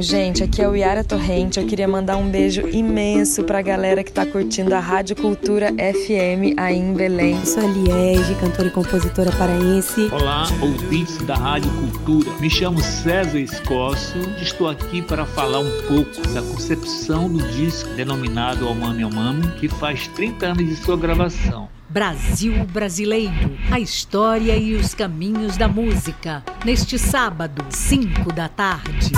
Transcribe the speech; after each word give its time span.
Então, 0.00 0.18
gente, 0.18 0.42
aqui 0.42 0.62
é 0.62 0.66
o 0.66 0.74
Yara 0.74 1.04
Torrente. 1.04 1.60
Eu 1.60 1.66
queria 1.66 1.86
mandar 1.86 2.16
um 2.16 2.30
beijo 2.30 2.66
imenso 2.68 3.44
pra 3.44 3.60
galera 3.60 4.02
que 4.02 4.10
tá 4.10 4.24
curtindo 4.24 4.74
a 4.74 4.80
Rádio 4.80 5.14
Cultura 5.14 5.70
FM 5.74 6.56
aí 6.56 6.78
em 6.78 6.94
Belém. 6.94 7.38
Eu 7.38 7.44
sou 7.44 7.62
a 7.62 7.66
Liege, 7.66 8.34
cantora 8.36 8.68
e 8.68 8.70
compositora 8.70 9.30
paraense. 9.32 10.08
Olá, 10.10 10.46
ouvintes 10.62 11.18
da 11.18 11.34
Rádio 11.34 11.70
Cultura. 11.72 12.30
Me 12.40 12.48
chamo 12.48 12.80
César 12.80 13.38
Escosso 13.38 14.16
e 14.38 14.42
estou 14.42 14.70
aqui 14.70 15.02
para 15.02 15.26
falar 15.26 15.58
um 15.58 15.82
pouco 15.86 16.26
da 16.32 16.40
concepção 16.40 17.28
do 17.28 17.46
disco 17.50 17.90
denominado 17.90 18.66
Almami 18.66 19.02
Almami, 19.02 19.50
que 19.60 19.68
faz 19.68 20.08
30 20.08 20.46
anos 20.46 20.66
de 20.66 20.76
sua 20.76 20.96
gravação. 20.96 21.68
Brasil 21.90 22.64
Brasileiro, 22.72 23.58
a 23.70 23.78
história 23.78 24.56
e 24.56 24.74
os 24.76 24.94
caminhos 24.94 25.58
da 25.58 25.68
música. 25.68 26.42
Neste 26.64 26.98
sábado, 26.98 27.66
5 27.68 28.32
da 28.32 28.48
tarde. 28.48 29.10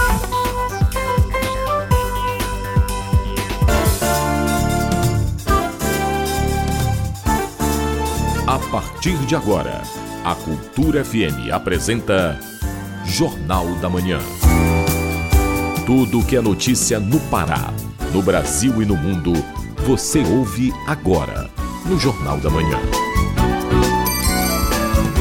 A 8.53 8.59
partir 8.59 9.17
de 9.25 9.35
agora, 9.35 9.81
a 10.23 10.35
Cultura 10.35 11.03
FM 11.03 11.51
apresenta 11.51 12.39
Jornal 13.03 13.65
da 13.77 13.89
Manhã. 13.89 14.19
Tudo 15.87 16.21
o 16.21 16.27
que 16.27 16.37
é 16.37 16.43
notícia 16.43 17.01
no 17.01 17.19
Pará, 17.31 17.73
no 18.13 18.21
Brasil 18.21 18.83
e 18.83 18.85
no 18.85 18.95
mundo, 18.95 19.33
você 19.87 20.19
ouve 20.19 20.71
agora 20.87 21.49
no 21.87 21.99
Jornal 21.99 22.37
da 22.41 22.51
Manhã. 22.51 22.79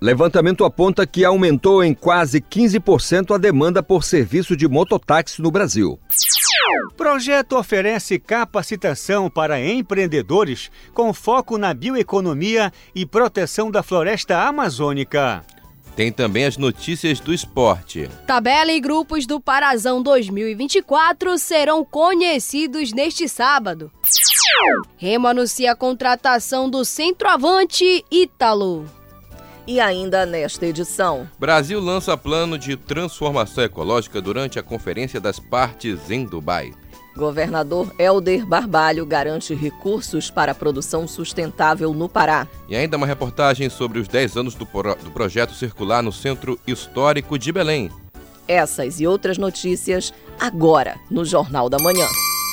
Levantamento 0.00 0.64
aponta 0.64 1.06
que 1.06 1.24
aumentou 1.24 1.82
em 1.82 1.92
quase 1.92 2.40
15% 2.40 3.34
a 3.34 3.38
demanda 3.38 3.82
por 3.82 4.04
serviço 4.04 4.56
de 4.56 4.66
mototáxi 4.68 5.42
no 5.42 5.50
Brasil. 5.50 5.98
Projeto 6.96 7.56
oferece 7.56 8.18
capacitação 8.18 9.30
para 9.30 9.60
empreendedores 9.60 10.70
com 10.92 11.12
foco 11.12 11.56
na 11.58 11.72
bioeconomia 11.72 12.72
e 12.94 13.06
proteção 13.06 13.70
da 13.70 13.82
floresta 13.82 14.38
amazônica. 14.42 15.44
Tem 15.98 16.12
também 16.12 16.44
as 16.44 16.56
notícias 16.56 17.18
do 17.18 17.34
esporte. 17.34 18.08
Tabela 18.24 18.70
e 18.70 18.78
grupos 18.78 19.26
do 19.26 19.40
Parazão 19.40 20.00
2024 20.00 21.36
serão 21.36 21.84
conhecidos 21.84 22.92
neste 22.92 23.28
sábado. 23.28 23.90
Remo 24.96 25.26
anuncia 25.26 25.72
a 25.72 25.74
contratação 25.74 26.70
do 26.70 26.84
centroavante 26.84 28.04
Ítalo. 28.12 28.86
E 29.66 29.80
ainda 29.80 30.24
nesta 30.24 30.66
edição, 30.66 31.28
Brasil 31.36 31.80
lança 31.80 32.16
plano 32.16 32.56
de 32.56 32.76
transformação 32.76 33.64
ecológica 33.64 34.22
durante 34.22 34.56
a 34.56 34.62
Conferência 34.62 35.20
das 35.20 35.40
Partes 35.40 36.12
em 36.12 36.24
Dubai. 36.24 36.74
Governador 37.18 37.92
Helder 37.98 38.46
Barbalho 38.46 39.04
garante 39.04 39.52
recursos 39.52 40.30
para 40.30 40.52
a 40.52 40.54
produção 40.54 41.08
sustentável 41.08 41.92
no 41.92 42.08
Pará. 42.08 42.46
E 42.68 42.76
ainda 42.76 42.96
uma 42.96 43.06
reportagem 43.06 43.68
sobre 43.68 43.98
os 43.98 44.06
10 44.06 44.36
anos 44.36 44.54
do, 44.54 44.64
pro... 44.64 44.94
do 44.94 45.10
projeto 45.10 45.52
circular 45.52 46.00
no 46.00 46.12
Centro 46.12 46.58
Histórico 46.64 47.36
de 47.36 47.50
Belém. 47.50 47.90
Essas 48.46 49.00
e 49.00 49.06
outras 49.06 49.36
notícias 49.36 50.14
agora 50.38 50.96
no 51.10 51.24
Jornal 51.24 51.68
da 51.68 51.78
Manhã. 51.78 52.06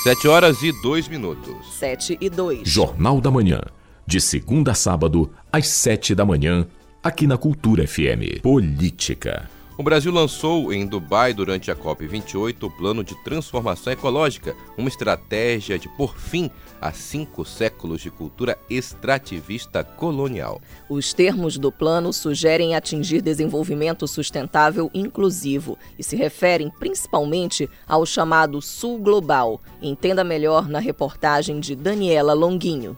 7 0.03 0.27
horas 0.27 0.61
e 0.63 0.71
2 0.81 1.07
minutos. 1.09 1.55
7 1.77 2.17
e 2.19 2.27
2. 2.27 2.67
Jornal 2.67 3.21
da 3.21 3.29
Manhã. 3.29 3.61
De 4.07 4.19
segunda 4.19 4.71
a 4.71 4.75
sábado, 4.75 5.31
às 5.51 5.67
7 5.67 6.13
da 6.13 6.25
manhã, 6.25 6.67
aqui 7.03 7.25
na 7.25 7.37
Cultura 7.37 7.87
FM. 7.87 8.41
Política. 8.41 9.49
O 9.77 9.83
Brasil 9.83 10.09
lançou 10.09 10.71
em 10.71 10.87
Dubai 10.87 11.33
durante 11.33 11.69
a 11.69 11.75
COP28 11.75 12.63
o 12.63 12.69
Plano 12.69 13.03
de 13.03 13.13
Transformação 13.25 13.91
Ecológica, 13.91 14.55
uma 14.77 14.87
estratégia 14.87 15.77
de 15.77 15.89
por 15.89 16.17
fim 16.17 16.49
a 16.79 16.93
cinco 16.93 17.43
séculos 17.43 17.99
de 17.99 18.09
cultura 18.09 18.57
extrativista 18.69 19.83
colonial. 19.83 20.61
Os 20.89 21.13
termos 21.13 21.57
do 21.57 21.73
plano 21.73 22.13
sugerem 22.13 22.73
atingir 22.73 23.21
desenvolvimento 23.21 24.07
sustentável 24.07 24.89
inclusivo 24.93 25.77
e 25.99 26.03
se 26.03 26.15
referem 26.15 26.69
principalmente 26.69 27.69
ao 27.85 28.05
chamado 28.05 28.61
Sul 28.61 28.97
Global. 28.99 29.61
Entenda 29.81 30.23
melhor 30.23 30.69
na 30.69 30.79
reportagem 30.79 31.59
de 31.59 31.75
Daniela 31.75 32.33
Longuinho. 32.33 32.97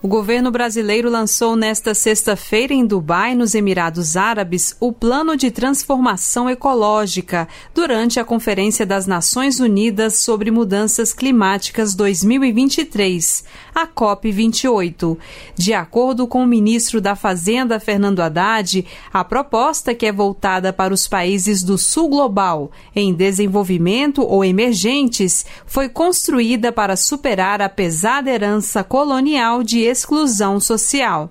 O 0.00 0.06
governo 0.06 0.52
brasileiro 0.52 1.10
lançou 1.10 1.56
nesta 1.56 1.92
sexta-feira 1.92 2.72
em 2.72 2.86
Dubai, 2.86 3.34
nos 3.34 3.52
Emirados 3.52 4.16
Árabes, 4.16 4.76
o 4.78 4.92
Plano 4.92 5.36
de 5.36 5.50
Transformação 5.50 6.48
Ecológica 6.48 7.48
durante 7.74 8.20
a 8.20 8.24
Conferência 8.24 8.86
das 8.86 9.08
Nações 9.08 9.58
Unidas 9.58 10.20
sobre 10.20 10.52
Mudanças 10.52 11.12
Climáticas 11.12 11.96
2023, 11.96 13.42
a 13.74 13.88
COP28. 13.88 15.18
De 15.56 15.74
acordo 15.74 16.28
com 16.28 16.44
o 16.44 16.46
ministro 16.46 17.00
da 17.00 17.16
Fazenda, 17.16 17.80
Fernando 17.80 18.20
Haddad, 18.20 18.86
a 19.12 19.24
proposta, 19.24 19.96
que 19.96 20.06
é 20.06 20.12
voltada 20.12 20.72
para 20.72 20.94
os 20.94 21.08
países 21.08 21.64
do 21.64 21.76
Sul 21.76 22.08
Global, 22.08 22.70
em 22.94 23.12
desenvolvimento 23.12 24.22
ou 24.22 24.44
emergentes, 24.44 25.44
foi 25.66 25.88
construída 25.88 26.70
para 26.70 26.94
superar 26.94 27.60
a 27.60 27.68
pesada 27.68 28.30
herança 28.30 28.84
colonial 28.84 29.64
de 29.64 29.87
exclusão 29.88 30.60
social. 30.60 31.30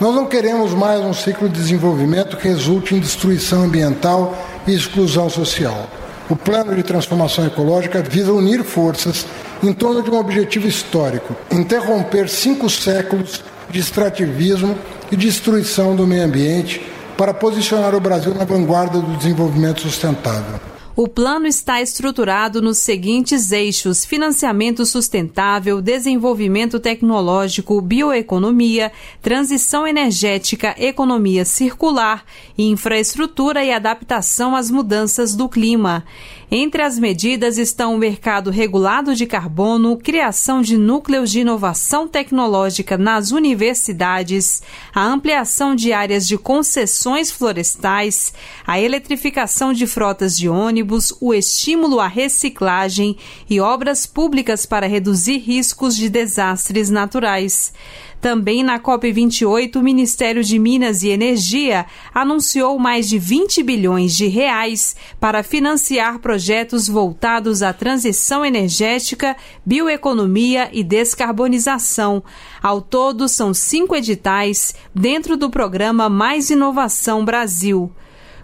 Nós 0.00 0.14
não 0.14 0.26
queremos 0.26 0.72
mais 0.72 1.00
um 1.00 1.12
ciclo 1.12 1.48
de 1.48 1.58
desenvolvimento 1.58 2.36
que 2.36 2.48
resulte 2.48 2.94
em 2.94 3.00
destruição 3.00 3.64
ambiental 3.64 4.36
e 4.66 4.74
exclusão 4.74 5.28
social. 5.28 5.88
O 6.30 6.36
plano 6.36 6.74
de 6.74 6.82
transformação 6.82 7.46
ecológica 7.46 8.02
visa 8.02 8.32
unir 8.32 8.62
forças 8.62 9.26
em 9.62 9.72
torno 9.72 10.02
de 10.02 10.10
um 10.10 10.18
objetivo 10.18 10.68
histórico: 10.68 11.34
interromper 11.50 12.28
cinco 12.28 12.68
séculos 12.68 13.42
de 13.70 13.80
extrativismo 13.80 14.76
e 15.10 15.16
destruição 15.16 15.96
do 15.96 16.06
meio 16.06 16.24
ambiente 16.24 16.80
para 17.16 17.34
posicionar 17.34 17.94
o 17.94 18.00
Brasil 18.00 18.34
na 18.34 18.44
vanguarda 18.44 19.00
do 19.00 19.16
desenvolvimento 19.16 19.80
sustentável. 19.80 20.60
O 21.00 21.06
plano 21.06 21.46
está 21.46 21.80
estruturado 21.80 22.60
nos 22.60 22.78
seguintes 22.78 23.52
eixos: 23.52 24.04
financiamento 24.04 24.84
sustentável, 24.84 25.80
desenvolvimento 25.80 26.80
tecnológico, 26.80 27.80
bioeconomia, 27.80 28.90
transição 29.22 29.86
energética, 29.86 30.74
economia 30.76 31.44
circular, 31.44 32.24
infraestrutura 32.58 33.64
e 33.64 33.70
adaptação 33.70 34.56
às 34.56 34.72
mudanças 34.72 35.36
do 35.36 35.48
clima. 35.48 36.04
Entre 36.50 36.80
as 36.80 36.98
medidas 36.98 37.58
estão 37.58 37.94
o 37.94 37.98
mercado 37.98 38.48
regulado 38.50 39.14
de 39.14 39.26
carbono, 39.26 39.98
criação 39.98 40.62
de 40.62 40.78
núcleos 40.78 41.30
de 41.30 41.40
inovação 41.40 42.08
tecnológica 42.08 42.96
nas 42.96 43.32
universidades, 43.32 44.62
a 44.94 45.04
ampliação 45.04 45.74
de 45.74 45.92
áreas 45.92 46.26
de 46.26 46.38
concessões 46.38 47.30
florestais, 47.30 48.32
a 48.66 48.80
eletrificação 48.80 49.74
de 49.74 49.86
frotas 49.86 50.38
de 50.38 50.48
ônibus, 50.48 51.12
o 51.20 51.34
estímulo 51.34 52.00
à 52.00 52.06
reciclagem 52.06 53.18
e 53.50 53.60
obras 53.60 54.06
públicas 54.06 54.64
para 54.64 54.86
reduzir 54.86 55.36
riscos 55.36 55.94
de 55.94 56.08
desastres 56.08 56.88
naturais. 56.88 57.74
Também 58.20 58.64
na 58.64 58.80
COP28, 58.80 59.76
o 59.76 59.82
Ministério 59.82 60.42
de 60.42 60.58
Minas 60.58 61.04
e 61.04 61.08
Energia 61.08 61.86
anunciou 62.12 62.76
mais 62.76 63.08
de 63.08 63.16
20 63.16 63.62
bilhões 63.62 64.16
de 64.16 64.26
reais 64.26 64.96
para 65.20 65.44
financiar 65.44 66.18
projetos 66.18 66.88
voltados 66.88 67.62
à 67.62 67.72
transição 67.72 68.44
energética, 68.44 69.36
bioeconomia 69.64 70.68
e 70.72 70.82
descarbonização. 70.82 72.22
Ao 72.60 72.80
todo, 72.80 73.28
são 73.28 73.54
cinco 73.54 73.94
editais 73.94 74.74
dentro 74.92 75.36
do 75.36 75.48
programa 75.48 76.08
Mais 76.08 76.50
Inovação 76.50 77.24
Brasil. 77.24 77.92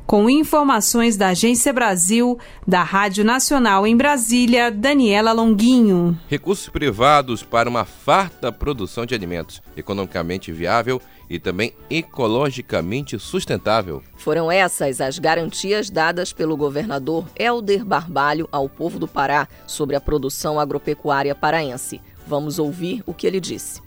Com 0.07 0.29
informações 0.29 1.17
da 1.17 1.29
Agência 1.29 1.73
Brasil, 1.73 2.39
da 2.69 2.83
Rádio 2.83 3.25
Nacional 3.25 3.87
em 3.87 3.97
Brasília, 3.97 4.71
Daniela 4.71 5.33
Longuinho. 5.33 6.19
Recursos 6.29 6.69
privados 6.69 7.43
para 7.43 7.71
uma 7.71 7.87
farta 7.87 8.53
produção 8.53 9.07
de 9.07 9.15
alimentos, 9.15 9.63
economicamente 9.75 10.53
viável 10.53 11.01
e 11.29 11.39
também 11.39 11.73
ecologicamente 11.89 13.19
sustentável. 13.19 14.03
Foram 14.17 14.53
essas 14.53 15.01
as 15.01 15.19
garantias 15.19 15.89
dadas 15.89 16.35
pelo 16.35 16.55
governador 16.55 17.27
Helder 17.35 17.83
Barbalho 17.83 18.47
ao 18.53 18.69
povo 18.69 18.99
do 18.99 19.09
Pará 19.09 19.49
sobre 19.67 19.97
a 19.97 20.01
produção 20.03 20.61
agropecuária 20.61 21.35
paraense. 21.35 21.99
Vamos 22.27 22.59
ouvir 22.59 23.03
o 23.07 23.15
que 23.15 23.27
ele 23.27 23.41
disse. 23.41 23.84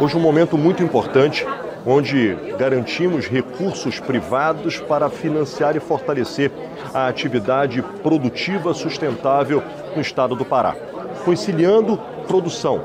Hoje 0.00 0.16
um 0.16 0.20
momento 0.20 0.56
muito 0.56 0.80
importante 0.80 1.44
onde 1.84 2.36
garantimos 2.56 3.26
recursos 3.26 3.98
privados 3.98 4.78
para 4.78 5.10
financiar 5.10 5.74
e 5.74 5.80
fortalecer 5.80 6.52
a 6.94 7.08
atividade 7.08 7.82
produtiva 8.00 8.72
sustentável 8.72 9.60
no 9.96 10.00
estado 10.00 10.36
do 10.36 10.44
Pará, 10.44 10.76
conciliando 11.24 11.98
produção, 12.28 12.84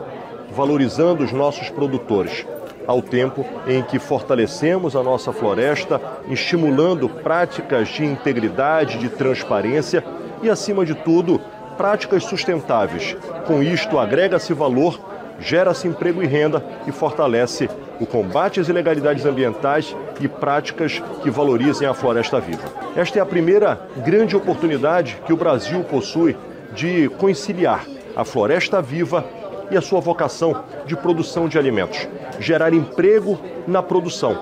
valorizando 0.51 1.23
os 1.23 1.31
nossos 1.31 1.69
produtores, 1.69 2.47
ao 2.87 2.99
tempo 2.99 3.45
em 3.67 3.83
que 3.83 3.99
fortalecemos 3.99 4.95
a 4.95 5.03
nossa 5.03 5.31
floresta, 5.31 6.01
estimulando 6.27 7.07
práticas 7.07 7.89
de 7.89 8.03
integridade, 8.03 8.97
de 8.97 9.09
transparência 9.09 10.03
e, 10.41 10.49
acima 10.49 10.83
de 10.83 10.95
tudo, 10.95 11.39
práticas 11.77 12.23
sustentáveis. 12.23 13.15
Com 13.45 13.61
isto, 13.61 13.99
agrega-se 13.99 14.51
valor 14.51 15.12
gera-se 15.39 15.87
emprego 15.87 16.21
e 16.21 16.27
renda 16.27 16.63
e 16.87 16.91
fortalece 16.91 17.69
o 17.99 18.05
combate 18.05 18.59
às 18.59 18.67
ilegalidades 18.67 19.25
ambientais 19.25 19.95
e 20.19 20.27
práticas 20.27 21.01
que 21.21 21.29
valorizem 21.29 21.87
a 21.87 21.93
floresta 21.93 22.39
viva. 22.39 22.63
Esta 22.95 23.19
é 23.19 23.21
a 23.21 23.25
primeira 23.25 23.87
grande 23.97 24.35
oportunidade 24.35 25.17
que 25.25 25.33
o 25.33 25.37
Brasil 25.37 25.83
possui 25.83 26.35
de 26.73 27.09
conciliar 27.17 27.85
a 28.15 28.23
floresta 28.23 28.81
viva 28.81 29.25
e 29.71 29.77
a 29.77 29.81
sua 29.81 29.99
vocação 29.99 30.63
de 30.85 30.95
produção 30.95 31.47
de 31.47 31.57
alimentos, 31.57 32.07
gerar 32.39 32.73
emprego 32.73 33.39
na 33.67 33.81
produção, 33.81 34.37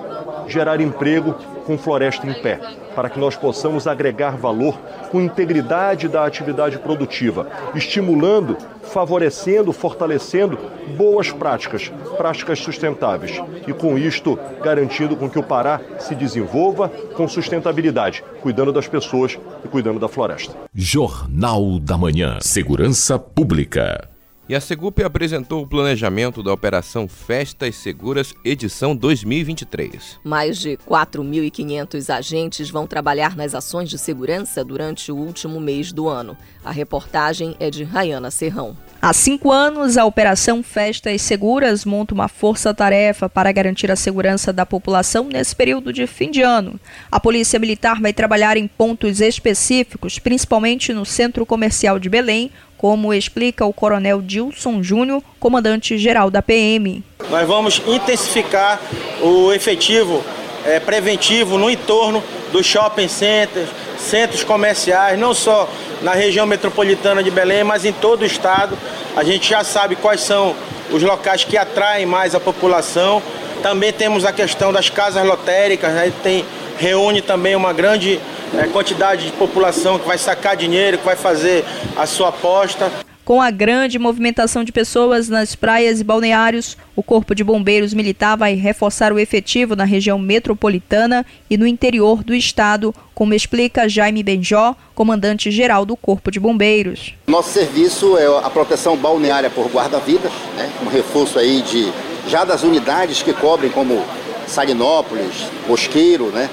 gerar 0.46 0.80
emprego 0.80 1.34
com 1.64 1.78
floresta 1.78 2.26
em 2.26 2.34
pé, 2.34 2.60
para 2.94 3.08
que 3.08 3.18
nós 3.18 3.36
possamos 3.36 3.86
agregar 3.86 4.36
valor 4.36 4.78
com 5.10 5.20
integridade 5.20 6.08
da 6.08 6.24
atividade 6.24 6.78
produtiva, 6.78 7.46
estimulando, 7.74 8.56
favorecendo, 8.82 9.72
fortalecendo 9.72 10.58
boas 10.96 11.30
práticas, 11.30 11.90
práticas 12.16 12.58
sustentáveis 12.58 13.40
e 13.66 13.72
com 13.72 13.96
isto 13.96 14.38
garantindo 14.62 15.16
com 15.16 15.28
que 15.28 15.38
o 15.38 15.42
Pará 15.42 15.80
se 15.98 16.14
desenvolva 16.14 16.88
com 16.88 17.26
sustentabilidade, 17.26 18.22
cuidando 18.40 18.72
das 18.72 18.86
pessoas 18.86 19.38
e 19.64 19.68
cuidando 19.68 19.98
da 19.98 20.08
floresta. 20.08 20.54
Jornal 20.74 21.78
da 21.78 21.96
Manhã. 21.96 22.38
Segurança 22.40 23.18
Pública. 23.18 24.11
E 24.52 24.54
a 24.54 24.60
Segup 24.60 25.02
apresentou 25.02 25.62
o 25.62 25.66
planejamento 25.66 26.42
da 26.42 26.52
Operação 26.52 27.08
Festas 27.08 27.74
Seguras, 27.74 28.34
edição 28.44 28.94
2023. 28.94 30.20
Mais 30.22 30.58
de 30.58 30.76
4.500 30.86 32.14
agentes 32.14 32.68
vão 32.68 32.86
trabalhar 32.86 33.34
nas 33.34 33.54
ações 33.54 33.88
de 33.88 33.96
segurança 33.96 34.62
durante 34.62 35.10
o 35.10 35.16
último 35.16 35.58
mês 35.58 35.90
do 35.90 36.06
ano. 36.06 36.36
A 36.62 36.70
reportagem 36.70 37.56
é 37.58 37.70
de 37.70 37.82
Rayana 37.82 38.30
Serrão. 38.30 38.76
Há 39.00 39.14
cinco 39.14 39.50
anos, 39.50 39.96
a 39.96 40.04
Operação 40.04 40.62
Festas 40.62 41.22
Seguras 41.22 41.86
monta 41.86 42.12
uma 42.12 42.28
força-tarefa 42.28 43.30
para 43.30 43.50
garantir 43.52 43.90
a 43.90 43.96
segurança 43.96 44.52
da 44.52 44.66
população 44.66 45.30
nesse 45.32 45.56
período 45.56 45.94
de 45.94 46.06
fim 46.06 46.30
de 46.30 46.42
ano. 46.42 46.78
A 47.10 47.18
Polícia 47.18 47.58
Militar 47.58 48.02
vai 48.02 48.12
trabalhar 48.12 48.58
em 48.58 48.68
pontos 48.68 49.22
específicos, 49.22 50.18
principalmente 50.18 50.92
no 50.92 51.06
Centro 51.06 51.46
Comercial 51.46 51.98
de 51.98 52.10
Belém, 52.10 52.50
como 52.82 53.14
explica 53.14 53.64
o 53.64 53.72
Coronel 53.72 54.20
Dilson 54.20 54.82
Júnior, 54.82 55.22
comandante-geral 55.38 56.32
da 56.32 56.42
PM. 56.42 57.00
Nós 57.30 57.46
vamos 57.46 57.80
intensificar 57.86 58.80
o 59.22 59.52
efetivo 59.52 60.20
é, 60.66 60.80
preventivo 60.80 61.56
no 61.56 61.70
entorno 61.70 62.20
dos 62.50 62.66
shopping 62.66 63.06
centers, 63.06 63.68
centros 63.96 64.42
comerciais, 64.42 65.16
não 65.16 65.32
só 65.32 65.68
na 66.02 66.12
região 66.12 66.44
metropolitana 66.44 67.22
de 67.22 67.30
Belém, 67.30 67.62
mas 67.62 67.84
em 67.84 67.92
todo 67.92 68.22
o 68.22 68.26
estado. 68.26 68.76
A 69.14 69.22
gente 69.22 69.48
já 69.48 69.62
sabe 69.62 69.94
quais 69.94 70.20
são 70.20 70.52
os 70.90 71.04
locais 71.04 71.44
que 71.44 71.56
atraem 71.56 72.04
mais 72.04 72.34
a 72.34 72.40
população. 72.40 73.22
Também 73.62 73.92
temos 73.92 74.24
a 74.24 74.32
questão 74.32 74.72
das 74.72 74.90
casas 74.90 75.24
lotéricas, 75.24 75.92
né? 75.92 76.12
tem, 76.20 76.44
reúne 76.78 77.22
também 77.22 77.54
uma 77.54 77.72
grande 77.72 78.20
é, 78.54 78.66
quantidade 78.68 79.26
de 79.26 79.32
população 79.32 79.98
que 79.98 80.06
vai 80.06 80.18
sacar 80.18 80.56
dinheiro, 80.56 80.98
que 80.98 81.04
vai 81.04 81.16
fazer 81.16 81.64
a 81.96 82.06
sua 82.06 82.28
aposta. 82.28 82.90
Com 83.24 83.40
a 83.40 83.52
grande 83.52 84.00
movimentação 84.00 84.64
de 84.64 84.72
pessoas 84.72 85.28
nas 85.28 85.54
praias 85.54 86.00
e 86.00 86.04
balneários, 86.04 86.76
o 86.96 87.04
Corpo 87.04 87.36
de 87.36 87.44
Bombeiros 87.44 87.94
Militar 87.94 88.36
vai 88.36 88.54
reforçar 88.54 89.12
o 89.12 89.18
efetivo 89.18 89.76
na 89.76 89.84
região 89.84 90.18
metropolitana 90.18 91.24
e 91.48 91.56
no 91.56 91.64
interior 91.64 92.24
do 92.24 92.34
estado, 92.34 92.92
como 93.14 93.32
explica 93.32 93.88
Jaime 93.88 94.24
Benjó, 94.24 94.74
comandante-geral 94.92 95.86
do 95.86 95.96
Corpo 95.96 96.32
de 96.32 96.40
Bombeiros. 96.40 97.14
Nosso 97.28 97.50
serviço 97.50 98.18
é 98.18 98.26
a 98.26 98.50
proteção 98.50 98.96
balneária 98.96 99.48
por 99.48 99.68
guarda-vidas, 99.68 100.32
né, 100.56 100.68
um 100.84 100.88
reforço 100.88 101.38
aí 101.38 101.62
de 101.62 101.92
já 102.26 102.44
das 102.44 102.64
unidades 102.64 103.22
que 103.22 103.32
cobrem 103.32 103.70
como 103.70 104.04
Salinópolis, 104.52 105.46
Bosqueiro, 105.66 106.26
né, 106.26 106.48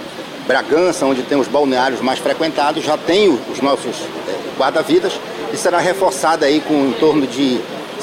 Bragança, 0.47 1.05
onde 1.05 1.21
tem 1.21 1.37
os 1.37 1.47
balneários 1.47 2.01
mais 2.01 2.17
frequentados, 2.17 2.83
já 2.83 2.97
tem 2.97 3.29
os 3.29 3.61
nossos 3.61 3.95
é, 4.27 4.57
guarda-vidas 4.57 5.13
e 5.53 5.57
será 5.57 5.79
reforçada 5.79 6.45
aí 6.45 6.59
com 6.61 6.73
em 6.73 6.93
torno 6.93 7.27
de 7.27 7.59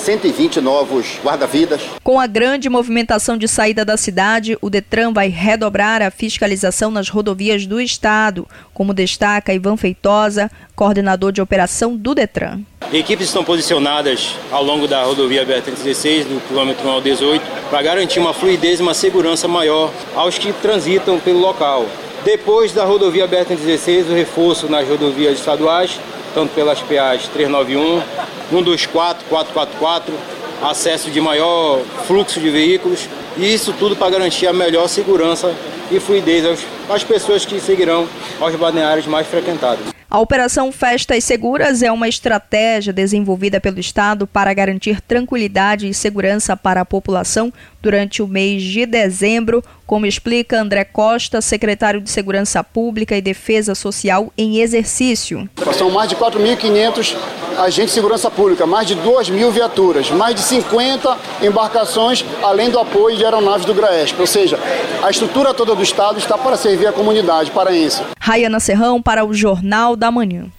120 0.07 0.61
novos 0.61 1.19
guarda-vidas. 1.25 1.83
Com 2.05 2.21
a 2.21 2.29
grande 2.29 2.69
movimentação 2.69 3.37
de 3.37 3.49
saída 3.49 3.85
da 3.85 3.97
cidade, 3.97 4.57
o 4.61 4.71
Detran 4.71 5.13
vai 5.13 5.27
redobrar 5.27 6.01
a 6.01 6.13
fiscalização 6.13 6.93
nas 6.93 7.09
rodovias 7.09 7.67
do 7.67 7.81
estado, 7.81 8.47
como 8.73 8.95
destaca 8.95 9.53
Ivan 9.53 9.77
Feitosa, 9.77 10.49
coordenador 10.77 11.33
de 11.33 11.43
operação 11.43 11.97
do 11.97 12.15
Detran. 12.15 12.61
Equipes 12.93 13.27
estão 13.27 13.43
posicionadas 13.43 14.37
ao 14.53 14.63
longo 14.63 14.87
da 14.87 15.03
rodovia 15.03 15.45
BR-316, 15.45 16.23
do 16.23 16.41
quilômetro 16.47 16.87
1 16.87 16.91
ao 16.93 17.01
18, 17.01 17.45
para 17.69 17.83
garantir 17.83 18.21
uma 18.21 18.33
fluidez 18.33 18.79
e 18.79 18.83
uma 18.83 18.95
segurança 18.95 19.49
maior 19.49 19.93
aos 20.15 20.39
que 20.39 20.53
transitam 20.53 21.19
pelo 21.19 21.41
local. 21.41 21.85
Depois 22.27 22.73
da 22.73 22.85
rodovia 22.85 23.29
BR-116, 23.29 24.11
o 24.11 24.13
reforço 24.13 24.69
nas 24.69 24.89
rodovias 24.89 25.39
estaduais, 25.39 26.01
tanto 26.35 26.53
pelas 26.55 26.81
PAs 26.81 27.29
391, 27.29 28.03
124, 28.51 29.25
444, 29.29 30.13
acesso 30.61 31.09
de 31.09 31.21
maior 31.21 31.81
fluxo 32.05 32.41
de 32.41 32.51
veículos, 32.51 33.09
e 33.37 33.55
isso 33.55 33.73
tudo 33.79 33.95
para 33.95 34.11
garantir 34.11 34.49
a 34.49 34.53
melhor 34.53 34.89
segurança 34.89 35.55
e 35.89 36.01
fluidez 36.01 36.59
às 36.89 37.05
pessoas 37.05 37.47
que 37.47 37.61
seguirão 37.61 38.09
aos 38.41 38.57
balneários 38.57 39.07
mais 39.07 39.29
frequentados. 39.29 39.96
A 40.09 40.21
Operação 40.21 40.71
Festas 40.71 41.25
Seguras 41.25 41.83
é 41.83 41.91
uma 41.91 42.09
estratégia 42.09 42.93
desenvolvida 42.93 43.61
pelo 43.61 43.81
Estado 43.81 44.25
para 44.25 44.55
garantir 44.55 45.01
tranquilidade 45.01 45.89
e 45.89 45.95
segurança 45.95 46.57
para 46.57 46.83
a 46.83 46.85
população 46.85 47.53
durante 47.83 48.23
o 48.23 48.29
mês 48.29 48.63
de 48.63 48.87
dezembro, 48.87 49.65
como 49.85 50.07
explica 50.07 50.61
André 50.61 50.85
Costa, 50.85 51.41
secretário 51.41 52.01
de 52.01 52.09
Segurança 52.09 52.63
Pública 52.63 53.17
e 53.17 53.21
Defesa 53.21 53.75
Social 53.75 54.33
em 54.39 54.59
exercício. 54.59 55.49
São 55.77 55.91
mais 55.91 56.09
de 56.09 56.15
4.500 56.15 57.17
agentes 57.59 57.91
de 57.91 57.93
segurança 57.93 58.31
pública, 58.31 58.67
mais 58.67 58.87
de 58.87 58.95
2 58.95 59.31
mil 59.31 59.51
viaturas, 59.51 60.11
mais 60.11 60.35
de 60.35 60.43
50 60.43 61.17
embarcações, 61.43 62.25
além 62.43 62.71
do 62.71 62.79
apoio 62.79 63.17
de 63.17 63.25
aeronaves 63.25 63.65
do 63.65 63.75
GRAESP. 63.75 64.21
Ou 64.21 64.27
seja, 64.27 64.59
a 65.03 65.11
estrutura 65.11 65.55
toda 65.55 65.75
do 65.75 65.83
Estado 65.83 66.19
está 66.19 66.37
para 66.37 66.57
servir 66.57 66.87
a 66.87 66.93
comunidade 66.93 67.51
paraense. 67.51 68.03
Rayana 68.19 68.61
Serrão 68.61 69.01
para 69.01 69.25
o 69.25 69.33
Jornal 69.33 69.97
da 69.97 70.11
Manhã. 70.11 70.51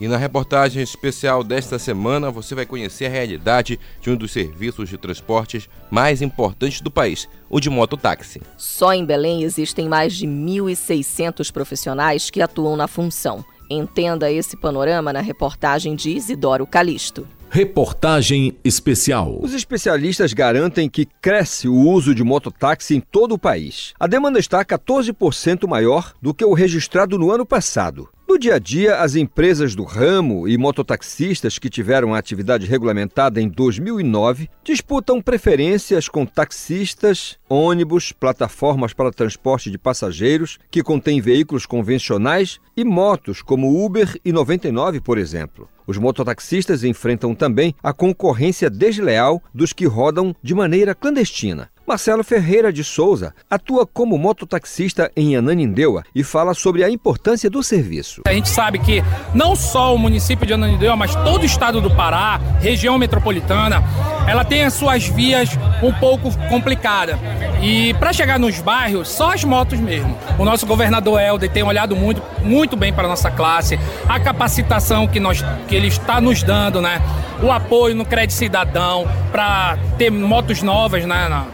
E 0.00 0.06
na 0.06 0.16
reportagem 0.16 0.80
especial 0.80 1.42
desta 1.42 1.76
semana, 1.76 2.30
você 2.30 2.54
vai 2.54 2.64
conhecer 2.64 3.06
a 3.06 3.10
realidade 3.10 3.80
de 4.00 4.10
um 4.10 4.16
dos 4.16 4.30
serviços 4.30 4.88
de 4.88 4.96
transportes 4.96 5.68
mais 5.90 6.22
importantes 6.22 6.80
do 6.80 6.90
país, 6.90 7.28
o 7.50 7.58
de 7.58 7.68
mototáxi. 7.68 8.40
Só 8.56 8.92
em 8.92 9.04
Belém 9.04 9.42
existem 9.42 9.88
mais 9.88 10.14
de 10.14 10.24
1.600 10.24 11.50
profissionais 11.50 12.30
que 12.30 12.40
atuam 12.40 12.76
na 12.76 12.86
função. 12.86 13.44
Entenda 13.70 14.30
esse 14.30 14.56
panorama 14.56 15.12
na 15.12 15.20
reportagem 15.20 15.94
de 15.94 16.10
Isidoro 16.10 16.66
Calixto. 16.66 17.26
Reportagem 17.50 18.56
especial. 18.62 19.38
Os 19.40 19.54
especialistas 19.54 20.34
garantem 20.34 20.88
que 20.88 21.06
cresce 21.06 21.66
o 21.66 21.74
uso 21.74 22.14
de 22.14 22.22
mototáxi 22.22 22.96
em 22.96 23.00
todo 23.00 23.32
o 23.32 23.38
país. 23.38 23.94
A 23.98 24.06
demanda 24.06 24.38
está 24.38 24.62
14% 24.62 25.66
maior 25.66 26.12
do 26.20 26.34
que 26.34 26.44
o 26.44 26.52
registrado 26.52 27.18
no 27.18 27.30
ano 27.30 27.46
passado. 27.46 28.08
No 28.28 28.38
dia 28.38 28.56
a 28.56 28.58
dia, 28.58 28.96
as 29.00 29.16
empresas 29.16 29.74
do 29.74 29.84
ramo 29.84 30.46
e 30.46 30.58
mototaxistas 30.58 31.58
que 31.58 31.70
tiveram 31.70 32.12
a 32.12 32.18
atividade 32.18 32.66
regulamentada 32.66 33.40
em 33.40 33.48
2009 33.48 34.50
disputam 34.62 35.22
preferências 35.22 36.10
com 36.10 36.26
taxistas, 36.26 37.38
ônibus, 37.48 38.12
plataformas 38.12 38.92
para 38.92 39.10
transporte 39.10 39.70
de 39.70 39.78
passageiros 39.78 40.58
que 40.70 40.82
contêm 40.82 41.22
veículos 41.22 41.64
convencionais 41.64 42.60
e 42.76 42.84
motos 42.84 43.40
como 43.40 43.82
Uber 43.82 44.20
e 44.22 44.30
99, 44.30 45.00
por 45.00 45.16
exemplo. 45.16 45.66
Os 45.86 45.96
mototaxistas 45.96 46.84
enfrentam 46.84 47.34
também 47.34 47.74
a 47.82 47.94
concorrência 47.94 48.68
desleal 48.68 49.42
dos 49.54 49.72
que 49.72 49.86
rodam 49.86 50.36
de 50.42 50.54
maneira 50.54 50.94
clandestina. 50.94 51.70
Marcelo 51.88 52.22
Ferreira 52.22 52.70
de 52.70 52.84
Souza 52.84 53.34
atua 53.48 53.86
como 53.86 54.18
mototaxista 54.18 55.10
em 55.16 55.34
Ananindeua 55.36 56.04
e 56.14 56.22
fala 56.22 56.52
sobre 56.52 56.84
a 56.84 56.90
importância 56.90 57.48
do 57.48 57.62
serviço. 57.62 58.20
A 58.26 58.32
gente 58.34 58.50
sabe 58.50 58.78
que 58.78 59.02
não 59.34 59.56
só 59.56 59.94
o 59.94 59.98
município 59.98 60.46
de 60.46 60.52
Ananindeua, 60.52 60.94
mas 60.96 61.14
todo 61.14 61.44
o 61.44 61.46
estado 61.46 61.80
do 61.80 61.90
Pará, 61.90 62.38
região 62.60 62.98
metropolitana, 62.98 63.82
ela 64.28 64.44
tem 64.44 64.64
as 64.64 64.74
suas 64.74 65.06
vias 65.06 65.48
um 65.82 65.90
pouco 65.90 66.30
complicadas. 66.50 67.16
E 67.62 67.94
para 67.94 68.12
chegar 68.12 68.38
nos 68.38 68.60
bairros, 68.60 69.08
só 69.08 69.32
as 69.32 69.42
motos 69.42 69.80
mesmo. 69.80 70.14
O 70.38 70.44
nosso 70.44 70.66
governador 70.66 71.18
Helder 71.18 71.50
tem 71.50 71.62
olhado 71.62 71.96
muito, 71.96 72.22
muito 72.42 72.76
bem 72.76 72.92
para 72.92 73.06
a 73.06 73.08
nossa 73.08 73.30
classe, 73.30 73.80
a 74.06 74.20
capacitação 74.20 75.08
que, 75.08 75.18
nós, 75.18 75.42
que 75.66 75.74
ele 75.74 75.88
está 75.88 76.20
nos 76.20 76.42
dando, 76.42 76.82
né? 76.82 77.00
O 77.42 77.50
apoio 77.50 77.94
no 77.94 78.04
crédito 78.04 78.34
cidadão 78.34 79.08
para 79.32 79.78
ter 79.96 80.10
motos 80.10 80.62
novas, 80.62 81.06
né? 81.06 81.46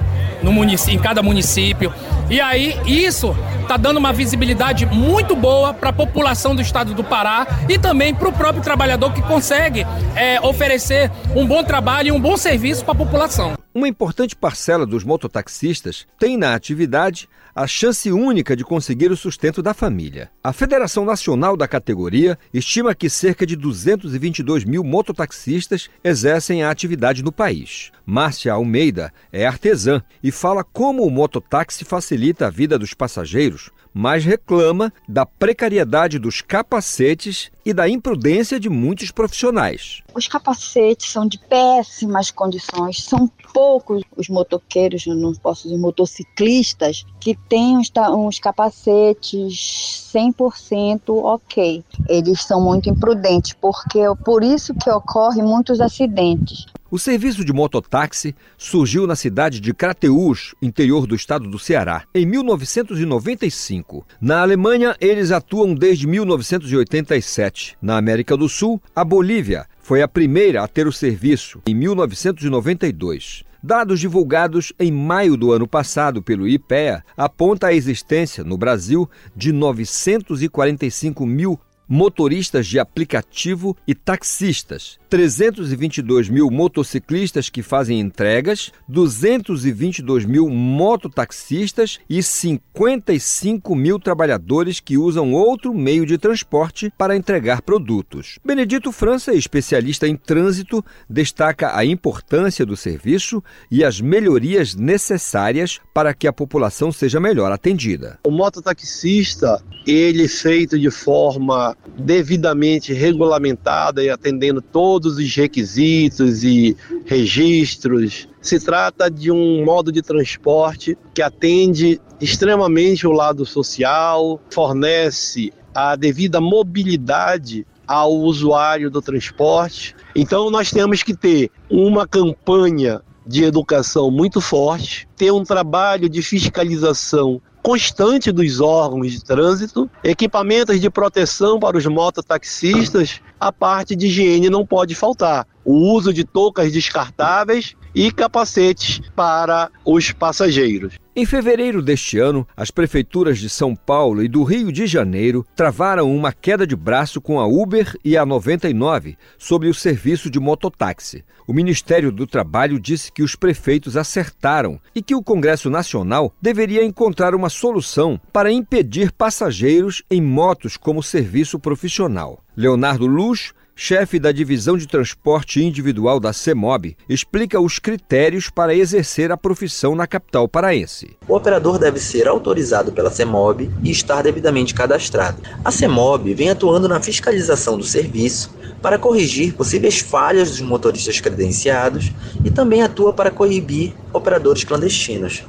No 0.44 0.52
município, 0.52 0.94
em 0.94 1.02
cada 1.02 1.22
município. 1.22 1.92
E 2.30 2.40
aí 2.40 2.78
isso 2.86 3.34
está 3.62 3.76
dando 3.76 3.96
uma 3.96 4.12
visibilidade 4.12 4.86
muito 4.86 5.34
boa 5.34 5.74
para 5.74 5.90
a 5.90 5.92
população 5.92 6.54
do 6.54 6.62
estado 6.62 6.94
do 6.94 7.02
Pará 7.02 7.46
e 7.68 7.78
também 7.78 8.14
para 8.14 8.28
o 8.28 8.32
próprio 8.32 8.62
trabalhador 8.62 9.12
que 9.12 9.22
consegue 9.22 9.86
é, 10.14 10.40
oferecer 10.40 11.10
um 11.34 11.46
bom 11.46 11.64
trabalho 11.64 12.08
e 12.08 12.12
um 12.12 12.20
bom 12.20 12.36
serviço 12.36 12.84
para 12.84 12.92
a 12.92 12.96
população. 12.96 13.54
Uma 13.74 13.88
importante 13.88 14.36
parcela 14.36 14.86
dos 14.86 15.02
mototaxistas 15.02 16.06
tem 16.18 16.36
na 16.36 16.54
atividade 16.54 17.28
a 17.54 17.66
chance 17.66 18.10
única 18.10 18.56
de 18.56 18.64
conseguir 18.64 19.12
o 19.12 19.16
sustento 19.16 19.62
da 19.62 19.72
família. 19.72 20.30
A 20.42 20.52
Federação 20.52 21.04
Nacional 21.04 21.56
da 21.56 21.68
categoria 21.68 22.36
estima 22.52 22.94
que 22.94 23.08
cerca 23.08 23.46
de 23.46 23.54
222 23.54 24.64
mil 24.64 24.82
mototaxistas 24.82 25.88
exercem 26.02 26.64
a 26.64 26.70
atividade 26.70 27.22
no 27.22 27.30
país. 27.30 27.92
Márcia 28.04 28.52
Almeida 28.52 29.12
é 29.32 29.46
artesã 29.46 30.02
e 30.22 30.32
fala 30.32 30.64
como 30.64 31.04
o 31.04 31.10
mototáxi 31.10 31.84
facilita 31.84 32.48
a 32.48 32.50
vida 32.50 32.78
dos 32.78 32.92
passageiros, 32.92 33.70
mas 33.94 34.24
reclama 34.24 34.92
da 35.08 35.24
precariedade 35.24 36.18
dos 36.18 36.42
capacetes 36.42 37.52
e 37.64 37.72
da 37.72 37.88
imprudência 37.88 38.58
de 38.58 38.68
muitos 38.68 39.12
profissionais. 39.12 40.02
Os 40.12 40.26
capacetes 40.26 41.10
são 41.10 41.26
de 41.26 41.38
péssimas 41.38 42.30
condições, 42.30 43.04
são 43.04 43.30
poucos 43.52 44.02
os 44.16 44.28
motoqueiros, 44.28 45.06
não 45.06 45.32
posso 45.32 45.62
dizer 45.64 45.78
motociclistas, 45.78 47.06
que 47.20 47.38
têm 47.54 47.78
uns, 47.78 47.88
uns 48.10 48.40
capacetes 48.40 50.10
100% 50.12 51.02
ok. 51.08 51.84
Eles 52.08 52.42
são 52.42 52.60
muito 52.60 52.90
imprudentes, 52.90 53.52
porque 53.60 54.00
por 54.24 54.42
isso 54.42 54.74
que 54.74 54.90
ocorrem 54.90 55.44
muitos 55.44 55.80
acidentes. 55.80 56.66
O 56.90 56.98
serviço 56.98 57.44
de 57.44 57.52
mototáxi 57.52 58.34
surgiu 58.58 59.06
na 59.06 59.14
cidade 59.14 59.60
de 59.60 59.72
Crateús, 59.72 60.56
interior 60.60 61.06
do 61.06 61.14
estado 61.14 61.48
do 61.48 61.58
Ceará, 61.58 62.02
em 62.12 62.26
1995. 62.26 64.04
Na 64.20 64.42
Alemanha, 64.42 64.96
eles 65.00 65.30
atuam 65.30 65.74
desde 65.74 66.08
1987. 66.08 67.76
Na 67.80 67.96
América 67.96 68.36
do 68.36 68.48
Sul, 68.48 68.82
a 68.96 69.04
Bolívia 69.04 69.66
foi 69.80 70.02
a 70.02 70.08
primeira 70.08 70.64
a 70.64 70.66
ter 70.66 70.88
o 70.88 70.92
serviço, 70.92 71.60
em 71.66 71.74
1992. 71.74 73.44
Dados 73.66 73.98
divulgados 73.98 74.74
em 74.78 74.92
maio 74.92 75.38
do 75.38 75.50
ano 75.50 75.66
passado 75.66 76.22
pelo 76.22 76.46
IPEA 76.46 77.02
apontam 77.16 77.70
a 77.70 77.72
existência 77.72 78.44
no 78.44 78.58
Brasil 78.58 79.08
de 79.34 79.52
945 79.52 81.24
mil 81.24 81.58
motoristas 81.94 82.66
de 82.66 82.80
aplicativo 82.80 83.76
e 83.86 83.94
taxistas, 83.94 84.98
322 85.08 86.28
mil 86.28 86.50
motociclistas 86.50 87.48
que 87.48 87.62
fazem 87.62 88.00
entregas, 88.00 88.72
222 88.88 90.24
mil 90.24 90.48
mototaxistas 90.50 92.00
e 92.10 92.20
55 92.20 93.76
mil 93.76 94.00
trabalhadores 94.00 94.80
que 94.80 94.98
usam 94.98 95.32
outro 95.32 95.72
meio 95.72 96.04
de 96.04 96.18
transporte 96.18 96.92
para 96.98 97.16
entregar 97.16 97.62
produtos. 97.62 98.40
Benedito 98.44 98.90
França, 98.90 99.32
especialista 99.32 100.08
em 100.08 100.16
trânsito, 100.16 100.84
destaca 101.08 101.76
a 101.76 101.84
importância 101.84 102.66
do 102.66 102.76
serviço 102.76 103.40
e 103.70 103.84
as 103.84 104.00
melhorias 104.00 104.74
necessárias 104.74 105.78
para 105.94 106.12
que 106.12 106.26
a 106.26 106.32
população 106.32 106.90
seja 106.90 107.20
melhor 107.20 107.52
atendida. 107.52 108.18
O 108.24 108.32
mototaxista, 108.32 109.62
ele 109.86 110.26
feito 110.26 110.76
de 110.76 110.90
forma 110.90 111.76
devidamente 111.96 112.92
regulamentada 112.92 114.02
e 114.02 114.10
atendendo 114.10 114.60
todos 114.60 115.16
os 115.16 115.34
requisitos 115.34 116.44
e 116.44 116.76
registros. 117.04 118.28
Se 118.40 118.58
trata 118.58 119.10
de 119.10 119.30
um 119.30 119.64
modo 119.64 119.92
de 119.92 120.02
transporte 120.02 120.96
que 121.14 121.22
atende 121.22 122.00
extremamente 122.20 123.06
o 123.06 123.12
lado 123.12 123.44
social, 123.44 124.40
fornece 124.50 125.52
a 125.74 125.96
devida 125.96 126.40
mobilidade 126.40 127.66
ao 127.86 128.12
usuário 128.12 128.90
do 128.90 129.02
transporte. 129.02 129.94
Então 130.14 130.50
nós 130.50 130.70
temos 130.70 131.02
que 131.02 131.14
ter 131.14 131.50
uma 131.70 132.06
campanha 132.06 133.02
de 133.26 133.44
educação 133.44 134.10
muito 134.10 134.40
forte, 134.40 135.08
ter 135.16 135.32
um 135.32 135.44
trabalho 135.44 136.08
de 136.08 136.22
fiscalização 136.22 137.40
constante 137.64 138.30
dos 138.30 138.60
órgãos 138.60 139.10
de 139.10 139.24
trânsito, 139.24 139.90
equipamentos 140.04 140.78
de 140.78 140.90
proteção 140.90 141.58
para 141.58 141.78
os 141.78 141.86
mototaxistas, 141.86 143.22
a 143.40 143.50
parte 143.50 143.96
de 143.96 144.06
higiene 144.06 144.50
não 144.50 144.66
pode 144.66 144.94
faltar. 144.94 145.46
O 145.64 145.72
uso 145.94 146.12
de 146.12 146.24
toucas 146.24 146.70
descartáveis 146.70 147.74
e 147.94 148.10
capacetes 148.10 149.00
para 149.14 149.70
os 149.84 150.12
passageiros. 150.12 150.98
Em 151.16 151.24
fevereiro 151.24 151.80
deste 151.80 152.18
ano, 152.18 152.46
as 152.56 152.70
prefeituras 152.72 153.38
de 153.38 153.48
São 153.48 153.76
Paulo 153.76 154.22
e 154.22 154.28
do 154.28 154.42
Rio 154.42 154.72
de 154.72 154.84
Janeiro 154.84 155.46
travaram 155.54 156.14
uma 156.14 156.32
queda 156.32 156.66
de 156.66 156.74
braço 156.74 157.20
com 157.20 157.38
a 157.38 157.46
Uber 157.46 157.96
e 158.04 158.16
a 158.16 158.26
99 158.26 159.16
sobre 159.38 159.68
o 159.68 159.74
serviço 159.74 160.28
de 160.28 160.40
mototáxi. 160.40 161.24
O 161.46 161.52
Ministério 161.52 162.10
do 162.10 162.26
Trabalho 162.26 162.80
disse 162.80 163.12
que 163.12 163.22
os 163.22 163.36
prefeitos 163.36 163.96
acertaram 163.96 164.80
e 164.92 165.00
que 165.00 165.14
o 165.14 165.22
Congresso 165.22 165.70
Nacional 165.70 166.34
deveria 166.42 166.84
encontrar 166.84 167.34
uma 167.34 167.48
solução 167.48 168.20
para 168.32 168.50
impedir 168.50 169.12
passageiros 169.12 170.02
em 170.10 170.20
motos 170.20 170.76
como 170.76 171.02
serviço 171.02 171.60
profissional. 171.60 172.42
Leonardo 172.56 173.06
Luz 173.06 173.52
chefe 173.76 174.18
da 174.18 174.30
divisão 174.30 174.76
de 174.76 174.86
transporte 174.86 175.62
individual 175.62 176.20
da 176.20 176.32
CEMOB, 176.32 176.96
explica 177.08 177.60
os 177.60 177.78
critérios 177.78 178.48
para 178.48 178.74
exercer 178.74 179.32
a 179.32 179.36
profissão 179.36 179.94
na 179.94 180.06
capital 180.06 180.46
paraense. 180.48 181.16
O 181.28 181.34
operador 181.34 181.78
deve 181.78 181.98
ser 181.98 182.28
autorizado 182.28 182.92
pela 182.92 183.10
CEMOB 183.10 183.70
e 183.82 183.90
estar 183.90 184.22
devidamente 184.22 184.74
cadastrado. 184.74 185.42
A 185.64 185.70
CEMOB 185.70 186.34
vem 186.34 186.50
atuando 186.50 186.88
na 186.88 187.00
fiscalização 187.00 187.76
do 187.76 187.84
serviço 187.84 188.54
para 188.80 188.98
corrigir 188.98 189.54
possíveis 189.54 189.98
falhas 189.98 190.50
dos 190.50 190.60
motoristas 190.60 191.18
credenciados 191.18 192.12
e 192.44 192.50
também 192.50 192.82
atua 192.82 193.12
para 193.12 193.30
coibir 193.30 193.94
operadores 194.12 194.62
clandestinos. 194.62 195.42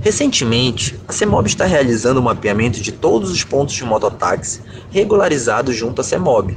Recentemente, 0.00 0.98
a 1.08 1.12
CEMOB 1.12 1.48
está 1.48 1.64
realizando 1.64 2.20
um 2.20 2.24
mapeamento 2.24 2.80
de 2.80 2.92
todos 2.92 3.30
os 3.30 3.42
pontos 3.42 3.74
de 3.74 3.84
mototáxi 3.84 4.60
regularizados 4.90 5.74
junto 5.74 6.00
à 6.00 6.04
CEMOB, 6.04 6.56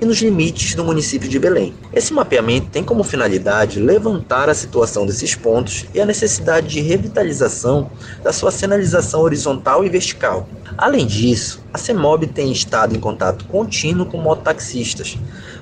e 0.00 0.04
nos 0.04 0.18
limites 0.18 0.74
do 0.74 0.84
município 0.84 1.28
de 1.28 1.38
Belém. 1.38 1.74
Esse 1.92 2.12
mapeamento 2.12 2.68
tem 2.70 2.84
como 2.84 3.02
finalidade 3.04 3.80
levantar 3.80 4.48
a 4.48 4.54
situação 4.54 5.06
desses 5.06 5.34
pontos 5.34 5.86
e 5.94 6.00
a 6.00 6.06
necessidade 6.06 6.68
de 6.68 6.80
revitalização 6.80 7.90
da 8.22 8.32
sua 8.32 8.50
sinalização 8.50 9.20
horizontal 9.20 9.84
e 9.84 9.88
vertical. 9.88 10.48
Além 10.76 11.06
disso, 11.06 11.60
a 11.72 11.78
CEMOB 11.78 12.26
tem 12.26 12.52
estado 12.52 12.94
em 12.94 13.00
contato 13.00 13.44
contínuo 13.46 14.06
com 14.06 14.18
mototaxistas, 14.18 15.18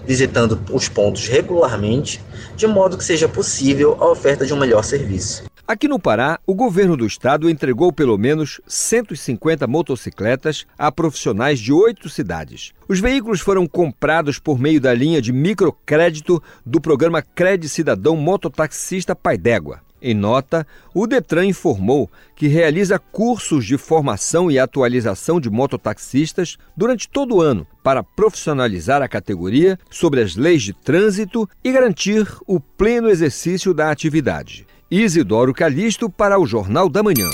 visitando 0.07 0.61
os 0.73 0.89
pontos 0.89 1.27
regularmente, 1.27 2.23
de 2.57 2.67
modo 2.67 2.97
que 2.97 3.05
seja 3.05 3.29
possível 3.29 3.97
a 4.01 4.11
oferta 4.11 4.47
de 4.47 4.53
um 4.53 4.59
melhor 4.59 4.83
serviço. 4.85 5.45
Aqui 5.69 5.89
no 5.89 5.99
Pará, 5.99 6.39
o 6.47 6.55
governo 6.55 6.97
do 6.97 7.05
estado 7.05 7.51
entregou 7.51 7.93
pelo 7.93 8.17
menos 8.17 8.61
150 8.69 9.67
motocicletas 9.67 10.65
a 10.79 10.93
profissionais 10.93 11.59
de 11.59 11.73
oito 11.73 12.09
cidades. 12.09 12.73
Os 12.87 13.01
veículos 13.01 13.41
foram 13.41 13.67
comprados 13.67 14.39
por 14.39 14.61
meio 14.61 14.81
da 14.81 14.95
linha 14.95 15.21
de 15.21 15.33
microcrédito 15.33 16.41
do 16.65 16.81
programa 16.81 17.21
Crédito 17.21 17.69
Cidadão 17.69 18.17
Mototaxista 18.17 19.17
Pai 19.17 19.37
d'Égua. 19.37 19.81
Em 20.01 20.15
nota, 20.15 20.65
o 20.95 21.05
Detran 21.05 21.47
informou 21.47 22.09
que 22.37 22.47
realiza 22.47 22.97
cursos 22.97 23.67
de 23.67 23.77
formação 23.77 24.49
e 24.49 24.61
atualização 24.61 25.41
de 25.41 25.51
mototaxistas 25.51 26.59
durante 26.77 27.09
todo 27.09 27.35
o 27.35 27.41
ano 27.43 27.67
para 27.83 28.05
profissionalizar 28.05 29.03
a 29.03 29.09
categoria 29.09 29.77
sobre 29.91 30.21
as 30.21 30.37
leis 30.37 30.63
de 30.63 30.73
trânsito 30.73 31.49
e 31.65 31.73
garantir 31.73 32.25
o 32.47 32.61
pleno 32.61 33.11
exercício 33.11 33.75
da 33.75 33.91
atividade. 33.91 34.65
Isidoro 34.91 35.53
Calixto 35.53 36.09
para 36.09 36.39
o 36.39 36.47
Jornal 36.47 36.89
da 36.89 37.03
Manhã. 37.03 37.29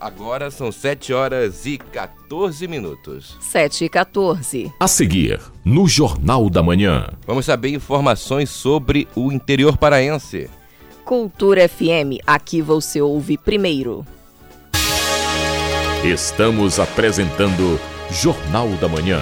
Agora 0.00 0.50
são 0.50 0.72
7 0.72 1.12
horas 1.12 1.64
e 1.64 1.78
14 1.78 2.66
minutos. 2.66 3.36
7 3.40 3.84
e 3.84 3.88
14. 3.88 4.72
A 4.80 4.88
seguir, 4.88 5.38
no 5.64 5.86
Jornal 5.86 6.50
da 6.50 6.60
Manhã. 6.60 7.06
Vamos 7.24 7.46
saber 7.46 7.68
informações 7.68 8.50
sobre 8.50 9.06
o 9.14 9.30
interior 9.30 9.76
paraense. 9.76 10.50
Cultura 11.04 11.68
FM, 11.68 12.18
aqui 12.26 12.60
você 12.60 13.00
ouve 13.00 13.38
primeiro. 13.38 14.04
Estamos 16.02 16.80
apresentando 16.80 17.78
Jornal 18.10 18.68
da 18.80 18.88
Manhã. 18.88 19.20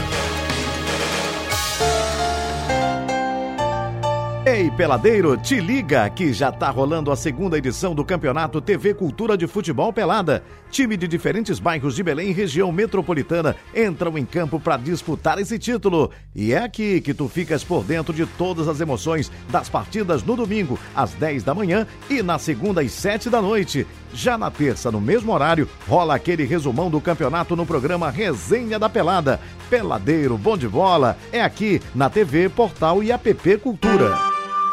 Ei, 4.69 4.71
peladeiro, 4.77 5.35
te 5.35 5.59
liga 5.61 6.11
que 6.11 6.31
já 6.31 6.53
tá 6.53 6.69
rolando 6.69 7.11
a 7.11 7.17
segunda 7.17 7.57
edição 7.57 7.95
do 7.95 8.05
Campeonato 8.05 8.61
TV 8.61 8.93
Cultura 8.93 9.35
de 9.35 9.47
Futebol 9.47 9.91
Pelada. 9.95 10.45
Time 10.71 10.95
de 10.95 11.09
diferentes 11.09 11.59
bairros 11.59 11.97
de 11.97 12.03
Belém 12.03 12.29
e 12.29 12.35
região 12.35 12.71
metropolitana 12.71 13.57
entram 13.75 14.19
em 14.19 14.27
campo 14.27 14.61
para 14.61 14.77
disputar 14.77 15.39
esse 15.39 15.59
título. 15.59 16.11
E 16.35 16.53
é 16.53 16.59
aqui 16.59 17.01
que 17.01 17.15
tu 17.15 17.29
ficas 17.29 17.65
por 17.65 17.83
dentro 17.83 18.13
de 18.13 18.27
todas 18.27 18.69
as 18.69 18.79
emoções 18.79 19.33
das 19.49 19.71
partidas 19.71 20.23
no 20.23 20.37
domingo, 20.37 20.79
às 20.95 21.15
10 21.15 21.45
da 21.45 21.55
manhã 21.55 21.87
e 22.11 22.23
na 22.23 22.39
segunda 22.39 22.83
às 22.83 22.93
7 22.93 23.31
da 23.31 23.41
noite. 23.41 23.87
Já 24.13 24.37
na 24.37 24.51
terça, 24.51 24.93
no 24.93 25.01
mesmo 25.01 25.33
horário, 25.33 25.67
rola 25.89 26.15
aquele 26.15 26.45
resumão 26.45 26.91
do 26.91 27.01
campeonato 27.01 27.57
no 27.57 27.65
programa 27.65 28.11
Resenha 28.11 28.79
da 28.79 28.91
Pelada. 28.91 29.41
Peladeiro, 29.71 30.37
bom 30.37 30.59
de 30.59 30.69
bola, 30.69 31.17
é 31.33 31.41
aqui 31.41 31.81
na 31.95 32.11
TV, 32.11 32.51
Portal 32.51 33.03
e 33.03 33.11
App 33.11 33.57
Cultura. 33.63 34.38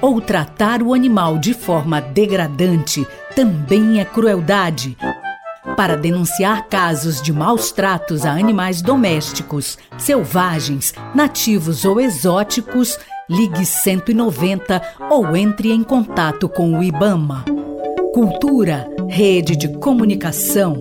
ou 0.00 0.20
tratar 0.20 0.82
o 0.82 0.94
animal 0.94 1.38
de 1.38 1.54
forma 1.54 2.00
degradante 2.00 3.06
também 3.34 4.00
é 4.00 4.04
crueldade. 4.04 4.96
Para 5.76 5.96
denunciar 5.96 6.66
casos 6.66 7.22
de 7.22 7.32
maus 7.32 7.70
tratos 7.70 8.24
a 8.24 8.32
animais 8.32 8.82
domésticos, 8.82 9.78
selvagens, 9.98 10.92
nativos 11.14 11.84
ou 11.84 12.00
exóticos, 12.00 12.98
ligue 13.28 13.64
190 13.64 14.82
ou 15.08 15.36
entre 15.36 15.70
em 15.70 15.82
contato 15.82 16.48
com 16.48 16.78
o 16.78 16.82
IBAMA. 16.82 17.44
Cultura, 18.12 18.88
rede 19.08 19.54
de 19.54 19.68
comunicação. 19.78 20.80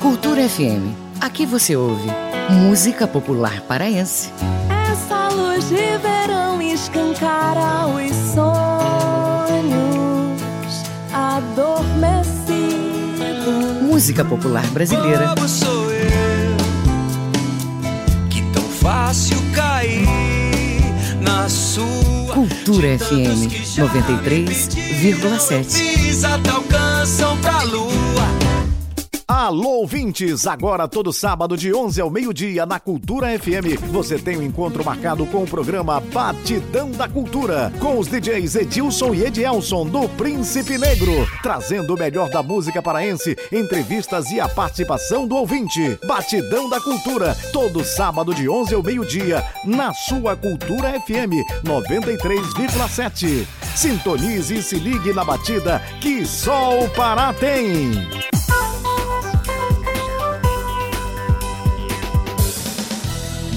Cultura 0.00 0.48
FM. 0.48 0.96
Aqui 1.20 1.44
você 1.44 1.76
ouve 1.76 2.08
música 2.50 3.06
popular 3.06 3.60
paraense 3.62 4.32
luz 5.58 5.68
de 5.70 5.98
verão 5.98 6.62
escancara 6.62 7.88
os 7.88 8.12
sonhos 8.32 8.48
adormecidos. 11.12 13.82
Música 13.82 14.24
popular 14.24 14.64
brasileira. 14.68 15.34
Como 15.34 15.48
sou 15.48 15.90
eu 15.90 16.56
que 18.30 18.40
tão 18.52 18.62
fácil 18.62 19.36
cair 19.52 20.06
na 21.20 21.48
sua 21.48 22.34
Cultura 22.34 22.96
FM 22.96 23.50
93,7. 23.76 26.24
Até 26.24 26.50
alcançam 26.50 27.36
pra 27.38 27.64
lua 27.64 28.37
Alô, 29.30 29.80
ouvintes! 29.80 30.46
Agora, 30.46 30.88
todo 30.88 31.12
sábado, 31.12 31.54
de 31.54 31.70
11 31.74 32.00
ao 32.00 32.08
meio-dia, 32.08 32.64
na 32.64 32.80
Cultura 32.80 33.38
FM, 33.38 33.78
você 33.92 34.18
tem 34.18 34.38
um 34.38 34.42
encontro 34.42 34.82
marcado 34.82 35.26
com 35.26 35.42
o 35.42 35.46
programa 35.46 36.00
Batidão 36.00 36.90
da 36.92 37.06
Cultura, 37.06 37.70
com 37.78 37.98
os 37.98 38.08
DJs 38.08 38.54
Edilson 38.54 39.12
e 39.12 39.26
Edielson, 39.26 39.84
do 39.84 40.08
Príncipe 40.08 40.78
Negro, 40.78 41.28
trazendo 41.42 41.94
o 41.94 41.98
melhor 41.98 42.30
da 42.30 42.42
música 42.42 42.80
paraense, 42.80 43.36
entrevistas 43.52 44.30
e 44.30 44.40
a 44.40 44.48
participação 44.48 45.28
do 45.28 45.36
ouvinte. 45.36 45.98
Batidão 46.06 46.70
da 46.70 46.80
Cultura, 46.80 47.36
todo 47.52 47.84
sábado, 47.84 48.34
de 48.34 48.48
11 48.48 48.74
ao 48.76 48.82
meio-dia, 48.82 49.44
na 49.62 49.92
sua 49.92 50.36
Cultura 50.36 50.98
FM 51.02 51.44
93,7. 51.66 53.46
Sintonize 53.76 54.56
e 54.56 54.62
se 54.62 54.76
ligue 54.76 55.12
na 55.12 55.22
batida 55.22 55.82
que 56.00 56.24
só 56.24 56.82
o 56.82 56.88
Pará 56.88 57.34
tem. 57.34 57.92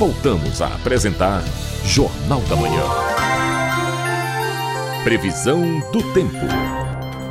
Voltamos 0.02 0.64
a 0.64 0.66
apresentar 0.66 1.44
Jornal 1.86 2.42
da 2.50 2.56
Manhã. 2.56 2.84
Previsão 5.04 5.62
do 5.92 6.02
tempo. 6.12 6.40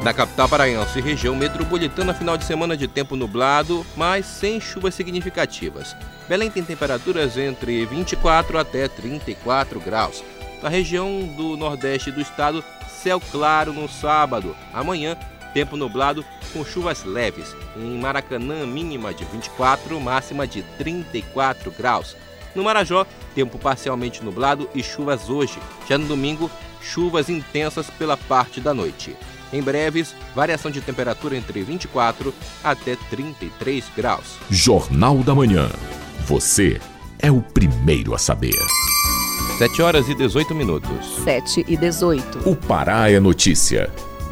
Na 0.04 0.14
capital 0.14 0.48
paraense, 0.48 1.00
região 1.00 1.34
metropolitana, 1.34 2.14
final 2.14 2.36
de 2.36 2.44
semana 2.44 2.76
de 2.76 2.86
tempo 2.86 3.16
nublado, 3.16 3.84
mas 3.96 4.24
sem 4.24 4.60
chuvas 4.60 4.94
significativas. 4.94 5.96
Belém 6.28 6.48
tem 6.48 6.62
temperaturas 6.62 7.36
entre 7.36 7.84
24 7.86 8.56
até 8.56 8.86
34 8.86 9.80
graus. 9.80 10.22
Na 10.62 10.68
região 10.68 11.28
do 11.36 11.56
nordeste 11.56 12.12
do 12.12 12.20
estado, 12.20 12.62
céu 12.88 13.20
claro 13.32 13.72
no 13.72 13.88
sábado. 13.88 14.54
Amanhã, 14.72 15.16
tempo 15.52 15.76
nublado 15.76 16.24
com 16.52 16.64
chuvas 16.64 17.02
leves. 17.02 17.52
Em 17.76 17.98
Maracanã, 17.98 18.64
mínima 18.64 19.12
de 19.12 19.24
24, 19.24 20.00
máxima 20.00 20.46
de 20.46 20.62
34 20.78 21.72
graus. 21.72 22.14
No 22.54 22.64
Marajó, 22.64 23.06
tempo 23.34 23.58
parcialmente 23.58 24.24
nublado 24.24 24.68
e 24.74 24.82
chuvas 24.82 25.28
hoje. 25.28 25.58
Já 25.88 25.96
no 25.96 26.06
domingo, 26.06 26.50
chuvas 26.80 27.28
intensas 27.28 27.88
pela 27.90 28.16
parte 28.16 28.60
da 28.60 28.74
noite. 28.74 29.16
Em 29.52 29.62
breves, 29.62 30.14
variação 30.34 30.70
de 30.70 30.80
temperatura 30.80 31.36
entre 31.36 31.62
24 31.62 32.32
até 32.62 32.96
33 33.08 33.84
graus. 33.96 34.36
Jornal 34.48 35.18
da 35.18 35.34
Manhã. 35.34 35.68
Você 36.26 36.80
é 37.18 37.30
o 37.30 37.40
primeiro 37.40 38.14
a 38.14 38.18
saber. 38.18 38.54
7 39.58 39.82
horas 39.82 40.08
e 40.08 40.14
18 40.14 40.54
minutos. 40.54 41.22
7 41.24 41.64
e 41.68 41.76
18. 41.76 42.48
O 42.48 42.56
Pará 42.56 43.10
é 43.10 43.20
notícia. 43.20 43.90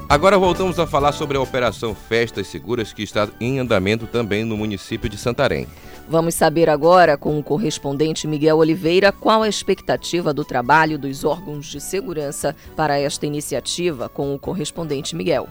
Agora 0.09 0.39
voltamos 0.39 0.79
a 0.79 0.87
falar 0.87 1.13
sobre 1.13 1.37
a 1.37 1.41
Operação 1.41 1.95
Festas 1.95 2.47
Seguras 2.47 2.95
que 2.95 3.03
está 3.03 3.29
em 3.39 3.59
andamento 3.59 4.07
também 4.07 4.43
no 4.43 4.57
município 4.57 5.07
de 5.07 5.19
Santarém. 5.19 5.67
Vamos 6.11 6.35
saber 6.37 6.71
agora 6.71 7.19
com 7.19 7.39
o 7.39 7.43
correspondente 7.43 8.27
Miguel 8.27 8.57
Oliveira 8.57 9.13
qual 9.13 9.43
a 9.43 9.49
expectativa 9.49 10.33
do 10.33 10.43
trabalho 10.43 10.99
dos 10.99 11.23
órgãos 11.23 11.67
de 11.67 11.83
segurança 11.83 12.57
para 12.75 12.99
esta 12.99 13.27
iniciativa 13.27 14.09
com 14.09 14.35
o 14.35 14.39
correspondente 14.39 15.15
Miguel. 15.15 15.47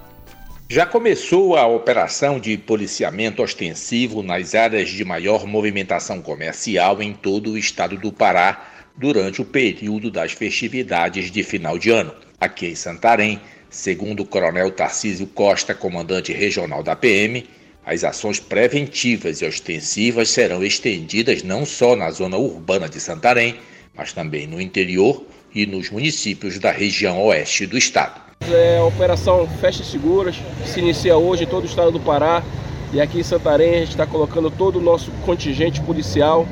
Já 0.68 0.84
começou 0.84 1.56
a 1.56 1.68
operação 1.68 2.40
de 2.40 2.58
policiamento 2.58 3.44
ostensivo 3.44 4.24
nas 4.24 4.56
áreas 4.56 4.90
de 4.90 5.06
maior 5.06 5.46
movimentação 5.46 6.24
comercial 6.24 7.04
em 7.04 7.14
todo 7.14 7.52
o 7.52 7.58
estado 7.58 7.96
do 7.96 8.12
Pará 8.12 8.68
durante 8.98 9.40
o 9.40 9.46
período 9.46 10.10
das 10.10 10.32
festividades 10.32 11.30
de 11.30 11.44
final 11.44 11.78
de 11.78 11.92
ano. 11.92 12.12
Aqui 12.42 12.66
em 12.66 12.76
Santarém, 12.76 13.40
segundo 13.70 14.24
o 14.24 14.26
Coronel 14.26 14.72
Tarcísio 14.72 15.28
Costa, 15.28 15.76
comandante 15.76 16.34
regional 16.34 16.82
da 16.82 16.96
PM, 16.96 17.48
as 17.88 18.04
ações 18.04 18.38
preventivas 18.38 19.42
e 19.42 19.46
ostensivas 19.46 20.28
serão 20.28 20.62
estendidas 20.62 21.42
não 21.42 21.66
só 21.66 21.96
na 21.96 22.12
zona 22.12 22.36
urbana 22.36 22.90
de 22.90 23.00
Santarém, 23.00 23.56
mas 23.96 24.12
também 24.12 24.46
no 24.46 24.60
interior 24.60 25.24
e 25.56 25.66
nos 25.66 25.90
municípios 25.90 26.60
da 26.60 26.70
região 26.70 27.24
oeste 27.24 27.66
do 27.66 27.78
estado. 27.78 28.20
É 28.52 28.78
a 28.78 28.84
Operação 28.84 29.48
Festas 29.62 29.88
Seguras, 29.88 30.36
que 30.62 30.70
se 30.70 30.82
inicia 30.82 31.16
hoje 31.16 31.46
em 31.46 31.48
todo 31.48 31.64
o 31.64 31.66
estado 31.66 31.90
do 31.90 32.00
Pará. 32.02 32.44
E 32.92 33.00
aqui 33.00 33.22
em 33.22 33.24
Santarém 33.24 33.76
a 33.76 33.80
gente 33.80 33.92
está 33.92 34.06
colocando 34.06 34.52
todo 34.52 34.80
o 34.80 34.82
nosso 34.82 35.10
contingente 35.26 35.80
policial 35.80 36.46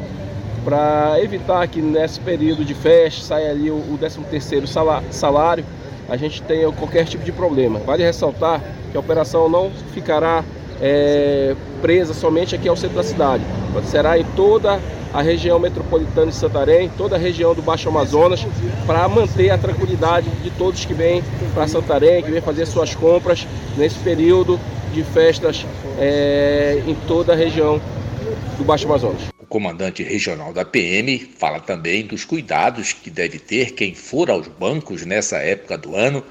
para 0.64 1.22
evitar 1.22 1.68
que 1.68 1.82
nesse 1.82 2.18
período 2.22 2.64
de 2.64 2.74
festa 2.74 3.22
saia 3.22 3.52
ali 3.52 3.70
o, 3.70 3.76
o 3.76 4.00
13º 4.02 4.66
salário, 5.12 5.66
a 6.08 6.16
gente 6.16 6.42
tenha 6.44 6.72
qualquer 6.72 7.06
tipo 7.06 7.26
de 7.26 7.34
problema. 7.34 7.80
Vale 7.80 8.04
ressaltar 8.04 8.62
que 8.90 8.96
a 8.96 9.02
operação 9.02 9.50
não 9.50 9.70
ficará 9.94 10.46
é, 10.82 11.56
presa 11.82 12.14
somente 12.14 12.56
aqui 12.56 12.68
ao 12.68 12.76
centro 12.76 12.96
da 12.96 13.04
cidade, 13.04 13.44
será 13.84 14.18
em 14.18 14.24
toda 14.36 14.80
a 15.14 15.22
região 15.22 15.58
metropolitana 15.58 16.28
de 16.28 16.36
Santarém, 16.36 16.92
toda 16.98 17.16
a 17.16 17.20
região 17.20 17.56
do 17.56 17.62
Baixo 17.62 17.88
Amazonas, 17.88 18.46
para 18.86 19.08
manter 19.08 19.50
a 19.50 19.58
tranquilidade 19.58 20.30
de 20.44 20.50
todos 20.52 20.84
que 20.84 20.94
vêm 20.94 21.24
para 21.54 21.68
Santarém, 21.68 22.22
que 22.22 22.30
vêm 22.30 22.42
fazer 22.42 22.66
suas 22.66 22.94
compras 22.94 23.48
nesse 23.78 23.98
período 24.00 24.60
de 24.94 25.04
festas 25.04 25.66
é, 25.98 26.84
em 26.86 26.96
toda 27.08 27.32
a 27.32 27.36
região 27.36 27.80
do 28.58 28.64
Baixo 28.66 28.86
Amazonas. 28.86 29.22
O 29.40 29.46
comandante 29.46 30.04
regional 30.04 30.52
da 30.52 30.66
PM 30.66 31.18
fala 31.38 31.62
também 31.62 32.06
dos 32.06 32.26
cuidados 32.26 32.92
que 32.92 33.10
deve 33.10 33.40
ter 33.40 33.72
quem 33.72 33.94
for 33.94 34.30
aos 34.30 34.48
bancos 34.48 35.06
nessa 35.06 35.38
época 35.38 35.78
do 35.78 35.96
ano 35.96 36.24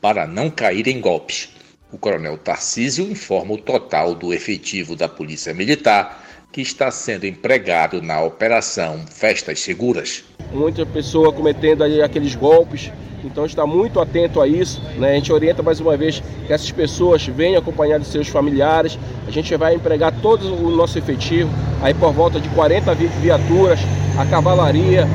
para 0.00 0.26
não 0.26 0.48
cair 0.48 0.86
em 0.86 1.00
golpes. 1.00 1.48
O 1.90 1.96
coronel 1.96 2.36
Tarcísio 2.36 3.10
informa 3.10 3.54
o 3.54 3.58
total 3.58 4.14
do 4.14 4.34
efetivo 4.34 4.94
da 4.94 5.08
Polícia 5.08 5.54
Militar 5.54 6.22
que 6.52 6.60
está 6.60 6.90
sendo 6.90 7.24
empregado 7.24 8.02
na 8.02 8.20
operação 8.22 9.00
Festas 9.10 9.60
Seguras. 9.60 10.24
Muita 10.52 10.84
pessoa 10.84 11.32
cometendo 11.32 11.82
aqueles 12.02 12.34
golpes, 12.34 12.90
então 13.24 13.46
está 13.46 13.66
muito 13.66 14.00
atento 14.00 14.40
a 14.40 14.46
isso. 14.46 14.82
Né? 14.96 15.12
A 15.12 15.14
gente 15.14 15.32
orienta 15.32 15.62
mais 15.62 15.80
uma 15.80 15.96
vez 15.96 16.22
que 16.46 16.52
essas 16.52 16.70
pessoas 16.70 17.26
venham 17.26 17.58
acompanhadas 17.58 18.06
de 18.06 18.12
seus 18.12 18.28
familiares. 18.28 18.98
A 19.26 19.30
gente 19.30 19.54
vai 19.56 19.74
empregar 19.74 20.12
todo 20.20 20.54
o 20.54 20.70
nosso 20.70 20.98
efetivo, 20.98 21.50
aí 21.82 21.94
por 21.94 22.12
volta 22.12 22.38
de 22.38 22.50
40 22.50 22.94
viaturas, 22.94 23.80
a 24.18 24.26
cavalaria, 24.26 25.06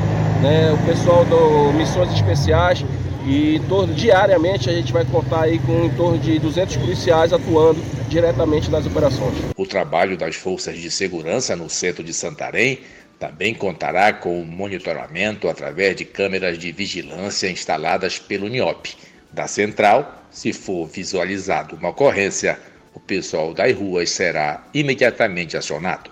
né? 0.42 0.72
o 0.72 0.86
pessoal 0.86 1.24
do 1.24 1.72
Missões 1.72 2.12
Especiais 2.12 2.84
e 3.26 3.60
diariamente 3.94 4.68
a 4.68 4.72
gente 4.72 4.92
vai 4.92 5.04
contar 5.04 5.42
aí 5.42 5.58
com 5.58 5.84
em 5.84 5.90
torno 5.90 6.18
de 6.18 6.38
200 6.38 6.76
policiais 6.76 7.32
atuando 7.32 7.80
diretamente 8.08 8.70
nas 8.70 8.86
operações. 8.86 9.34
O 9.56 9.66
trabalho 9.66 10.16
das 10.16 10.36
forças 10.36 10.78
de 10.78 10.90
segurança 10.90 11.56
no 11.56 11.70
centro 11.70 12.04
de 12.04 12.12
Santarém 12.12 12.80
também 13.18 13.54
contará 13.54 14.12
com 14.12 14.40
o 14.40 14.44
monitoramento 14.44 15.48
através 15.48 15.96
de 15.96 16.04
câmeras 16.04 16.58
de 16.58 16.70
vigilância 16.72 17.50
instaladas 17.50 18.18
pelo 18.18 18.48
NIOP. 18.48 18.94
Da 19.32 19.46
central, 19.46 20.22
se 20.30 20.52
for 20.52 20.86
visualizado 20.86 21.76
uma 21.76 21.88
ocorrência, 21.88 22.58
o 22.92 23.00
pessoal 23.00 23.54
das 23.54 23.74
ruas 23.74 24.10
será 24.10 24.64
imediatamente 24.74 25.56
acionado. 25.56 26.10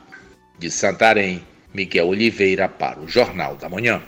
De 0.58 0.70
Santarém, 0.70 1.42
Miguel 1.74 2.08
Oliveira 2.08 2.68
para 2.68 3.00
o 3.00 3.08
Jornal 3.08 3.56
da 3.56 3.68
Manhã. 3.68 4.02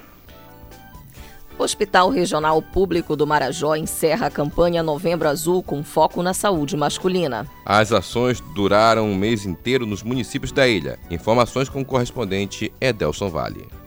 O 1.57 1.62
Hospital 1.62 2.11
Regional 2.11 2.61
Público 2.61 3.14
do 3.14 3.27
Marajó 3.27 3.77
encerra 3.77 4.27
a 4.27 4.31
campanha 4.31 4.83
Novembro 4.83 5.29
Azul 5.29 5.62
com 5.62 5.85
foco 5.85 6.23
na 6.23 6.35
saúde 6.35 6.77
masculina. 6.77 7.47
As 7.64 7.93
ações 7.93 8.40
duraram 8.55 9.09
um 9.09 9.14
mês 9.14 9.47
inteiro 9.47 9.87
nos 9.87 10.03
municípios 10.03 10.51
da 10.51 10.67
ilha. 10.67 10.99
Informações 11.11 11.69
com 11.69 11.81
o 11.81 11.85
correspondente 11.85 12.73
Edelson 12.81 13.31
Vale. 13.31 13.84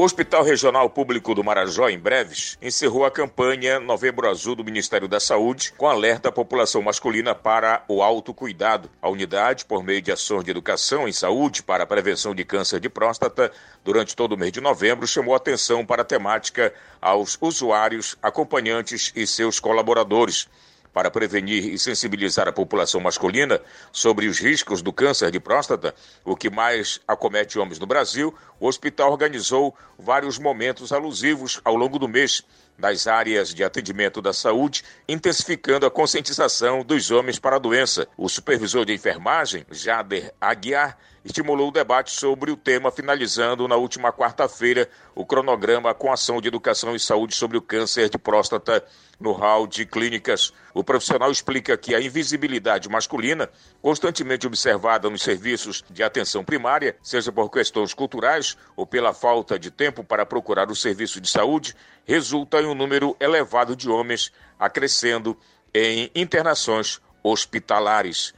O 0.00 0.02
Hospital 0.02 0.42
Regional 0.42 0.88
Público 0.88 1.34
do 1.34 1.44
Marajó, 1.44 1.90
em 1.90 1.98
breves, 1.98 2.56
encerrou 2.62 3.04
a 3.04 3.10
campanha 3.10 3.78
Novembro 3.78 4.30
Azul 4.30 4.56
do 4.56 4.64
Ministério 4.64 5.06
da 5.06 5.20
Saúde, 5.20 5.74
com 5.76 5.86
alerta 5.86 6.30
à 6.30 6.32
população 6.32 6.80
masculina 6.80 7.34
para 7.34 7.84
o 7.86 8.02
autocuidado. 8.02 8.90
A 9.02 9.10
unidade, 9.10 9.66
por 9.66 9.84
meio 9.84 10.00
de 10.00 10.10
ações 10.10 10.42
de 10.42 10.50
educação 10.50 11.06
em 11.06 11.12
saúde 11.12 11.62
para 11.62 11.84
a 11.84 11.86
prevenção 11.86 12.34
de 12.34 12.46
câncer 12.46 12.80
de 12.80 12.88
próstata, 12.88 13.52
durante 13.84 14.16
todo 14.16 14.32
o 14.32 14.38
mês 14.38 14.52
de 14.52 14.60
novembro, 14.62 15.06
chamou 15.06 15.34
atenção 15.34 15.84
para 15.84 16.00
a 16.00 16.06
temática 16.06 16.72
aos 16.98 17.36
usuários, 17.38 18.16
acompanhantes 18.22 19.12
e 19.14 19.26
seus 19.26 19.60
colaboradores 19.60 20.48
para 20.92 21.10
prevenir 21.10 21.66
e 21.66 21.78
sensibilizar 21.78 22.48
a 22.48 22.52
população 22.52 23.00
masculina 23.00 23.60
sobre 23.92 24.26
os 24.26 24.38
riscos 24.38 24.82
do 24.82 24.92
câncer 24.92 25.30
de 25.30 25.40
próstata, 25.40 25.94
o 26.24 26.36
que 26.36 26.50
mais 26.50 27.00
acomete 27.06 27.58
homens 27.58 27.78
no 27.78 27.86
Brasil, 27.86 28.34
o 28.58 28.66
hospital 28.66 29.12
organizou 29.12 29.74
vários 29.98 30.38
momentos 30.38 30.92
alusivos 30.92 31.60
ao 31.64 31.76
longo 31.76 31.98
do 31.98 32.08
mês 32.08 32.42
nas 32.76 33.06
áreas 33.06 33.54
de 33.54 33.62
atendimento 33.62 34.22
da 34.22 34.32
saúde, 34.32 34.82
intensificando 35.06 35.86
a 35.86 35.90
conscientização 35.90 36.82
dos 36.82 37.10
homens 37.10 37.38
para 37.38 37.56
a 37.56 37.58
doença. 37.58 38.08
O 38.16 38.28
supervisor 38.28 38.84
de 38.84 38.94
enfermagem, 38.94 39.66
Jader 39.70 40.32
Aguiar, 40.40 40.96
estimulou 41.24 41.68
o 41.68 41.72
debate 41.72 42.10
sobre 42.10 42.50
o 42.50 42.56
tema, 42.56 42.90
finalizando 42.90 43.68
na 43.68 43.76
última 43.76 44.12
quarta-feira 44.12 44.88
o 45.14 45.24
cronograma 45.24 45.92
com 45.94 46.12
ação 46.12 46.40
de 46.40 46.48
educação 46.48 46.94
e 46.94 47.00
saúde 47.00 47.34
sobre 47.34 47.58
o 47.58 47.62
câncer 47.62 48.08
de 48.08 48.18
próstata 48.18 48.84
no 49.18 49.32
hall 49.32 49.66
de 49.66 49.84
clínicas. 49.84 50.52
O 50.72 50.82
profissional 50.82 51.30
explica 51.30 51.76
que 51.76 51.94
a 51.94 52.00
invisibilidade 52.00 52.88
masculina, 52.88 53.50
constantemente 53.82 54.46
observada 54.46 55.10
nos 55.10 55.22
serviços 55.22 55.84
de 55.90 56.02
atenção 56.02 56.42
primária, 56.42 56.96
seja 57.02 57.30
por 57.30 57.50
questões 57.50 57.92
culturais 57.92 58.56
ou 58.74 58.86
pela 58.86 59.12
falta 59.12 59.58
de 59.58 59.70
tempo 59.70 60.02
para 60.02 60.24
procurar 60.24 60.70
o 60.70 60.76
serviço 60.76 61.20
de 61.20 61.28
saúde, 61.28 61.76
resulta 62.04 62.62
em 62.62 62.66
um 62.66 62.74
número 62.74 63.14
elevado 63.20 63.76
de 63.76 63.90
homens 63.90 64.32
acrescendo 64.58 65.36
em 65.74 66.10
internações 66.14 67.00
hospitalares. 67.22 68.34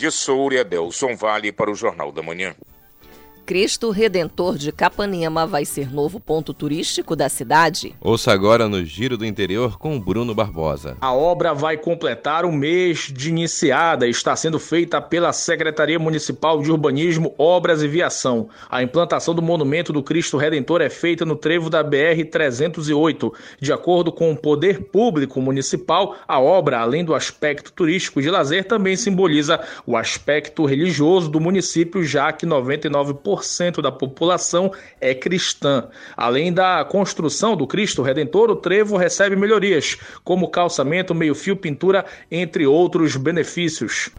De 0.00 0.10
Soura, 0.10 0.64
Delson 0.64 1.14
Vale 1.14 1.52
para 1.52 1.70
o 1.70 1.74
Jornal 1.74 2.10
da 2.10 2.22
Manhã. 2.22 2.54
Cristo 3.50 3.90
Redentor 3.90 4.56
de 4.56 4.70
Capanema 4.70 5.44
vai 5.44 5.64
ser 5.64 5.92
novo 5.92 6.20
ponto 6.20 6.54
turístico 6.54 7.16
da 7.16 7.28
cidade? 7.28 7.96
Ouça 8.00 8.30
agora 8.30 8.68
no 8.68 8.84
Giro 8.84 9.18
do 9.18 9.26
Interior 9.26 9.76
com 9.76 9.98
Bruno 9.98 10.32
Barbosa. 10.32 10.96
A 11.00 11.12
obra 11.12 11.52
vai 11.52 11.76
completar 11.76 12.44
um 12.44 12.52
mês 12.52 13.10
de 13.12 13.28
iniciada 13.28 14.06
e 14.06 14.10
está 14.10 14.36
sendo 14.36 14.60
feita 14.60 15.02
pela 15.02 15.32
Secretaria 15.32 15.98
Municipal 15.98 16.62
de 16.62 16.70
Urbanismo, 16.70 17.34
Obras 17.36 17.82
e 17.82 17.88
Viação. 17.88 18.48
A 18.70 18.84
implantação 18.84 19.34
do 19.34 19.42
Monumento 19.42 19.92
do 19.92 20.00
Cristo 20.00 20.36
Redentor 20.36 20.80
é 20.80 20.88
feita 20.88 21.24
no 21.24 21.34
trevo 21.34 21.68
da 21.68 21.82
BR-308. 21.82 23.32
De 23.60 23.72
acordo 23.72 24.12
com 24.12 24.30
o 24.30 24.36
Poder 24.36 24.80
Público 24.92 25.40
Municipal, 25.40 26.14
a 26.28 26.38
obra, 26.38 26.78
além 26.78 27.04
do 27.04 27.16
aspecto 27.16 27.72
turístico 27.72 28.22
de 28.22 28.30
lazer, 28.30 28.68
também 28.68 28.94
simboliza 28.94 29.58
o 29.84 29.96
aspecto 29.96 30.64
religioso 30.64 31.28
do 31.28 31.40
município, 31.40 32.04
já 32.04 32.30
que 32.30 32.46
99% 32.46 33.39
40% 33.40 33.82
da 33.82 33.90
população 33.90 34.72
é 35.00 35.14
cristã. 35.14 35.88
Além 36.16 36.52
da 36.52 36.84
construção 36.84 37.56
do 37.56 37.66
Cristo 37.66 38.02
Redentor, 38.02 38.50
o 38.50 38.56
trevo 38.56 38.96
recebe 38.96 39.34
melhorias, 39.36 39.96
como 40.22 40.50
calçamento, 40.50 41.14
meio-fio, 41.14 41.56
pintura, 41.56 42.04
entre 42.30 42.66
outros 42.66 43.16
benefícios. 43.16 44.10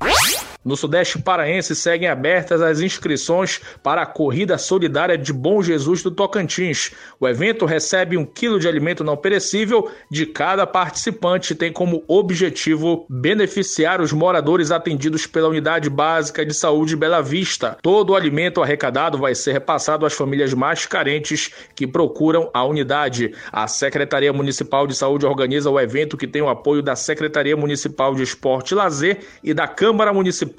No 0.63 0.77
Sudeste 0.77 1.17
Paraense 1.17 1.75
seguem 1.75 2.07
abertas 2.07 2.61
as 2.61 2.81
inscrições 2.81 3.59
para 3.81 4.03
a 4.03 4.05
Corrida 4.05 4.59
Solidária 4.59 5.17
de 5.17 5.33
Bom 5.33 5.59
Jesus 5.63 6.03
do 6.03 6.11
Tocantins. 6.11 6.91
O 7.19 7.27
evento 7.27 7.65
recebe 7.65 8.15
um 8.15 8.23
quilo 8.23 8.59
de 8.59 8.67
alimento 8.67 9.03
não 9.03 9.17
perecível 9.17 9.89
de 10.09 10.23
cada 10.27 10.67
participante 10.67 11.53
e 11.53 11.55
tem 11.55 11.73
como 11.73 12.03
objetivo 12.07 13.07
beneficiar 13.09 14.01
os 14.01 14.13
moradores 14.13 14.69
atendidos 14.69 15.25
pela 15.25 15.47
Unidade 15.47 15.89
Básica 15.89 16.45
de 16.45 16.53
Saúde 16.53 16.95
Bela 16.95 17.23
Vista. 17.23 17.75
Todo 17.81 18.11
o 18.11 18.15
alimento 18.15 18.61
arrecadado 18.61 19.17
vai 19.17 19.33
ser 19.33 19.53
repassado 19.53 20.05
às 20.05 20.13
famílias 20.13 20.53
mais 20.53 20.85
carentes 20.85 21.51
que 21.73 21.87
procuram 21.87 22.51
a 22.53 22.63
unidade. 22.63 23.33
A 23.51 23.67
Secretaria 23.67 24.31
Municipal 24.31 24.85
de 24.85 24.93
Saúde 24.93 25.25
organiza 25.25 25.71
o 25.71 25.79
evento 25.79 26.15
que 26.15 26.27
tem 26.27 26.43
o 26.43 26.49
apoio 26.49 26.83
da 26.83 26.95
Secretaria 26.95 27.57
Municipal 27.57 28.13
de 28.13 28.21
Esporte 28.21 28.73
e 28.73 28.75
Lazer 28.75 29.21
e 29.43 29.55
da 29.55 29.67
Câmara 29.67 30.13
Municipal 30.13 30.50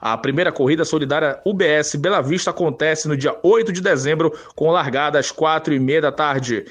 A 0.00 0.16
primeira 0.16 0.52
corrida 0.52 0.84
solidária 0.84 1.40
UBS 1.44 1.94
Bela 1.96 2.20
Vista 2.20 2.50
acontece 2.50 3.08
no 3.08 3.16
dia 3.16 3.36
8 3.42 3.72
de 3.72 3.80
dezembro, 3.80 4.32
com 4.54 4.70
largada 4.70 5.18
às 5.18 5.30
4 5.30 5.74
e 5.74 5.78
meia 5.78 6.00
da 6.00 6.12
tarde. 6.12 6.66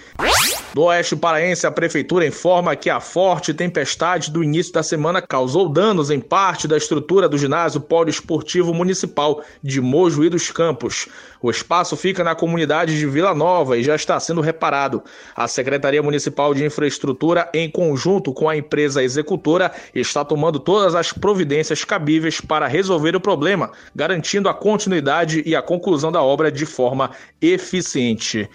Do 0.71 0.83
Oeste 0.83 1.15
Paraense, 1.15 1.65
a 1.65 1.71
Prefeitura 1.71 2.27
informa 2.27 2.75
que 2.75 2.91
a 2.91 2.99
forte 2.99 3.55
tempestade 3.55 4.29
do 4.29 4.43
início 4.43 4.71
da 4.71 4.83
semana 4.83 5.19
causou 5.19 5.67
danos 5.67 6.11
em 6.11 6.19
parte 6.19 6.67
da 6.67 6.77
estrutura 6.77 7.27
do 7.27 7.39
ginásio 7.39 7.81
poliesportivo 7.81 8.71
municipal 8.71 9.43
de 9.63 9.81
Mojuí 9.81 10.29
dos 10.29 10.51
Campos. 10.51 11.07
O 11.41 11.49
espaço 11.49 11.97
fica 11.97 12.23
na 12.23 12.35
comunidade 12.35 12.99
de 12.99 13.07
Vila 13.07 13.33
Nova 13.33 13.77
e 13.77 13.83
já 13.83 13.95
está 13.95 14.19
sendo 14.19 14.41
reparado. 14.41 15.01
A 15.35 15.47
Secretaria 15.47 16.03
Municipal 16.03 16.53
de 16.53 16.63
Infraestrutura, 16.63 17.49
em 17.51 17.69
conjunto 17.71 18.31
com 18.31 18.47
a 18.47 18.55
empresa 18.55 19.01
executora, 19.01 19.71
está 19.95 20.23
tomando 20.23 20.59
todas 20.59 20.93
as 20.93 21.11
providências 21.11 21.83
cabíveis 21.83 22.39
para 22.39 22.67
resolver 22.69 23.15
o 23.15 23.19
problema, 23.19 23.71
garantindo 23.95 24.47
a 24.47 24.53
continuidade 24.53 25.43
e 25.45 25.55
a 25.55 25.61
conclusão 25.61 26.11
da 26.11 26.21
obra 26.21 26.51
de 26.51 26.65
forma 26.65 27.11
eficiente. 27.41 28.49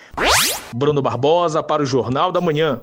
Bruno 0.74 1.02
Barbosa 1.02 1.62
para 1.62 1.82
o 1.82 1.86
Jornal 1.86 2.32
da 2.32 2.40
Manhã. 2.40 2.80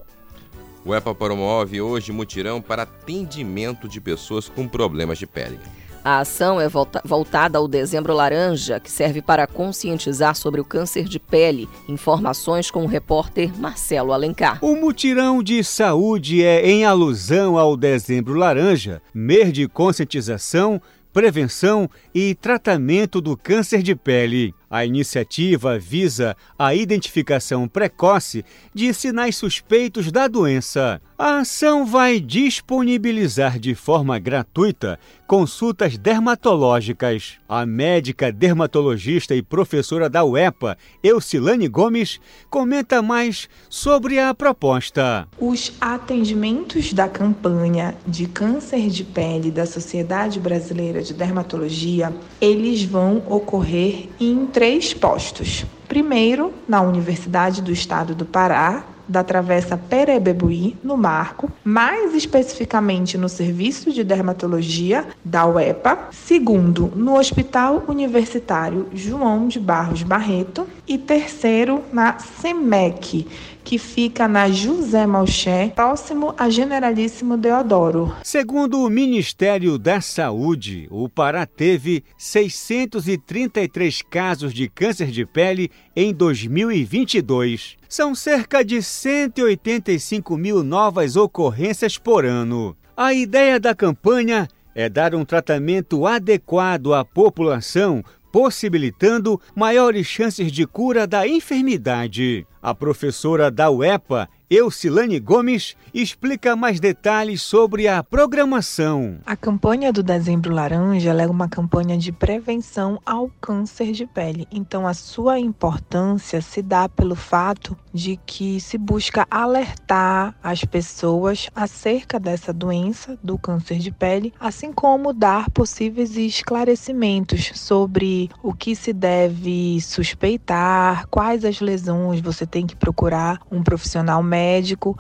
O 0.84 0.96
EPA 0.96 1.14
promove 1.14 1.80
hoje 1.80 2.12
mutirão 2.12 2.62
para 2.62 2.84
atendimento 2.84 3.88
de 3.88 4.02
pessoas 4.02 4.50
com 4.50 4.68
problemas 4.68 5.18
de 5.18 5.28
pele. 5.28 5.60
A 6.04 6.22
ação 6.22 6.60
é 6.60 6.68
volta 6.68 7.00
voltada 7.06 7.60
ao 7.60 7.68
Dezembro 7.68 8.12
Laranja, 8.12 8.80
que 8.80 8.92
serve 8.92 9.22
para 9.22 9.46
conscientizar 9.46 10.36
sobre 10.36 10.60
o 10.60 10.66
câncer 10.66 11.04
de 11.04 11.20
pele. 11.20 11.70
Informações 11.88 12.72
com 12.72 12.84
o 12.84 12.88
repórter 12.88 13.56
Marcelo 13.60 14.12
Alencar. 14.12 14.58
O 14.64 14.76
mutirão 14.76 15.44
de 15.44 15.64
saúde 15.64 16.44
é 16.44 16.68
em 16.68 16.86
alusão 16.86 17.56
ao 17.56 17.78
Dezembro 17.78 18.34
Laranja, 18.34 19.00
mês 19.14 19.54
de 19.54 19.68
conscientização, 19.68 20.82
prevenção 21.14 21.90
e 22.14 22.36
tratamento 22.36 23.20
do 23.22 23.36
câncer 23.38 23.82
de 23.82 23.96
pele. 23.96 24.54
A 24.72 24.86
iniciativa 24.86 25.78
visa 25.78 26.34
a 26.58 26.74
identificação 26.74 27.68
precoce 27.68 28.46
de 28.74 28.94
sinais 28.94 29.36
suspeitos 29.36 30.10
da 30.14 30.30
doença. 30.30 31.02
A 31.20 31.40
ação 31.40 31.86
vai 31.86 32.22
disponibilizar 32.22 33.60
de 33.60 33.76
forma 33.76 34.18
gratuita 34.18 34.98
consultas 35.28 35.98
dermatológicas. 35.98 37.34
A 37.48 37.66
médica 37.66 38.32
dermatologista 38.32 39.36
e 39.36 39.42
professora 39.42 40.10
da 40.10 40.24
UEPA, 40.26 40.78
Eucilane 41.04 41.68
Gomes, 41.68 42.20
comenta 42.50 43.02
mais 43.02 43.48
sobre 43.70 44.20
a 44.20 44.34
proposta. 44.34 45.28
Os 45.40 45.74
atendimentos 45.80 46.92
da 46.92 47.08
campanha 47.08 47.96
de 48.08 48.26
câncer 48.26 48.90
de 48.90 49.04
pele 49.04 49.52
da 49.52 49.66
Sociedade 49.66 50.40
Brasileira 50.40 51.02
de 51.02 51.14
Dermatologia, 51.14 52.14
eles 52.42 52.84
vão 52.84 53.24
ocorrer 53.28 54.10
em 54.20 54.46
três 54.62 54.94
postos. 54.94 55.66
Primeiro, 55.88 56.54
na 56.68 56.82
Universidade 56.82 57.64
do 57.64 57.72
Estado 57.72 58.14
do 58.14 58.28
Pará, 58.28 58.84
da 59.08 59.24
Travessa 59.24 59.76
Perebebuí, 59.76 60.78
no 60.84 60.96
Marco, 60.96 61.52
mais 61.64 62.14
especificamente 62.14 63.18
no 63.18 63.28
Serviço 63.28 63.92
de 63.92 64.04
Dermatologia 64.04 65.08
da 65.26 65.48
UEPA. 65.48 66.10
Segundo, 66.12 66.94
no 66.96 67.18
Hospital 67.18 67.86
Universitário 67.88 68.88
João 68.94 69.48
de 69.48 69.60
Barros 69.60 70.04
Barreto. 70.04 70.68
E 70.88 70.96
terceiro, 70.96 71.84
na 71.92 72.20
SEMEC, 72.20 73.26
que 73.64 73.78
fica 73.78 74.28
na 74.28 74.50
José 74.50 75.06
Malché, 75.06 75.72
próximo 75.76 76.34
a 76.38 76.50
Generalíssimo 76.50 77.38
Deodoro. 77.38 78.14
Segundo 78.24 78.82
o 78.82 78.90
Ministério 78.90 79.78
da 79.78 80.02
Saúde, 80.02 80.88
o 80.90 81.08
Pará 81.08 81.46
teve 81.46 82.04
633 82.18 84.02
casos 84.02 84.54
de 84.54 84.68
câncer 84.68 85.08
de 85.08 85.26
pele 85.26 85.72
em 85.96 86.14
2022. 86.14 87.78
São 87.88 88.16
cerca 88.16 88.64
de 88.64 88.82
185 88.82 90.38
mil 90.38 90.64
novas 90.64 91.16
ocorrências 91.16 91.98
por 91.98 92.26
ano. 92.26 92.76
A 92.96 93.14
ideia 93.14 93.60
da 93.60 93.74
campanha 93.74 94.48
é 94.74 94.88
dar 94.88 95.14
um 95.14 95.26
tratamento 95.26 96.06
adequado 96.06 96.94
à 96.94 97.04
população 97.04 98.04
possibilitando 98.32 99.40
maiores 99.56 100.08
chances 100.08 100.52
de 100.52 100.66
cura 100.66 101.06
da 101.06 101.28
enfermidade. 101.28 102.46
A 102.62 102.74
professora 102.74 103.52
da 103.52 103.70
UEPA, 103.70 104.30
Eucilane 104.54 105.18
Gomes, 105.18 105.78
explica 105.94 106.58
mais 106.58 106.78
detalhes 106.78 107.42
sobre 107.42 107.88
a 107.88 108.04
programação. 108.04 109.20
A 109.26 109.34
campanha 109.34 109.94
do 109.94 110.04
Dezembro 110.04 110.54
Laranja 110.54 111.14
é 111.14 111.26
uma 111.26 111.48
campanha 111.48 111.98
de 111.98 112.12
prevenção 112.12 113.00
ao 113.06 113.32
câncer 113.40 113.94
de 113.94 114.06
pele. 114.06 114.46
Então, 114.52 114.86
a 114.86 114.94
sua 114.94 115.40
importância 115.40 116.42
se 116.42 116.62
dá 116.62 116.90
pelo 116.90 117.16
fato 117.16 117.78
de 117.94 118.20
que 118.26 118.60
se 118.60 118.78
busca 118.78 119.26
alertar 119.32 120.36
as 120.44 120.66
pessoas 120.66 121.50
acerca 121.56 122.20
dessa 122.20 122.52
doença 122.52 123.18
do 123.24 123.38
câncer 123.38 123.78
de 123.78 123.90
pele, 123.90 124.34
assim 124.38 124.74
como 124.74 125.14
dar 125.14 125.50
possíveis 125.52 126.18
esclarecimentos 126.18 127.52
sobre 127.56 128.30
o 128.44 128.54
que 128.54 128.76
se 128.76 128.92
deve 128.92 129.80
suspeitar, 129.80 131.08
quais 131.08 131.46
as 131.46 131.62
lesões 131.62 132.20
você 132.20 132.46
tem 132.46 132.68
que 132.68 132.76
procurar 132.76 133.40
um 133.50 133.64
profissional 133.64 134.22
médico, 134.22 134.41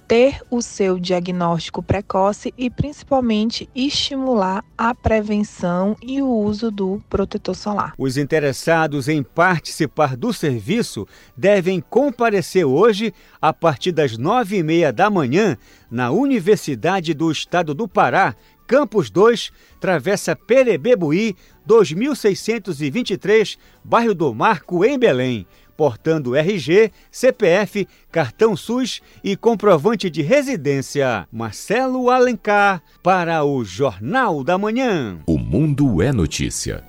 ter 0.07 0.41
o 0.49 0.61
seu 0.61 0.99
diagnóstico 0.99 1.81
precoce 1.81 2.53
e 2.57 2.69
principalmente 2.69 3.69
estimular 3.75 4.63
a 4.77 4.93
prevenção 4.93 5.95
e 6.01 6.21
o 6.21 6.27
uso 6.27 6.69
do 6.69 7.01
protetor 7.09 7.55
solar. 7.55 7.93
Os 7.97 8.17
interessados 8.17 9.07
em 9.07 9.23
participar 9.23 10.15
do 10.15 10.33
serviço 10.33 11.07
devem 11.35 11.81
comparecer 11.81 12.65
hoje 12.65 13.13
a 13.41 13.53
partir 13.53 13.91
das 13.91 14.17
nove 14.17 14.57
e 14.57 14.63
meia 14.63 14.91
da 14.91 15.09
manhã 15.09 15.57
na 15.89 16.11
Universidade 16.11 17.13
do 17.13 17.31
Estado 17.31 17.73
do 17.73 17.87
Pará, 17.87 18.35
Campus 18.67 19.09
2, 19.09 19.51
Travessa 19.81 20.35
Perebebuí, 20.35 21.35
2623, 21.65 23.57
bairro 23.83 24.15
do 24.15 24.33
Marco, 24.33 24.85
em 24.85 24.97
Belém 24.97 25.45
portando 25.81 26.35
RG, 26.35 26.91
CPF, 27.09 27.87
cartão 28.11 28.55
SUS 28.55 29.01
e 29.23 29.35
comprovante 29.35 30.11
de 30.11 30.21
residência. 30.21 31.27
Marcelo 31.31 32.11
Alencar 32.11 32.83
para 33.01 33.43
o 33.43 33.65
Jornal 33.65 34.43
da 34.43 34.59
Manhã. 34.59 35.17
O 35.25 35.39
Mundo 35.39 35.99
é 35.99 36.13
Notícia. 36.13 36.83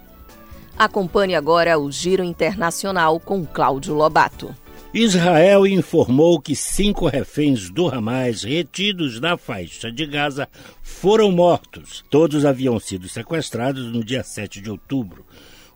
Acompanhe 0.76 1.35
agora 1.35 1.78
o 1.78 1.90
Giro 1.90 2.22
Internacional 2.22 3.18
com 3.18 3.46
Cláudio 3.46 3.94
Lobato. 3.94 4.55
Israel 4.92 5.66
informou 5.66 6.38
que 6.38 6.55
cinco 6.55 7.07
reféns 7.07 7.70
do 7.70 7.88
Hamas 7.88 8.42
retidos 8.42 9.18
na 9.18 9.38
faixa 9.38 9.90
de 9.90 10.05
Gaza 10.05 10.46
foram 10.83 11.33
mortos. 11.33 12.05
Todos 12.11 12.44
haviam 12.44 12.78
sido 12.78 13.09
sequestrados 13.09 13.90
no 13.90 14.05
dia 14.05 14.22
7 14.22 14.61
de 14.61 14.70
outubro. 14.70 15.24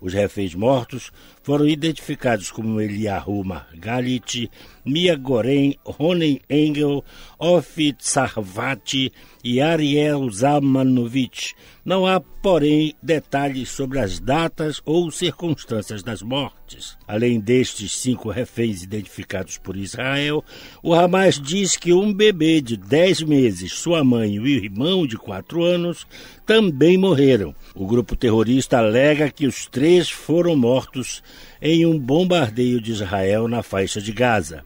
Os 0.01 0.13
reféns 0.13 0.55
mortos 0.55 1.11
foram 1.47 1.69
identificados 1.69 2.51
como 2.51 2.81
Eliyahu 2.81 3.45
Margalit, 3.45 4.51
Mia 4.85 5.15
Goren, 5.15 5.77
Ronen 5.85 6.41
Engel, 6.51 7.05
Ofit 7.39 7.99
Sarvati 8.01 9.13
e 9.45 9.61
Ariel 9.61 10.29
Zamanovich. 10.29 11.55
Não 11.85 12.05
há, 12.05 12.19
porém, 12.19 12.95
detalhes 13.01 13.69
sobre 13.69 14.01
as 14.01 14.19
datas 14.19 14.83
ou 14.85 15.09
circunstâncias 15.13 16.03
das 16.03 16.21
mortes. 16.21 16.99
Além 17.07 17.39
destes 17.39 17.97
cinco 17.97 18.29
reféns 18.29 18.83
identificados 18.83 19.57
por 19.57 19.77
Israel, 19.77 20.45
o 20.83 20.93
Hamas 20.93 21.41
diz 21.41 21.77
que 21.77 21.93
um 21.93 22.13
bebê 22.13 22.61
de 22.61 22.77
10 22.77 23.23
meses, 23.23 23.73
sua 23.73 24.03
mãe 24.03 24.35
e 24.35 24.41
o 24.41 24.49
irmão 24.49 25.07
de 25.07 25.17
4 25.17 25.63
anos 25.63 26.05
também 26.45 26.99
morreram. 26.99 27.55
O 27.73 27.87
grupo 27.87 28.17
terrorista 28.17 28.79
alega 28.79 29.31
que 29.31 29.47
os 29.47 29.67
três 29.67 30.11
foram 30.11 30.57
mortos 30.57 31.23
em 31.61 31.87
um 31.87 31.99
bombardeio 31.99 32.81
de 32.81 32.93
Israel 32.93 33.49
na 33.49 33.63
faixa 33.63 34.01
de 34.01 34.13
Gaza. 34.13 34.65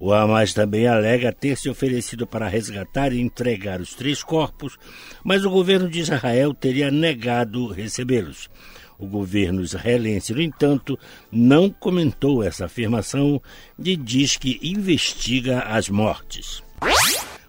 O 0.00 0.12
Hamas 0.12 0.52
também 0.52 0.88
alega 0.88 1.32
ter 1.32 1.56
se 1.56 1.68
oferecido 1.68 2.26
para 2.26 2.48
resgatar 2.48 3.12
e 3.12 3.20
entregar 3.20 3.80
os 3.80 3.94
três 3.94 4.22
corpos, 4.22 4.76
mas 5.22 5.44
o 5.44 5.50
governo 5.50 5.88
de 5.88 6.00
Israel 6.00 6.52
teria 6.52 6.90
negado 6.90 7.68
recebê-los. 7.68 8.50
O 8.98 9.06
governo 9.06 9.62
israelense, 9.62 10.32
no 10.32 10.42
entanto, 10.42 10.98
não 11.30 11.70
comentou 11.70 12.42
essa 12.42 12.64
afirmação 12.64 13.40
e 13.78 13.96
diz 13.96 14.36
que 14.36 14.58
investiga 14.62 15.60
as 15.60 15.88
mortes. 15.88 16.62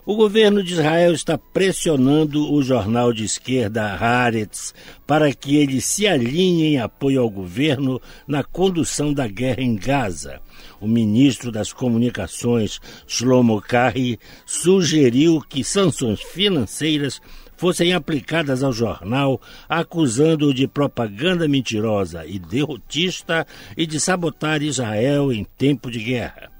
O 0.05 0.17
governo 0.17 0.61
de 0.61 0.73
Israel 0.73 1.13
está 1.13 1.37
pressionando 1.37 2.51
o 2.53 2.61
jornal 2.61 3.13
de 3.13 3.23
esquerda 3.23 3.85
Haaretz 3.85 4.73
para 5.07 5.33
que 5.33 5.55
ele 5.55 5.79
se 5.79 6.05
alinhe 6.05 6.73
em 6.73 6.77
apoio 6.77 7.21
ao 7.21 7.29
governo 7.29 8.01
na 8.27 8.43
condução 8.43 9.13
da 9.13 9.25
guerra 9.29 9.61
em 9.61 9.77
Gaza. 9.77 10.41
O 10.81 10.89
ministro 10.89 11.53
das 11.53 11.71
Comunicações, 11.71 12.81
Shlomo 13.07 13.61
Karri, 13.61 14.19
sugeriu 14.45 15.39
que 15.39 15.63
sanções 15.63 16.19
financeiras 16.21 17.21
fossem 17.55 17.93
aplicadas 17.93 18.61
ao 18.61 18.73
jornal, 18.73 19.39
acusando-o 19.69 20.53
de 20.53 20.67
propaganda 20.67 21.47
mentirosa 21.47 22.25
e 22.25 22.37
derrotista 22.37 23.47
e 23.77 23.85
de 23.85 24.01
sabotar 24.01 24.61
Israel 24.61 25.31
em 25.31 25.45
tempo 25.57 25.89
de 25.89 25.99
guerra. 25.99 26.52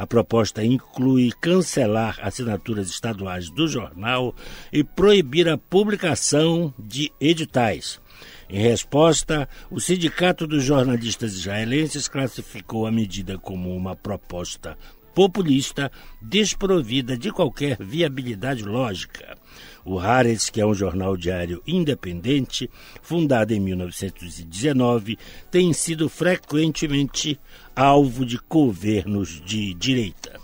A 0.00 0.06
proposta 0.06 0.64
inclui 0.64 1.30
cancelar 1.42 2.18
assinaturas 2.22 2.88
estaduais 2.88 3.50
do 3.50 3.68
jornal 3.68 4.34
e 4.72 4.82
proibir 4.82 5.46
a 5.46 5.58
publicação 5.58 6.72
de 6.78 7.12
editais. 7.20 8.00
Em 8.48 8.62
resposta, 8.62 9.46
o 9.70 9.78
Sindicato 9.78 10.46
dos 10.46 10.64
Jornalistas 10.64 11.34
Israelenses 11.34 12.08
classificou 12.08 12.86
a 12.86 12.90
medida 12.90 13.36
como 13.36 13.76
uma 13.76 13.94
proposta 13.94 14.74
populista, 15.14 15.92
desprovida 16.22 17.14
de 17.14 17.30
qualquer 17.30 17.76
viabilidade 17.78 18.62
lógica. 18.62 19.36
O 19.84 19.98
Haaretz, 19.98 20.50
que 20.50 20.60
é 20.60 20.66
um 20.66 20.74
jornal 20.74 21.16
diário 21.16 21.62
independente, 21.66 22.70
fundado 23.02 23.52
em 23.52 23.60
1919, 23.60 25.18
tem 25.50 25.72
sido 25.72 26.08
frequentemente 26.08 27.38
alvo 27.74 28.26
de 28.26 28.38
governos 28.48 29.40
de 29.44 29.72
direita. 29.74 30.38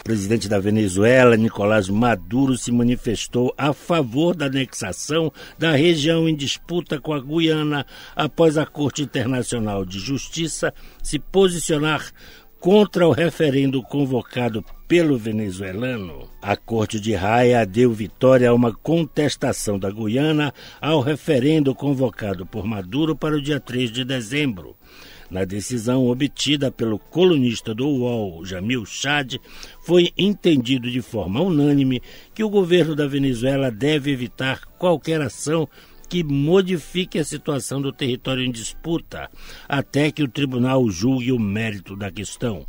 O 0.00 0.02
presidente 0.02 0.48
da 0.48 0.58
Venezuela, 0.58 1.36
Nicolás 1.36 1.88
Maduro, 1.88 2.56
se 2.56 2.72
manifestou 2.72 3.54
a 3.56 3.72
favor 3.72 4.34
da 4.34 4.46
anexação 4.46 5.32
da 5.58 5.72
região 5.72 6.28
em 6.28 6.34
disputa 6.34 7.00
com 7.00 7.12
a 7.12 7.20
Guiana 7.20 7.86
após 8.16 8.56
a 8.56 8.64
Corte 8.66 9.02
Internacional 9.02 9.84
de 9.84 9.98
Justiça 9.98 10.72
se 11.02 11.18
posicionar 11.18 12.10
contra 12.60 13.08
o 13.08 13.10
referendo 13.10 13.82
convocado 13.82 14.62
pelo 14.86 15.16
venezuelano. 15.16 16.28
A 16.42 16.54
Corte 16.56 17.00
de 17.00 17.14
Raia 17.14 17.64
deu 17.64 17.90
vitória 17.90 18.50
a 18.50 18.54
uma 18.54 18.70
contestação 18.70 19.78
da 19.78 19.90
Guiana 19.90 20.52
ao 20.78 21.00
referendo 21.00 21.74
convocado 21.74 22.44
por 22.44 22.66
Maduro 22.66 23.16
para 23.16 23.34
o 23.34 23.40
dia 23.40 23.58
3 23.58 23.90
de 23.90 24.04
dezembro. 24.04 24.76
Na 25.30 25.44
decisão 25.44 26.06
obtida 26.06 26.70
pelo 26.70 26.98
colunista 26.98 27.72
do 27.72 27.86
UOL, 27.86 28.44
Jamil 28.44 28.84
Chad, 28.84 29.36
foi 29.80 30.10
entendido 30.18 30.90
de 30.90 31.00
forma 31.00 31.40
unânime 31.40 32.02
que 32.34 32.44
o 32.44 32.50
governo 32.50 32.94
da 32.94 33.06
Venezuela 33.06 33.70
deve 33.70 34.10
evitar 34.10 34.66
qualquer 34.76 35.22
ação 35.22 35.68
que 36.10 36.22
modifique 36.24 37.20
a 37.20 37.24
situação 37.24 37.80
do 37.80 37.92
território 37.92 38.44
em 38.44 38.50
disputa, 38.50 39.30
até 39.68 40.10
que 40.10 40.24
o 40.24 40.28
tribunal 40.28 40.90
julgue 40.90 41.30
o 41.30 41.38
mérito 41.38 41.94
da 41.96 42.10
questão. 42.10 42.66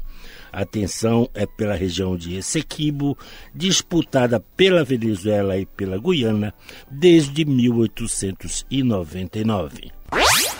A 0.53 0.63
tensão 0.63 1.27
é 1.33 1.47
pela 1.47 1.73
região 1.73 2.15
de 2.15 2.35
Essequibo, 2.35 3.17
disputada 3.55 4.39
pela 4.39 4.83
Venezuela 4.83 5.57
e 5.57 5.65
pela 5.65 5.97
Guiana 5.97 6.53
desde 6.89 7.43
1899. 7.43 9.91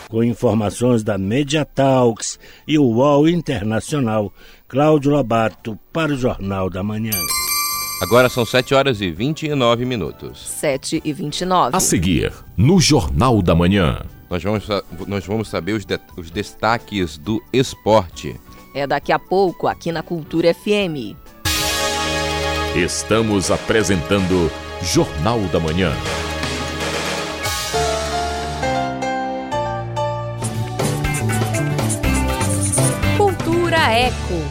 Com 0.09 0.23
informações 0.23 1.03
da 1.03 1.19
Media 1.19 1.63
Talks 1.63 2.39
e 2.67 2.79
o 2.79 2.83
UOL 2.83 3.29
Internacional, 3.29 4.33
Cláudio 4.67 5.11
Lobato 5.11 5.77
para 5.93 6.13
o 6.13 6.17
Jornal 6.17 6.67
da 6.69 6.81
Manhã. 6.81 7.11
Agora 8.01 8.27
são 8.29 8.43
7 8.43 8.73
horas 8.73 8.99
e 8.99 9.11
29 9.11 9.85
minutos. 9.85 10.39
7 10.47 11.03
e 11.05 11.13
29. 11.13 11.77
A 11.77 11.79
seguir, 11.79 12.33
no 12.57 12.79
Jornal 12.79 13.43
da 13.43 13.53
Manhã. 13.53 14.01
Nós 14.27 14.41
vamos, 14.41 14.67
nós 15.05 15.23
vamos 15.23 15.47
saber 15.47 15.73
os, 15.73 15.85
de, 15.85 15.99
os 16.17 16.31
destaques 16.31 17.19
do 17.19 17.39
esporte. 17.53 18.41
É 18.73 18.87
daqui 18.87 19.11
a 19.11 19.19
pouco, 19.19 19.67
aqui 19.67 19.91
na 19.91 20.01
Cultura 20.01 20.51
FM. 20.51 21.15
Estamos 22.75 23.51
apresentando 23.51 24.51
Jornal 24.81 25.39
da 25.51 25.59
Manhã. 25.59 25.93
Cultura 33.15 33.77
Eco. 33.91 34.41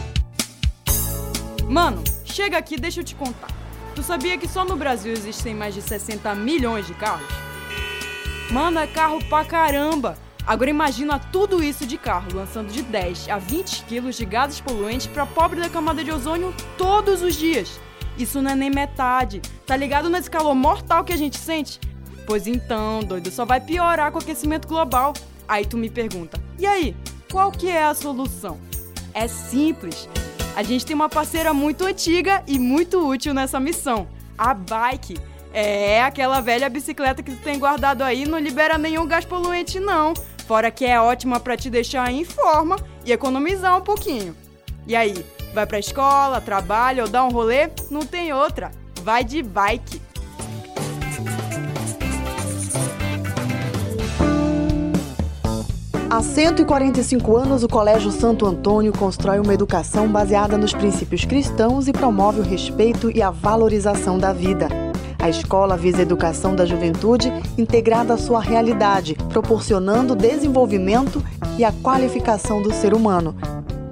Mano, 1.67 2.01
chega 2.31 2.57
aqui, 2.57 2.77
deixa 2.77 3.01
eu 3.01 3.03
te 3.03 3.13
contar. 3.13 3.49
Tu 3.93 4.01
sabia 4.01 4.37
que 4.37 4.47
só 4.47 4.63
no 4.63 4.77
Brasil 4.77 5.11
existem 5.11 5.53
mais 5.53 5.75
de 5.75 5.81
60 5.81 6.33
milhões 6.33 6.87
de 6.87 6.93
carros? 6.93 7.27
Mano, 8.49 8.79
é 8.79 8.87
carro 8.87 9.23
pra 9.25 9.45
caramba! 9.45 10.17
Agora 10.47 10.69
imagina 10.69 11.19
tudo 11.19 11.63
isso 11.63 11.85
de 11.85 11.97
carro, 11.97 12.33
lançando 12.33 12.71
de 12.71 12.81
10 12.81 13.29
a 13.29 13.37
20 13.37 13.83
quilos 13.83 14.15
de 14.15 14.25
gases 14.25 14.59
poluentes 14.59 15.07
pra 15.07 15.25
pobre 15.25 15.59
da 15.59 15.69
camada 15.69 16.03
de 16.03 16.11
ozônio 16.11 16.53
todos 16.77 17.21
os 17.21 17.35
dias. 17.35 17.79
Isso 18.17 18.41
não 18.41 18.51
é 18.51 18.55
nem 18.55 18.69
metade. 18.69 19.41
Tá 19.65 19.75
ligado 19.75 20.09
nesse 20.09 20.29
calor 20.29 20.55
mortal 20.55 21.03
que 21.03 21.13
a 21.13 21.17
gente 21.17 21.37
sente? 21.37 21.79
Pois 22.25 22.47
então, 22.47 23.01
doido, 23.01 23.29
só 23.29 23.45
vai 23.45 23.61
piorar 23.61 24.11
com 24.11 24.17
o 24.17 24.21
aquecimento 24.21 24.67
global. 24.67 25.13
Aí 25.47 25.65
tu 25.65 25.77
me 25.77 25.89
pergunta, 25.89 26.41
e 26.57 26.65
aí, 26.65 26.95
qual 27.31 27.51
que 27.51 27.69
é 27.69 27.83
a 27.83 27.93
solução? 27.93 28.57
É 29.13 29.27
simples. 29.27 30.07
A 30.55 30.63
gente 30.63 30.85
tem 30.85 30.95
uma 30.95 31.07
parceira 31.07 31.53
muito 31.53 31.85
antiga 31.85 32.43
e 32.45 32.59
muito 32.59 33.07
útil 33.07 33.33
nessa 33.33 33.59
missão, 33.59 34.07
a 34.37 34.53
Bike. 34.53 35.17
É 35.53 36.01
aquela 36.03 36.39
velha 36.41 36.69
bicicleta 36.69 37.23
que 37.23 37.31
tu 37.31 37.41
tem 37.41 37.57
guardado 37.57 38.01
aí, 38.03 38.25
não 38.25 38.37
libera 38.37 38.77
nenhum 38.77 39.05
gás 39.05 39.25
poluente 39.25 39.79
não. 39.79 40.13
Fora 40.47 40.69
que 40.69 40.85
é 40.85 40.99
ótima 40.99 41.39
para 41.39 41.55
te 41.55 41.69
deixar 41.69 42.11
em 42.11 42.25
forma 42.25 42.77
e 43.05 43.11
economizar 43.11 43.77
um 43.77 43.81
pouquinho. 43.81 44.35
E 44.85 44.95
aí, 44.95 45.25
vai 45.53 45.65
pra 45.65 45.79
escola, 45.79 46.41
trabalha 46.41 47.03
ou 47.03 47.09
dá 47.09 47.23
um 47.23 47.29
rolê? 47.29 47.69
Não 47.89 48.01
tem 48.01 48.33
outra. 48.33 48.71
Vai 49.01 49.23
de 49.23 49.41
bike. 49.41 50.01
Há 56.11 56.21
145 56.21 57.37
anos, 57.37 57.63
o 57.63 57.69
Colégio 57.69 58.11
Santo 58.11 58.45
Antônio 58.45 58.91
constrói 58.91 59.39
uma 59.39 59.53
educação 59.53 60.09
baseada 60.09 60.57
nos 60.57 60.73
princípios 60.73 61.23
cristãos 61.23 61.87
e 61.87 61.93
promove 61.93 62.41
o 62.41 62.43
respeito 62.43 63.09
e 63.09 63.21
a 63.21 63.31
valorização 63.31 64.19
da 64.19 64.33
vida. 64.33 64.67
A 65.17 65.29
escola 65.29 65.77
visa 65.77 65.99
a 65.99 66.01
educação 66.01 66.53
da 66.53 66.65
juventude 66.65 67.31
integrada 67.57 68.15
à 68.15 68.17
sua 68.17 68.41
realidade, 68.41 69.15
proporcionando 69.29 70.13
desenvolvimento 70.13 71.23
e 71.57 71.63
a 71.63 71.71
qualificação 71.71 72.61
do 72.61 72.73
ser 72.73 72.93
humano. 72.93 73.33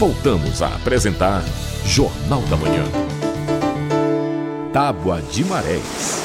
Voltamos 0.00 0.62
a 0.62 0.68
apresentar 0.68 1.44
Jornal 1.84 2.40
da 2.48 2.56
Manhã. 2.56 2.84
Tábua 4.72 5.20
de 5.30 5.44
Marés. 5.44 6.24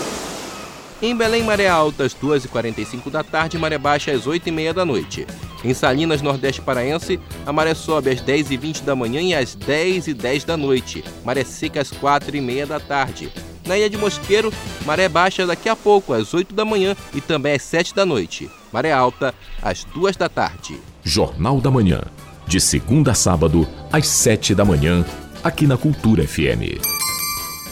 Em 1.01 1.13
Belém, 1.13 1.43
maré 1.43 1.67
alta 1.67 2.05
às 2.05 2.15
2h45 2.15 3.11
da 3.11 3.21
tarde, 3.21 3.57
maré 3.57 3.77
baixa 3.77 4.13
às 4.13 4.25
8h30 4.25 4.71
da 4.71 4.85
noite. 4.85 5.27
Em 5.61 5.73
Salinas, 5.73 6.21
Nordeste 6.21 6.61
Paraense, 6.61 7.19
a 7.45 7.51
maré 7.51 7.73
sobe 7.73 8.11
às 8.11 8.21
10h20 8.21 8.81
da 8.85 8.95
manhã 8.95 9.21
e 9.21 9.35
às 9.35 9.57
10h10 9.57 10.45
da 10.45 10.55
noite. 10.55 11.03
Maré 11.25 11.43
seca 11.43 11.81
às 11.81 11.91
4h30 11.91 12.67
da 12.67 12.79
tarde. 12.79 13.29
Na 13.67 13.77
Ilha 13.77 13.89
de 13.89 13.97
Mosqueiro, 13.97 14.53
maré 14.85 15.09
baixa 15.09 15.45
daqui 15.45 15.67
a 15.67 15.75
pouco, 15.75 16.13
às 16.13 16.33
8 16.33 16.55
da 16.55 16.63
manhã 16.63 16.95
e 17.13 17.19
também 17.19 17.55
às 17.55 17.63
7 17.63 17.93
da 17.93 18.05
noite. 18.05 18.49
Maré 18.71 18.93
alta 18.93 19.35
às 19.61 19.83
2 19.83 20.15
da 20.15 20.29
tarde. 20.29 20.79
Jornal 21.03 21.59
da 21.59 21.69
Manhã. 21.69 21.99
De 22.47 22.62
segunda 22.62 23.12
a 23.12 23.15
sábado, 23.15 23.67
às 23.91 24.08
7 24.08 24.53
da 24.53 24.63
manhã, 24.63 25.03
aqui 25.43 25.65
na 25.65 25.77
Cultura 25.77 26.27
FM. 26.27 26.79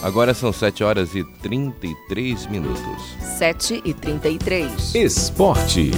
Agora 0.02 0.34
são 0.34 0.52
7 0.52 0.82
horas 0.82 1.14
e 1.14 1.22
33 1.40 2.46
minutos. 2.46 3.16
7 3.38 3.80
e 3.84 3.94
33. 3.94 4.94
Esporte. 4.96 5.92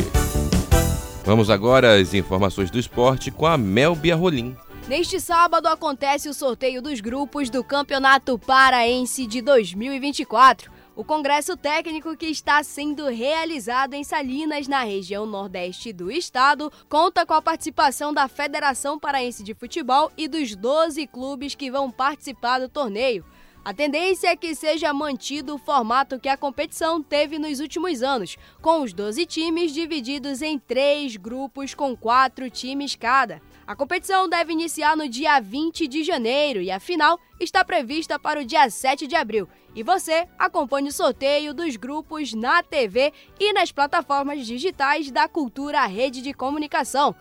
Vamos 1.25 1.49
agora 1.49 1.99
às 1.99 2.13
informações 2.13 2.71
do 2.71 2.79
esporte 2.79 3.31
com 3.31 3.47
a 3.47 3.57
Mel 3.57 3.97
Biarrolim. 3.97 4.55
Neste 4.87 5.19
sábado 5.21 5.67
acontece 5.67 6.29
o 6.29 6.35
sorteio 6.35 6.83
dos 6.83 7.01
grupos 7.01 7.49
do 7.49 7.65
Campeonato 7.65 8.39
Paraense 8.39 9.27
de 9.27 9.41
2024. 9.41 10.71
O 10.97 11.05
congresso 11.05 11.59
técnico 11.59 12.17
que 12.17 12.25
está 12.25 12.63
sendo 12.63 13.07
realizado 13.09 13.93
em 13.93 14.03
Salinas, 14.03 14.67
na 14.67 14.83
região 14.83 15.27
nordeste 15.27 15.93
do 15.93 16.11
estado, 16.11 16.73
conta 16.89 17.27
com 17.27 17.35
a 17.35 17.43
participação 17.43 18.15
da 18.15 18.27
Federação 18.29 18.99
Paraense 18.99 19.45
de 19.45 19.53
Futebol 19.53 20.11
e 20.17 20.27
dos 20.27 20.57
12 20.57 21.07
clubes 21.09 21.55
que 21.55 21.71
vão 21.71 21.91
participar 21.91 22.61
do 22.61 22.69
torneio. 22.71 23.27
A 23.63 23.75
tendência 23.75 24.29
é 24.29 24.37
que 24.37 24.55
seja 24.55 24.91
mantido 24.95 25.57
o 25.57 25.59
formato 25.59 26.19
que 26.19 26.31
a 26.31 26.37
competição 26.37 27.03
teve 27.03 27.39
nos 27.39 27.61
últimos 27.61 28.03
anos, 28.03 28.39
com 28.63 28.81
os 28.81 28.95
12 28.95 29.27
times 29.27 29.75
divididos 29.75 30.41
em 30.41 30.59
três 30.59 31.15
grupos 31.17 31.75
com 31.75 31.95
quatro 31.95 32.49
times 32.49 32.97
cada. 32.97 33.43
A 33.67 33.75
competição 33.75 34.29
deve 34.29 34.53
iniciar 34.53 34.97
no 34.97 35.09
dia 35.09 35.41
20 35.41 35.89
de 35.89 36.05
janeiro 36.05 36.63
e 36.63 36.71
a 36.71 36.79
final 36.79 37.19
está 37.41 37.65
prevista 37.65 38.17
para 38.17 38.41
o 38.41 38.45
dia 38.45 38.71
7 38.71 39.09
de 39.09 39.17
abril. 39.17 39.49
E 39.75 39.83
você 39.83 40.29
acompanhe 40.39 40.89
o 40.89 40.93
sorteio 40.93 41.53
dos 41.53 41.75
grupos 41.75 42.33
na 42.33 42.63
TV 42.63 43.13
e 43.41 43.53
nas 43.53 43.73
plataformas 43.73 44.47
digitais 44.47 45.11
da 45.11 45.27
Cultura 45.27 45.85
Rede 45.85 46.23
de 46.23 46.33
Comunicação. 46.33 47.13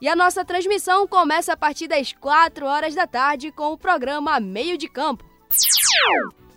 E 0.00 0.08
a 0.08 0.16
nossa 0.16 0.44
transmissão 0.44 1.06
começa 1.06 1.52
a 1.52 1.56
partir 1.56 1.86
das 1.86 2.12
4 2.12 2.66
horas 2.66 2.96
da 2.96 3.06
tarde 3.06 3.52
com 3.52 3.72
o 3.72 3.78
programa 3.78 4.40
Meio 4.40 4.76
de 4.76 4.88
Campo. 4.88 5.24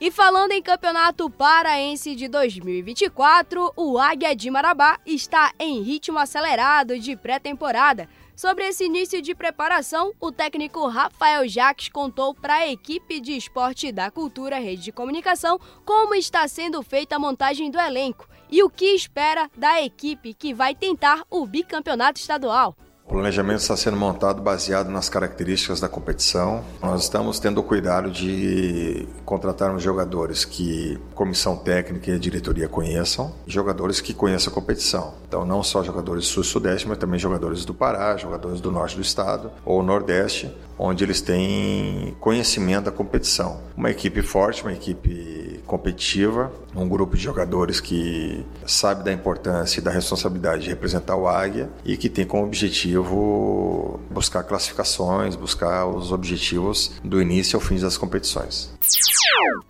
E 0.02 0.10
falando 0.10 0.54
em 0.54 0.62
Campeonato 0.62 1.30
Paraense 1.30 2.16
de 2.16 2.28
2024, 2.28 3.72
o 3.78 4.00
Águia 4.00 4.36
de 4.36 4.50
Marabá 4.50 5.00
está 5.06 5.54
em 5.60 5.84
ritmo 5.84 6.18
acelerado 6.18 6.98
de 7.00 7.16
pré-temporada. 7.16 8.10
Sobre 8.36 8.68
esse 8.68 8.84
início 8.84 9.22
de 9.22 9.34
preparação, 9.34 10.12
o 10.20 10.30
técnico 10.30 10.86
Rafael 10.88 11.48
Jacques 11.48 11.88
contou 11.88 12.36
para 12.36 12.56
a 12.56 12.68
equipe 12.68 13.22
de 13.22 13.32
esporte 13.32 13.94
da 13.94 14.12
Cultura 14.12 14.60
Rede 14.60 14.84
de 14.84 14.92
Comunicação 14.92 15.58
como 15.86 16.14
está 16.14 16.46
sendo 16.46 16.84
feita 16.84 17.16
a 17.16 17.20
montagem 17.20 17.72
do 17.72 17.80
elenco 17.80 18.28
e 18.52 18.62
o 18.62 18.70
que 18.70 18.88
espera 18.88 19.50
da 19.56 19.82
equipe 19.82 20.34
que 20.34 20.54
vai 20.54 20.76
tentar 20.76 21.24
o 21.30 21.46
bicampeonato 21.46 22.20
estadual. 22.20 22.76
O 23.08 23.10
planejamento 23.10 23.60
está 23.60 23.78
sendo 23.78 23.96
montado 23.96 24.42
baseado 24.42 24.90
nas 24.90 25.08
características 25.08 25.80
da 25.80 25.88
competição. 25.88 26.66
Nós 26.82 27.04
estamos 27.04 27.38
tendo 27.38 27.60
o 27.60 27.64
cuidado 27.64 28.10
de 28.10 29.08
contratarmos 29.24 29.84
jogadores 29.84 30.44
que 30.44 31.00
comissão 31.14 31.56
técnica 31.56 32.10
e 32.10 32.16
a 32.16 32.18
diretoria 32.18 32.68
conheçam, 32.68 33.32
jogadores 33.46 34.02
que 34.02 34.12
conheçam 34.12 34.52
a 34.52 34.56
competição. 34.56 35.14
Então, 35.28 35.46
não 35.46 35.62
só 35.62 35.84
jogadores 35.84 36.24
do 36.24 36.30
sul-sudeste, 36.30 36.88
mas 36.88 36.98
também 36.98 37.20
jogadores 37.20 37.64
do 37.64 37.76
Pará, 37.76 38.18
jogadores 38.18 38.60
do 38.60 38.72
norte 38.72 38.96
do 38.96 39.04
estado 39.04 39.52
ou 39.64 39.84
nordeste, 39.84 40.52
onde 40.78 41.04
eles 41.04 41.22
têm 41.22 42.18
conhecimento 42.20 42.86
da 42.86 42.92
competição. 42.92 43.62
Uma 43.78 43.92
equipe 43.92 44.24
forte, 44.24 44.64
uma 44.64 44.74
equipe 44.74 45.55
competitiva, 45.66 46.52
um 46.76 46.88
grupo 46.88 47.16
de 47.16 47.24
jogadores 47.24 47.80
que 47.80 48.46
sabe 48.66 49.04
da 49.04 49.12
importância 49.12 49.80
e 49.80 49.84
da 49.84 49.92
responsabilidade 49.92 50.64
de 50.64 50.70
representar 50.70 51.16
o 51.16 51.28
Águia 51.28 51.70
e 51.84 51.98
que 51.98 52.10
tem 52.10 52.26
como 52.26 52.44
objetivo 52.44 54.00
buscar 54.10 54.44
classificações, 54.44 55.36
buscar 55.36 55.86
os 55.88 56.12
objetivos 56.12 56.92
do 57.04 57.22
início 57.22 57.58
ao 57.58 57.62
fim 57.62 57.80
das 57.80 57.98
competições. 57.98 58.72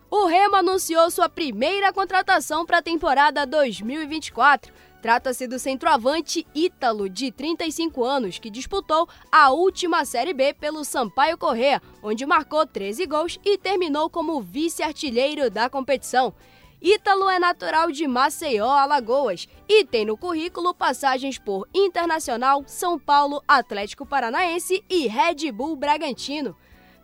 O 0.10 0.28
Remo 0.28 0.56
anunciou 0.56 1.10
sua 1.12 1.28
primeira 1.28 1.92
contratação 1.92 2.66
para 2.66 2.80
a 2.80 2.82
temporada 2.82 3.46
2024. 3.46 4.72
Trata-se 5.02 5.48
do 5.48 5.60
centroavante 5.60 6.46
Ítalo, 6.54 7.08
de 7.08 7.32
35 7.32 8.04
anos, 8.04 8.40
que 8.40 8.50
disputou 8.50 9.08
a 9.32 9.52
última 9.52 10.04
Série 10.04 10.34
B 10.34 10.54
pelo 10.54 10.84
Sampaio 10.84 11.38
Correa, 11.38 11.82
onde 12.02 12.26
marcou 12.26 12.66
13 12.66 13.06
gols 13.06 13.40
e 13.46 13.58
terminou 13.58 14.10
como 14.10 14.42
vice-artilheiro 14.42 15.50
da 15.50 15.70
competição. 15.70 16.34
Ítalo 16.82 17.30
é 17.30 17.40
natural 17.40 17.92
de 17.92 18.08
Maceió, 18.08 18.68
Alagoas, 18.68 19.48
e 19.68 19.86
tem 19.86 20.06
no 20.06 20.18
currículo 20.18 20.74
passagens 20.74 21.40
por 21.40 21.68
Internacional, 21.74 22.64
São 22.68 23.00
Paulo, 23.00 23.42
Atlético 23.48 24.06
Paranaense 24.06 24.84
e 24.90 25.08
Red 25.08 25.52
Bull 25.52 25.76
Bragantino. 25.76 26.56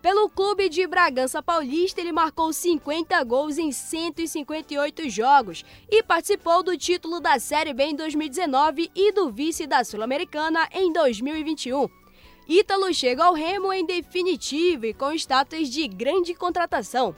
Pelo 0.02 0.28
clube 0.30 0.68
de 0.68 0.88
Bragança 0.88 1.44
Paulista, 1.44 2.02
ele 2.02 2.12
marcou 2.12 2.52
50 2.52 3.24
gols 3.24 3.60
em 3.60 3.72
158 3.72 5.08
jogos 5.08 5.64
e 5.90 6.02
participou 6.02 6.64
do 6.64 6.76
título 6.76 7.20
da 7.20 7.38
Série 7.38 7.72
B 7.72 7.84
em 7.84 7.96
2019 7.96 8.90
e 8.96 9.12
do 9.12 9.30
vice 9.30 9.68
da 9.68 9.84
Sul-Americana 9.84 10.68
em 10.74 10.92
2021. 10.92 11.88
Ítalo 12.50 12.92
chega 12.92 13.26
ao 13.26 13.36
Remo 13.36 13.72
em 13.72 13.86
definitivo 13.86 14.88
e 14.88 14.94
com 14.94 15.14
status 15.14 15.70
de 15.70 15.88
grande 15.88 16.34
contratação. 16.34 17.16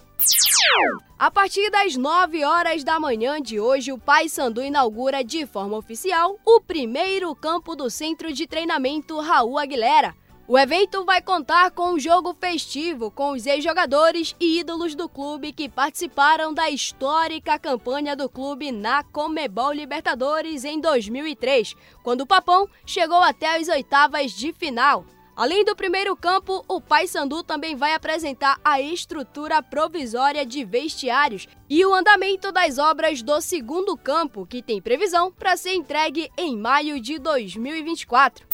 A 1.18 1.32
partir 1.32 1.70
das 1.72 1.96
9 1.96 2.44
horas 2.44 2.84
da 2.84 3.00
manhã 3.00 3.42
de 3.42 3.62
hoje, 3.62 3.94
o 3.94 3.98
Paysandu 3.98 4.62
inaugura 4.62 5.24
de 5.24 5.46
forma 5.46 5.78
oficial 5.78 6.38
o 6.46 6.60
primeiro 6.60 7.34
campo 7.34 7.78
do 7.78 7.90
Centro 7.90 8.34
de 8.34 8.46
Treinamento 8.46 9.18
Raul 9.22 9.58
Aguilera. 9.58 10.14
O 10.46 10.60
evento 10.60 11.06
vai 11.06 11.22
contar 11.22 11.72
com 11.72 11.94
um 11.94 12.00
jogo 12.00 12.36
festivo 12.38 13.10
com 13.10 13.32
os 13.32 13.46
ex-jogadores 13.46 14.36
e 14.42 14.60
ídolos 14.60 14.94
do 14.94 15.08
clube 15.08 15.54
que 15.54 15.70
participaram 15.70 16.54
da 16.54 16.70
histórica 16.70 17.58
campanha 17.58 18.14
do 18.14 18.28
clube 18.28 18.70
na 18.70 19.04
Comebol 19.06 19.72
Libertadores 19.72 20.66
em 20.66 20.82
2003, 20.82 21.74
quando 22.04 22.22
o 22.22 22.28
Papão 22.28 22.68
chegou 22.86 23.20
até 23.20 23.56
as 23.56 23.70
oitavas 23.70 24.34
de 24.34 24.52
final. 24.52 25.06
Além 25.36 25.66
do 25.66 25.76
primeiro 25.76 26.16
campo, 26.16 26.64
o 26.68 26.80
Paysandu 26.80 27.42
também 27.42 27.76
vai 27.76 27.96
apresentar 27.96 28.60
a 28.64 28.80
estrutura 28.80 29.64
provisória 29.64 30.46
de 30.46 30.64
vestiários 30.64 31.48
e 31.68 31.84
o 31.84 31.92
andamento 31.92 32.52
das 32.52 32.78
obras 32.78 33.24
do 33.24 33.42
segundo 33.42 33.98
campo, 33.98 34.46
que 34.46 34.62
tem 34.62 34.80
previsão 34.80 35.32
para 35.32 35.58
ser 35.58 35.74
entregue 35.74 36.30
em 36.38 36.56
maio 36.56 37.00
de 37.00 37.18
2024. 37.18 38.46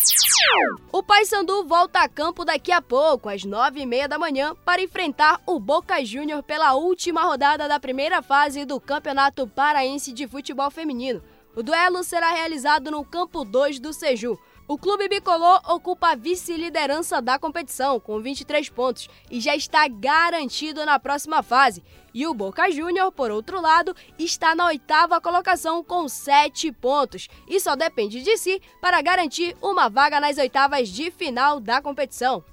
O 0.89 1.03
Paysandu 1.03 1.65
volta 1.65 1.99
a 1.99 2.07
campo 2.07 2.45
daqui 2.45 2.71
a 2.71 2.81
pouco, 2.81 3.27
às 3.27 3.43
nove 3.43 3.81
e 3.81 3.85
meia 3.85 4.07
da 4.07 4.17
manhã, 4.17 4.55
para 4.63 4.81
enfrentar 4.81 5.41
o 5.45 5.59
Boca 5.59 6.03
Júnior 6.05 6.41
pela 6.43 6.75
última 6.75 7.23
rodada 7.23 7.67
da 7.67 7.77
primeira 7.77 8.21
fase 8.21 8.63
do 8.63 8.79
Campeonato 8.79 9.45
Paraense 9.45 10.13
de 10.13 10.25
Futebol 10.25 10.71
Feminino. 10.71 11.21
O 11.57 11.61
duelo 11.61 12.03
será 12.05 12.31
realizado 12.31 12.89
no 12.89 13.03
campo 13.03 13.43
2 13.43 13.81
do 13.81 13.91
Seju. 13.91 14.39
O 14.69 14.77
clube 14.77 15.09
bicolor 15.09 15.59
ocupa 15.67 16.11
a 16.11 16.15
vice-liderança 16.15 17.19
da 17.19 17.39
competição, 17.39 17.99
com 17.99 18.21
23 18.21 18.69
pontos, 18.69 19.09
e 19.27 19.41
já 19.41 19.55
está 19.55 19.87
garantido 19.87 20.85
na 20.85 20.99
próxima 20.99 21.41
fase. 21.41 21.83
E 22.13 22.25
o 22.27 22.33
Boca 22.33 22.69
Júnior, 22.71 23.11
por 23.11 23.31
outro 23.31 23.61
lado, 23.61 23.95
está 24.17 24.55
na 24.55 24.67
oitava 24.67 25.21
colocação 25.21 25.83
com 25.83 26.07
7 26.07 26.71
pontos 26.71 27.27
e 27.47 27.59
só 27.59 27.75
depende 27.75 28.21
de 28.21 28.37
si 28.37 28.61
para 28.81 29.01
garantir 29.01 29.55
uma 29.61 29.89
vaga 29.89 30.19
nas 30.19 30.37
oitavas 30.37 30.89
de 30.89 31.11
final 31.11 31.59
da 31.59 31.81
competição. 31.81 32.43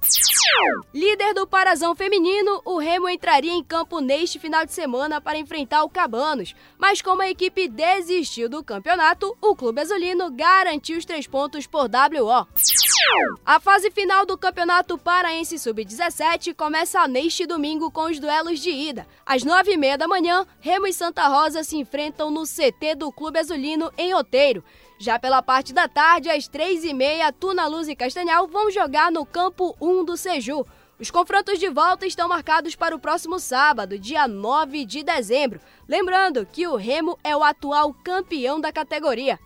Líder 0.93 1.33
do 1.33 1.45
Parazão 1.45 1.95
Feminino, 1.95 2.61
o 2.65 2.77
Remo 2.77 3.09
entraria 3.09 3.51
em 3.51 3.63
campo 3.63 3.99
neste 3.99 4.39
final 4.39 4.65
de 4.65 4.73
semana 4.73 5.19
para 5.19 5.37
enfrentar 5.37 5.83
o 5.83 5.89
Cabanos, 5.89 6.55
mas 6.77 7.01
como 7.01 7.21
a 7.21 7.29
equipe 7.29 7.67
desistiu 7.67 8.49
do 8.49 8.63
campeonato, 8.63 9.37
o 9.41 9.55
Clube 9.55 9.81
Azulino 9.81 10.31
garantiu 10.31 10.97
os 10.97 11.05
três 11.05 11.27
pontos 11.27 11.67
por 11.67 11.85
WO. 11.85 12.47
A 13.45 13.59
fase 13.59 13.91
final 13.91 14.25
do 14.25 14.37
Campeonato 14.37 14.97
Paraense 14.97 15.59
Sub-17 15.59 16.53
começa 16.53 17.07
neste 17.07 17.45
domingo 17.45 17.91
com 17.91 18.05
os 18.05 18.19
duelos 18.19 18.59
de 18.59 18.69
ida. 18.69 19.07
Nove 19.47 19.71
e 19.71 19.77
meia 19.77 19.97
da 19.97 20.09
manhã, 20.09 20.45
Remo 20.59 20.87
e 20.87 20.93
Santa 20.93 21.25
Rosa 21.25 21.63
se 21.63 21.77
enfrentam 21.77 22.29
no 22.29 22.43
CT 22.43 22.95
do 22.97 23.09
Clube 23.13 23.39
Azulino 23.39 23.89
em 23.97 24.13
Oteiro. 24.13 24.61
Já 24.99 25.17
pela 25.17 25.41
parte 25.41 25.73
da 25.73 25.87
tarde, 25.87 26.29
às 26.29 26.49
três 26.49 26.83
e 26.83 26.93
meia, 26.93 27.31
Tuna 27.31 27.65
Luz 27.65 27.87
e 27.87 27.95
Castanhal 27.95 28.45
vão 28.45 28.69
jogar 28.69 29.09
no 29.09 29.25
campo 29.25 29.73
1 29.79 30.03
do 30.03 30.17
Seju. 30.17 30.65
Os 30.99 31.09
confrontos 31.09 31.59
de 31.59 31.69
volta 31.69 32.05
estão 32.05 32.27
marcados 32.27 32.75
para 32.75 32.93
o 32.93 32.99
próximo 32.99 33.39
sábado, 33.39 33.97
dia 33.97 34.27
9 34.27 34.83
de 34.83 35.01
dezembro. 35.01 35.61
Lembrando 35.87 36.45
que 36.45 36.67
o 36.67 36.75
Remo 36.75 37.17
é 37.23 37.33
o 37.33 37.43
atual 37.43 37.93
campeão 38.03 38.59
da 38.59 38.73
categoria. 38.73 39.39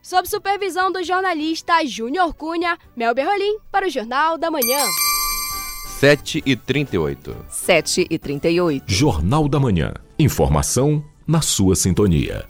Sob 0.00 0.28
supervisão 0.28 0.92
do 0.92 1.02
jornalista 1.02 1.84
Júnior 1.84 2.32
Cunha, 2.32 2.78
Mel 2.94 3.12
Berrolim, 3.12 3.58
para 3.72 3.88
o 3.88 3.90
Jornal 3.90 4.38
da 4.38 4.52
Manhã. 4.52 4.84
7 6.00 6.42
e 6.46 6.56
38. 6.56 7.36
7 7.50 8.06
e 8.08 8.18
38. 8.18 8.84
Jornal 8.86 9.46
da 9.46 9.60
Manhã. 9.60 9.92
Informação 10.18 11.04
na 11.26 11.42
sua 11.42 11.76
sintonia. 11.76 12.46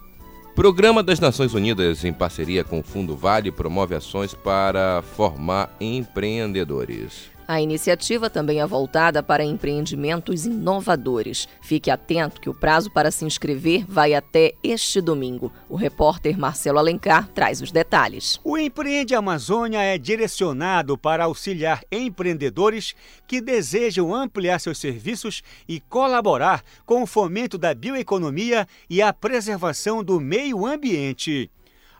Programa 0.55 1.03
das 1.03 1.19
Nações 1.19 1.53
Unidas, 1.53 2.05
em 2.05 2.13
parceria 2.13 2.63
com 2.63 2.79
o 2.79 2.83
Fundo 2.85 3.17
Vale, 3.17 3.51
promove 3.51 3.97
ações 3.97 4.35
para 4.35 5.03
formar 5.17 5.75
empreendedores. 5.81 7.29
A 7.51 7.61
iniciativa 7.61 8.31
também 8.31 8.61
é 8.61 8.67
voltada 8.67 9.25
para 9.25 9.43
empreendimentos 9.43 10.47
inovadores. 10.47 11.49
Fique 11.61 11.91
atento 11.91 12.41
que 12.41 12.49
o 12.49 12.55
prazo 12.55 12.93
para 12.93 13.11
se 13.11 13.25
inscrever 13.25 13.85
vai 13.89 14.15
até 14.15 14.55
este 14.63 15.01
domingo. 15.01 15.53
O 15.69 15.75
repórter 15.75 16.39
Marcelo 16.39 16.79
Alencar 16.79 17.27
traz 17.35 17.61
os 17.61 17.73
detalhes. 17.73 18.39
O 18.45 18.57
Empreende 18.57 19.17
Amazônia 19.17 19.83
é 19.83 19.99
direcionado 19.99 20.97
para 20.97 21.25
auxiliar 21.25 21.83
empreendedores 21.91 22.95
que 23.27 23.41
desejam 23.41 24.15
ampliar 24.15 24.61
seus 24.61 24.79
serviços 24.79 25.43
e 25.69 25.81
colaborar 25.81 26.63
com 26.87 27.03
o 27.03 27.07
fomento 27.07 27.59
da 27.59 27.75
bioeconomia 27.75 28.65
e 28.89 29.03
a 29.03 29.13
preservação 29.13 30.05
do 30.05 30.21
meio 30.21 30.65
ambiente. 30.65 31.51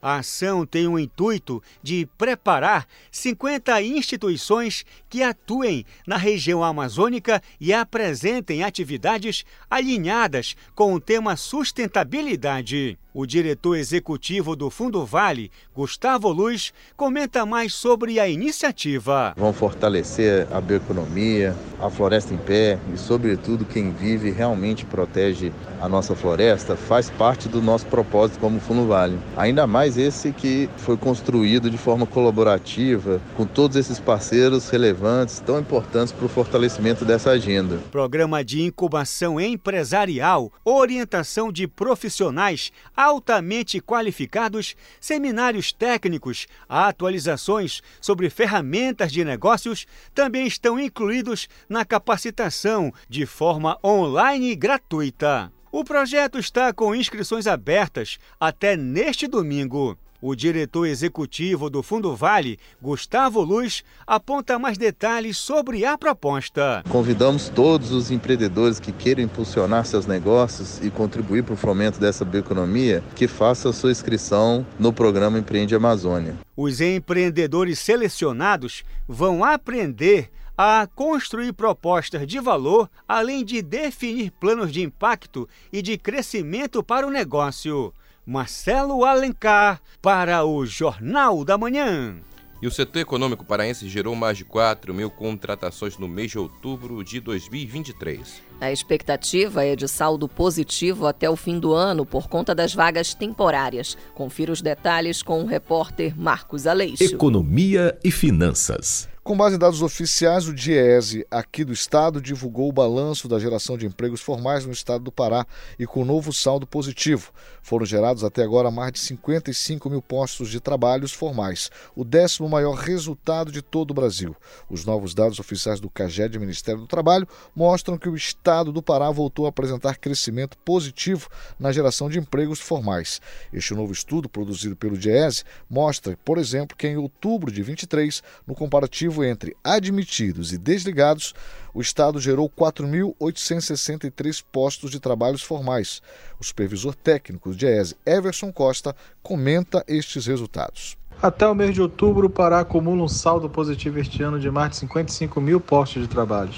A 0.03 0.17
ação 0.17 0.65
tem 0.65 0.87
o 0.87 0.99
intuito 0.99 1.63
de 1.83 2.09
preparar 2.17 2.87
50 3.11 3.83
instituições 3.83 4.85
que 5.11 5.23
atuem 5.23 5.85
na 6.07 6.17
região 6.17 6.65
amazônica 6.65 7.43
e 7.61 7.73
apresentem 7.73 8.65
atividades 8.65 9.45
alinhadas 9.71 10.57
com 10.75 10.95
o 10.95 11.01
tema 11.01 11.37
sustentabilidade. 11.37 12.99
O 13.13 13.27
diretor 13.27 13.77
executivo 13.77 14.55
do 14.55 14.71
Fundo 14.71 15.05
Vale, 15.05 15.51
Gustavo 15.75 16.29
Luz, 16.29 16.73
comenta 16.97 17.45
mais 17.45 17.75
sobre 17.75 18.21
a 18.21 18.29
iniciativa. 18.29 19.35
Vão 19.37 19.53
fortalecer 19.53 20.47
a 20.53 20.61
bioeconomia, 20.61 21.57
a 21.81 21.91
floresta 21.91 22.33
em 22.33 22.37
pé 22.37 22.79
e, 22.95 22.97
sobretudo, 22.97 23.65
quem 23.65 23.91
vive 23.91 24.31
realmente 24.31 24.85
protege 24.85 25.51
a 25.81 25.89
nossa 25.89 26.15
floresta, 26.15 26.77
faz 26.77 27.11
parte 27.11 27.49
do 27.49 27.61
nosso 27.61 27.87
propósito 27.87 28.39
como 28.39 28.61
Fundo 28.61 28.87
Vale. 28.87 29.19
Ainda 29.37 29.67
mais 29.67 29.99
esse 29.99 30.31
que 30.31 30.69
foi 30.77 30.97
construído 30.97 31.69
de 31.69 31.79
forma 31.79 32.07
colaborativa, 32.07 33.21
com 33.37 33.45
todos 33.45 33.77
esses 33.77 33.99
parceiros 33.99 34.69
relevantes, 34.69 35.41
tão 35.41 35.59
importantes 35.59 36.13
para 36.13 36.27
o 36.27 36.29
fortalecimento 36.29 37.05
dessa 37.05 37.31
agenda. 37.31 37.79
Programa 37.91 38.45
de 38.45 38.63
incubação 38.63 39.41
empresarial, 39.41 40.53
orientação 40.65 41.51
de 41.51 41.67
profissionais 41.67 42.71
altamente 43.01 43.81
qualificados, 43.81 44.77
seminários 45.01 45.73
técnicos, 45.73 46.47
atualizações 46.69 47.81
sobre 48.01 48.29
ferramentas 48.29 49.11
de 49.11 49.25
negócios 49.25 49.87
também 50.15 50.47
estão 50.47 50.79
incluídos 50.79 51.49
na 51.69 51.85
capacitação 51.85 52.93
de 53.09 53.25
forma 53.25 53.79
online 53.83 54.55
gratuita. 54.55 55.51
O 55.73 55.85
projeto 55.85 56.39
está 56.39 56.73
com 56.73 56.95
inscrições 56.95 57.47
abertas 57.47 58.19
até 58.41 58.77
neste 58.77 59.29
domingo. 59.29 59.97
O 60.23 60.35
diretor 60.35 60.87
executivo 60.87 61.71
do 61.71 61.83
Fundo 61.83 62.15
Vale, 62.15 62.59
Gustavo 62.81 63.41
Luz, 63.41 63.83
aponta 64.07 64.59
mais 64.59 64.77
detalhes 64.77 65.39
sobre 65.39 65.87
a 65.87 65.97
proposta. 65.97 66.85
Convidamos 66.91 67.49
todos 67.49 67.91
os 67.91 68.11
empreendedores 68.11 68.79
que 68.79 68.93
queiram 68.93 69.23
impulsionar 69.23 69.87
seus 69.87 70.05
negócios 70.05 70.79
e 70.83 70.91
contribuir 70.91 71.43
para 71.43 71.55
o 71.55 71.57
fomento 71.57 71.99
dessa 71.99 72.23
bioeconomia 72.23 73.03
que 73.15 73.27
façam 73.27 73.73
sua 73.73 73.91
inscrição 73.91 74.67
no 74.79 74.93
programa 74.93 75.39
Empreende 75.39 75.75
Amazônia. 75.75 76.37
Os 76.55 76.83
empreendedores 76.83 77.79
selecionados 77.79 78.85
vão 79.09 79.43
aprender 79.43 80.31
a 80.55 80.87
construir 80.95 81.55
propostas 81.55 82.27
de 82.27 82.39
valor, 82.39 82.91
além 83.09 83.43
de 83.43 83.63
definir 83.63 84.31
planos 84.33 84.71
de 84.71 84.83
impacto 84.83 85.49
e 85.73 85.81
de 85.81 85.97
crescimento 85.97 86.83
para 86.83 87.07
o 87.07 87.11
negócio. 87.11 87.95
Marcelo 88.25 89.05
Alencar 89.05 89.81
para 90.01 90.45
o 90.45 90.65
Jornal 90.65 91.45
da 91.45 91.57
Manhã. 91.57 92.17
E 92.63 92.67
o 92.67 92.71
setor 92.71 93.01
econômico 93.01 93.43
paraense 93.45 93.89
gerou 93.89 94.15
mais 94.15 94.37
de 94.37 94.45
4 94.45 94.93
mil 94.93 95.11
contratações 95.11 95.97
no 95.97 96.07
mês 96.07 96.31
de 96.33 96.39
outubro 96.39 97.03
de 97.03 97.19
2023. 97.19 98.43
A 98.61 98.71
expectativa 98.71 99.65
é 99.65 99.75
de 99.75 99.89
saldo 99.89 100.29
positivo 100.29 101.07
até 101.07 101.31
o 101.31 101.37
fim 101.37 101.59
do 101.59 101.73
ano 101.73 102.05
por 102.05 102.29
conta 102.29 102.55
das 102.55 102.75
vagas 102.75 103.15
temporárias. 103.15 103.97
Confira 104.15 104.53
os 104.53 104.61
detalhes 104.61 105.23
com 105.23 105.43
o 105.43 105.47
repórter 105.47 106.15
Marcos 106.15 106.67
Aleixo. 106.67 107.03
Economia 107.03 107.99
e 108.05 108.11
Finanças. 108.11 109.10
Com 109.23 109.37
base 109.37 109.57
em 109.57 109.59
dados 109.59 109.83
oficiais, 109.83 110.49
o 110.49 110.55
DIESE 110.55 111.27
aqui 111.31 111.63
do 111.63 111.75
estado 111.75 112.23
divulgou 112.23 112.71
o 112.71 112.73
balanço 112.73 113.29
da 113.29 113.39
geração 113.39 113.77
de 113.77 113.85
empregos 113.85 114.23
formais 114.23 114.65
no 114.65 114.73
estado 114.73 115.05
do 115.05 115.13
Pará 115.13 115.47
e 115.79 115.87
com 115.87 116.07
novo 116.07 116.33
saldo 116.33 116.67
positivo. 116.67 117.31
Foram 117.63 117.85
gerados 117.85 118.25
até 118.25 118.43
agora 118.43 118.71
mais 118.71 118.93
de 118.93 118.99
55 118.99 119.91
mil 119.91 120.01
postos 120.01 120.49
de 120.49 120.59
trabalhos 120.59 121.13
formais, 121.13 121.71
o 121.95 122.03
décimo 122.03 122.49
maior 122.49 122.75
resultado 122.75 123.53
de 123.53 123.61
todo 123.61 123.91
o 123.91 123.95
Brasil. 123.95 124.35
Os 124.71 124.87
novos 124.87 125.15
dados 125.15 125.39
oficiais 125.39 125.81
do 125.81 125.91
CAGED 125.91 126.39
Ministério 126.39 126.81
do 126.81 126.87
Trabalho 126.87 127.29
mostram 127.55 127.99
que 127.99 128.09
o 128.09 128.17
estado 128.17 128.73
do 128.73 128.83
Pará 128.83 129.11
voltou 129.11 129.45
a 129.45 129.51
apresentar 129.51 129.99
crescimento 129.99 130.57
positivo 130.57 131.29
na 131.59 131.71
geração 131.73 132.09
de 132.09 132.19
empregos 132.19 132.59
formais. 132.59 133.21
Este 133.53 133.75
novo 133.75 133.93
estudo, 133.93 134.31
produzido 134.31 134.75
pelo 134.75 134.97
DIESE, 134.97 135.45
mostra, 135.69 136.19
por 136.25 136.39
exemplo, 136.39 136.75
que 136.75 136.89
em 136.89 136.97
outubro 136.97 137.53
de 137.53 137.63
23, 137.63 138.23
no 138.47 138.55
comparativo 138.55 139.10
entre 139.25 139.57
admitidos 139.65 140.53
e 140.53 140.59
desligados, 140.59 141.35
o 141.75 141.81
Estado 141.81 142.21
gerou 142.21 142.49
4.863 142.49 144.45
postos 144.53 144.91
de 144.91 145.01
trabalhos 145.01 145.43
formais. 145.43 146.01
O 146.39 146.45
supervisor 146.45 146.95
técnico 146.95 147.55
de 147.55 147.67
ESE, 147.67 147.97
Everson 148.07 148.53
Costa, 148.53 148.95
comenta 149.23 149.85
estes 149.89 150.27
resultados. 150.27 151.00
Até 151.23 151.47
o 151.47 151.55
mês 151.55 151.75
de 151.75 151.83
outubro, 151.83 152.29
o 152.29 152.31
Pará 152.31 152.61
acumula 152.61 153.03
um 153.03 153.09
saldo 153.09 153.47
positivo 153.47 153.99
este 153.99 154.23
ano 154.23 154.41
de 154.41 154.51
mais 154.51 154.71
de 154.71 154.77
55 154.77 155.39
mil 155.39 155.61
postos 155.61 156.01
de 156.01 156.09
trabalho. 156.09 156.51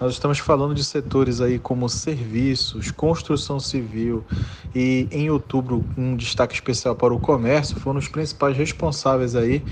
Nós 0.00 0.12
estamos 0.12 0.38
falando 0.38 0.72
de 0.72 0.84
setores 0.84 1.40
aí 1.40 1.58
como 1.58 1.88
serviços, 1.88 2.92
construção 2.92 3.58
civil 3.58 4.24
e 4.72 5.08
em 5.10 5.28
outubro 5.28 5.84
um 5.96 6.14
destaque 6.14 6.54
especial 6.54 6.94
para 6.94 7.12
o 7.12 7.18
comércio 7.18 7.80
foram 7.80 7.98
os 7.98 8.06
principais 8.06 8.56
responsáveis 8.56 9.34
aí 9.34 9.64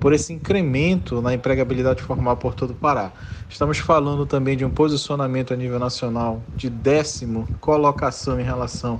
por 0.00 0.14
esse 0.14 0.32
incremento 0.32 1.20
na 1.20 1.34
empregabilidade 1.34 2.02
formal 2.02 2.38
por 2.38 2.54
todo 2.54 2.70
o 2.70 2.74
Pará. 2.74 3.12
Estamos 3.50 3.76
falando 3.76 4.24
também 4.24 4.56
de 4.56 4.64
um 4.64 4.70
posicionamento 4.70 5.52
a 5.52 5.56
nível 5.56 5.78
nacional 5.78 6.42
de 6.56 6.70
décimo 6.70 7.46
colocação 7.60 8.40
em 8.40 8.42
relação 8.42 8.98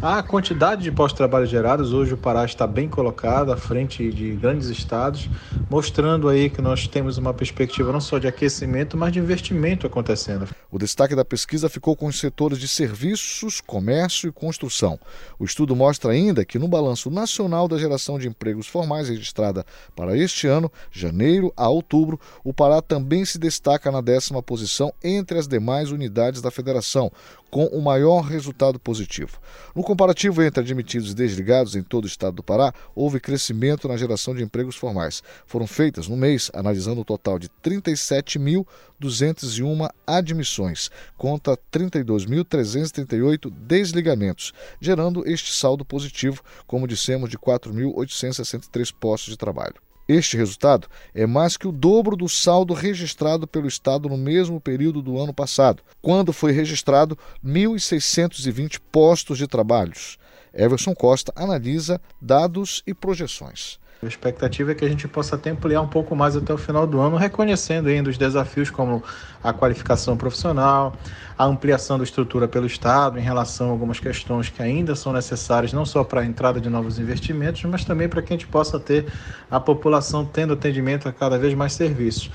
à 0.00 0.22
quantidade 0.22 0.82
de 0.82 0.90
postos 0.90 1.12
de 1.12 1.18
trabalho 1.18 1.46
gerados. 1.46 1.92
Hoje 1.92 2.14
o 2.14 2.16
Pará 2.16 2.44
está 2.46 2.66
bem 2.66 2.88
colocado 2.88 3.52
à 3.52 3.56
frente 3.56 4.10
de 4.10 4.21
grandes 4.30 4.68
estados, 4.68 5.28
mostrando 5.68 6.28
aí 6.28 6.48
que 6.48 6.62
nós 6.62 6.86
temos 6.86 7.18
uma 7.18 7.34
perspectiva 7.34 7.92
não 7.92 8.00
só 8.00 8.18
de 8.18 8.26
aquecimento, 8.28 8.96
mas 8.96 9.12
de 9.12 9.18
investimento 9.18 9.86
acontecendo. 9.86 10.48
O 10.70 10.78
destaque 10.78 11.14
da 11.14 11.24
pesquisa 11.24 11.68
ficou 11.68 11.96
com 11.96 12.06
os 12.06 12.18
setores 12.18 12.58
de 12.58 12.68
serviços, 12.68 13.60
comércio 13.60 14.28
e 14.28 14.32
construção. 14.32 14.98
O 15.38 15.44
estudo 15.44 15.76
mostra 15.76 16.12
ainda 16.12 16.44
que 16.44 16.58
no 16.58 16.68
balanço 16.68 17.10
nacional 17.10 17.68
da 17.68 17.76
geração 17.76 18.18
de 18.18 18.28
empregos 18.28 18.66
formais 18.66 19.08
registrada 19.08 19.66
para 19.94 20.16
este 20.16 20.46
ano, 20.46 20.72
janeiro 20.90 21.52
a 21.56 21.68
outubro, 21.68 22.18
o 22.44 22.54
Pará 22.54 22.80
também 22.80 23.24
se 23.24 23.38
destaca 23.38 23.90
na 23.90 24.00
décima 24.00 24.42
posição 24.42 24.92
entre 25.02 25.38
as 25.38 25.48
demais 25.48 25.90
unidades 25.90 26.40
da 26.40 26.50
federação, 26.50 27.10
com 27.50 27.66
o 27.66 27.82
maior 27.82 28.22
resultado 28.22 28.78
positivo. 28.78 29.38
No 29.76 29.82
comparativo 29.82 30.42
entre 30.42 30.60
admitidos 30.60 31.12
e 31.12 31.14
desligados 31.14 31.76
em 31.76 31.82
todo 31.82 32.04
o 32.04 32.06
estado 32.06 32.36
do 32.36 32.42
Pará, 32.42 32.72
houve 32.94 33.20
crescimento 33.20 33.86
na 33.86 33.96
geração 33.96 34.11
de 34.34 34.42
empregos 34.42 34.76
formais. 34.76 35.22
Foram 35.46 35.66
feitas 35.66 36.06
no 36.08 36.16
mês, 36.16 36.50
analisando 36.54 37.00
o 37.00 37.04
total 37.04 37.38
de 37.38 37.48
37.201 37.62 39.90
admissões, 40.06 40.90
contra 41.16 41.58
32.338 41.72 43.50
desligamentos, 43.50 44.52
gerando 44.80 45.28
este 45.28 45.52
saldo 45.52 45.84
positivo, 45.84 46.42
como 46.66 46.88
dissemos, 46.88 47.30
de 47.30 47.38
4.863 47.38 48.92
postos 48.98 49.30
de 49.30 49.36
trabalho. 49.36 49.76
Este 50.08 50.36
resultado 50.36 50.88
é 51.14 51.26
mais 51.26 51.56
que 51.56 51.66
o 51.66 51.72
dobro 51.72 52.16
do 52.16 52.28
saldo 52.28 52.74
registrado 52.74 53.46
pelo 53.46 53.68
Estado 53.68 54.08
no 54.08 54.18
mesmo 54.18 54.60
período 54.60 55.00
do 55.00 55.18
ano 55.18 55.32
passado, 55.32 55.82
quando 56.02 56.32
foi 56.32 56.52
registrado 56.52 57.16
1.620 57.44 58.80
postos 58.90 59.38
de 59.38 59.46
trabalhos. 59.46 60.18
Everson 60.52 60.94
Costa 60.94 61.32
analisa 61.34 62.00
dados 62.20 62.82
e 62.86 62.92
projeções. 62.92 63.80
A 64.04 64.08
expectativa 64.08 64.72
é 64.72 64.74
que 64.74 64.84
a 64.84 64.88
gente 64.88 65.06
possa 65.06 65.36
até 65.36 65.50
ampliar 65.50 65.80
um 65.80 65.86
pouco 65.86 66.16
mais 66.16 66.34
até 66.34 66.52
o 66.52 66.58
final 66.58 66.88
do 66.88 66.98
ano, 66.98 67.16
reconhecendo 67.16 67.86
ainda 67.86 68.10
os 68.10 68.18
desafios 68.18 68.68
como 68.68 69.00
a 69.40 69.52
qualificação 69.52 70.16
profissional, 70.16 70.96
a 71.38 71.44
ampliação 71.44 71.98
da 71.98 72.02
estrutura 72.02 72.48
pelo 72.48 72.66
Estado 72.66 73.16
em 73.16 73.22
relação 73.22 73.68
a 73.68 73.70
algumas 73.70 74.00
questões 74.00 74.48
que 74.48 74.60
ainda 74.60 74.96
são 74.96 75.12
necessárias, 75.12 75.72
não 75.72 75.86
só 75.86 76.02
para 76.02 76.22
a 76.22 76.26
entrada 76.26 76.60
de 76.60 76.68
novos 76.68 76.98
investimentos, 76.98 77.62
mas 77.62 77.84
também 77.84 78.08
para 78.08 78.20
que 78.20 78.32
a 78.32 78.36
gente 78.36 78.48
possa 78.48 78.80
ter 78.80 79.06
a 79.48 79.60
população 79.60 80.24
tendo 80.24 80.54
atendimento 80.54 81.08
a 81.08 81.12
cada 81.12 81.38
vez 81.38 81.54
mais 81.54 81.72
serviços. 81.72 82.28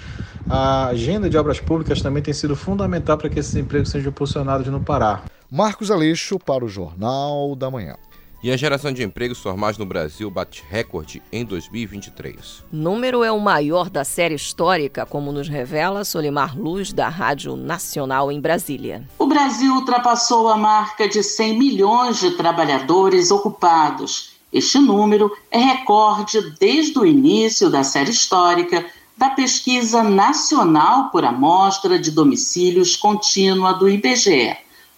A 0.50 0.88
agenda 0.88 1.30
de 1.30 1.38
obras 1.38 1.60
públicas 1.60 2.02
também 2.02 2.24
tem 2.24 2.34
sido 2.34 2.56
fundamental 2.56 3.18
para 3.18 3.28
que 3.28 3.40
esses 3.40 3.58
empregos 3.58 3.90
sejam 3.90 4.08
impulsionados 4.10 4.68
no 4.68 4.80
Pará. 4.80 5.24
Marcos 5.52 5.92
Aleixo 5.92 6.40
para 6.40 6.64
o 6.64 6.70
Jornal 6.70 7.58
da 7.58 7.70
Manhã. 7.70 7.98
E 8.42 8.52
a 8.52 8.58
geração 8.58 8.94
de 8.94 9.04
empregos 9.04 9.40
formais 9.40 9.80
no 9.80 9.86
Brasil 9.86 10.30
bate 10.30 10.64
recorde 10.70 11.24
em 11.32 11.44
2023. 11.44 12.64
Número 12.72 13.24
é 13.24 13.32
o 13.32 13.40
maior 13.40 13.90
da 13.90 14.04
série 14.04 14.36
histórica, 14.36 15.08
como 15.08 15.32
nos 15.32 15.50
revela 15.50 16.06
Solimar 16.06 16.56
Luz, 16.56 16.94
da 16.94 17.10
Rádio 17.10 17.56
Nacional 17.56 18.32
em 18.32 18.40
Brasília. 18.40 19.10
O 19.18 19.26
Brasil 19.26 19.74
ultrapassou 19.74 20.50
a 20.50 20.56
marca 20.56 21.08
de 21.10 21.24
100 21.24 21.58
milhões 21.58 22.20
de 22.20 22.30
trabalhadores 22.38 23.32
ocupados. 23.32 24.34
Este 24.54 24.78
número 24.78 25.36
é 25.50 25.58
recorde 25.58 26.40
desde 26.60 27.00
o 27.00 27.08
início 27.08 27.72
da 27.72 27.84
série 27.84 28.12
histórica 28.12 28.86
da 29.18 29.32
Pesquisa 29.32 30.04
Nacional 30.04 31.10
por 31.10 31.26
Amostra 31.26 31.98
de 31.98 32.12
Domicílios 32.12 32.96
Contínua 32.96 33.74
do 33.74 33.90
IBGE. 33.90 34.56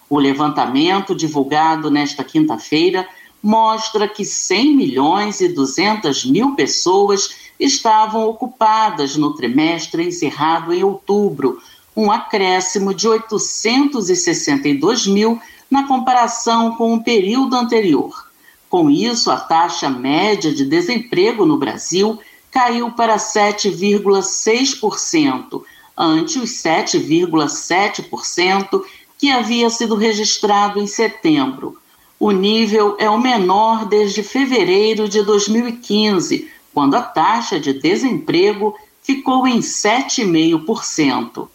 O 0.09 0.19
levantamento 0.19 1.15
divulgado 1.15 1.89
nesta 1.89 2.21
quinta-feira 2.21 3.07
mostra 3.41 4.07
que 4.07 4.23
100 4.25 4.75
milhões 4.75 5.41
e 5.41 5.47
200 5.47 6.25
mil 6.25 6.55
pessoas 6.55 7.49
estavam 7.59 8.27
ocupadas 8.27 9.15
no 9.15 9.35
trimestre 9.35 10.07
encerrado 10.07 10.71
em 10.73 10.83
outubro, 10.83 11.61
um 11.95 12.11
acréscimo 12.11 12.93
de 12.93 13.07
862 13.07 15.07
mil 15.07 15.39
na 15.69 15.87
comparação 15.87 16.75
com 16.75 16.93
o 16.93 17.03
período 17.03 17.55
anterior. 17.55 18.27
Com 18.69 18.89
isso, 18.89 19.31
a 19.31 19.37
taxa 19.37 19.89
média 19.89 20.53
de 20.53 20.65
desemprego 20.65 21.45
no 21.45 21.57
Brasil 21.57 22.19
caiu 22.51 22.91
para 22.91 23.15
7,6%, 23.17 25.63
ante 25.97 26.37
os 26.39 26.51
7,7% 26.51 28.83
que 29.17 29.29
havia 29.29 29.69
sido 29.69 29.95
registrado 29.95 30.79
em 30.79 30.87
setembro. 30.87 31.77
O 32.19 32.31
nível 32.31 32.97
é 32.99 33.09
o 33.09 33.17
menor 33.17 33.85
desde 33.85 34.21
fevereiro 34.21 35.07
de 35.07 35.23
2015, 35.23 36.51
quando 36.73 36.95
a 36.95 37.01
taxa 37.01 37.57
de 37.57 37.71
desemprego 37.71 38.75
ficou 39.01 39.47
em 39.47 39.59
7,5%. 39.59 41.47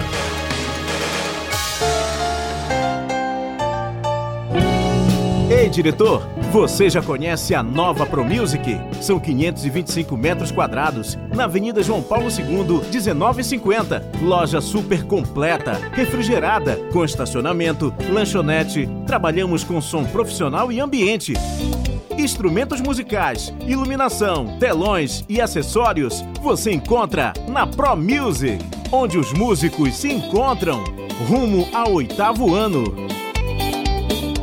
Ei, 5.51 5.68
diretor, 5.68 6.22
você 6.55 6.88
já 6.88 7.02
conhece 7.02 7.52
a 7.52 7.64
nova 7.64 8.07
ProMusic? 8.07 8.78
São 9.00 9.18
525 9.18 10.16
metros 10.16 10.52
quadrados, 10.52 11.18
na 11.34 11.46
Avenida 11.46 11.82
João 11.82 12.00
Paulo 12.00 12.28
II, 12.28 12.80
1950. 12.92 14.12
Loja 14.22 14.61
super 14.61 15.02
completa, 15.02 15.72
refrigerada, 15.92 16.76
com 16.92 17.05
estacionamento, 17.05 17.92
lanchonete. 18.09 18.88
Trabalhamos 19.05 19.64
com 19.64 19.80
som 19.80 20.05
profissional 20.05 20.70
e 20.70 20.78
ambiente. 20.78 21.32
Instrumentos 22.16 22.80
musicais, 22.80 23.52
iluminação, 23.66 24.57
telões 24.61 25.24
e 25.28 25.40
acessórios 25.40 26.24
você 26.40 26.70
encontra 26.70 27.32
na 27.48 27.66
Pro 27.66 27.96
Music, 27.96 28.64
onde 28.92 29.18
os 29.18 29.32
músicos 29.32 29.96
se 29.96 30.12
encontram. 30.12 30.84
Rumo 31.28 31.66
ao 31.74 31.94
oitavo 31.94 32.55
ano. 32.55 33.24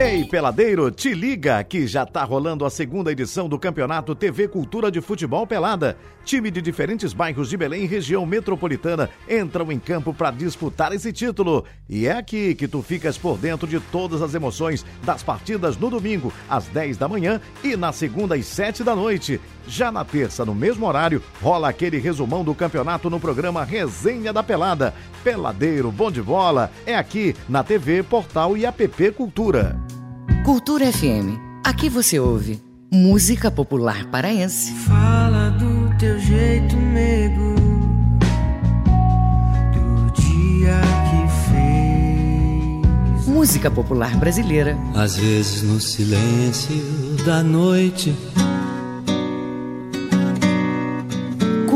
Ei, 0.03 0.25
peladeiro, 0.25 0.89
te 0.89 1.13
liga 1.13 1.63
que 1.63 1.85
já 1.85 2.07
tá 2.07 2.23
rolando 2.23 2.65
a 2.65 2.71
segunda 2.71 3.11
edição 3.11 3.47
do 3.47 3.59
Campeonato 3.59 4.15
TV 4.15 4.47
Cultura 4.47 4.89
de 4.89 4.99
Futebol 4.99 5.45
Pelada. 5.45 5.95
Time 6.25 6.49
de 6.49 6.59
diferentes 6.59 7.13
bairros 7.13 7.47
de 7.47 7.55
Belém 7.55 7.83
e 7.83 7.85
região 7.85 8.25
metropolitana 8.25 9.11
entram 9.29 9.71
em 9.71 9.77
campo 9.77 10.11
para 10.11 10.31
disputar 10.31 10.91
esse 10.91 11.13
título. 11.13 11.65
E 11.87 12.07
é 12.07 12.13
aqui 12.13 12.55
que 12.55 12.67
tu 12.67 12.81
ficas 12.81 13.15
por 13.15 13.37
dentro 13.37 13.67
de 13.67 13.79
todas 13.79 14.23
as 14.23 14.33
emoções 14.33 14.83
das 15.03 15.21
partidas 15.21 15.77
no 15.77 15.87
domingo, 15.87 16.33
às 16.49 16.65
10 16.65 16.97
da 16.97 17.07
manhã 17.07 17.39
e 17.63 17.77
na 17.77 17.91
segunda 17.91 18.33
às 18.33 18.47
7 18.47 18.83
da 18.83 18.95
noite. 18.95 19.39
Já 19.67 19.91
na 19.91 20.03
terça, 20.03 20.43
no 20.43 20.53
mesmo 20.53 20.85
horário, 20.85 21.21
rola 21.41 21.69
aquele 21.69 21.97
resumão 21.97 22.43
do 22.43 22.53
campeonato 22.53 23.09
no 23.09 23.19
programa 23.19 23.63
Resenha 23.63 24.33
da 24.33 24.43
Pelada. 24.43 24.93
Peladeiro, 25.23 25.91
bom 25.91 26.11
de 26.11 26.21
bola, 26.21 26.71
é 26.85 26.95
aqui 26.95 27.35
na 27.47 27.63
TV, 27.63 28.03
Portal 28.03 28.57
e 28.57 28.65
App 28.65 29.11
Cultura. 29.11 29.79
Cultura 30.43 30.91
FM. 30.91 31.37
Aqui 31.63 31.89
você 31.89 32.19
ouve 32.19 32.61
música 32.91 33.49
popular 33.49 34.05
paraense. 34.07 34.73
Fala 34.73 35.49
do 35.51 35.95
teu 35.97 36.19
jeito, 36.19 36.75
nego, 36.75 37.55
do 39.73 40.11
dia 40.21 40.81
que 41.09 41.27
fez. 41.49 43.27
Música 43.27 43.71
popular 43.71 44.17
brasileira. 44.17 44.77
Às 44.93 45.15
vezes 45.15 45.63
no 45.63 45.79
silêncio 45.79 46.75
da 47.23 47.41
noite. 47.41 48.13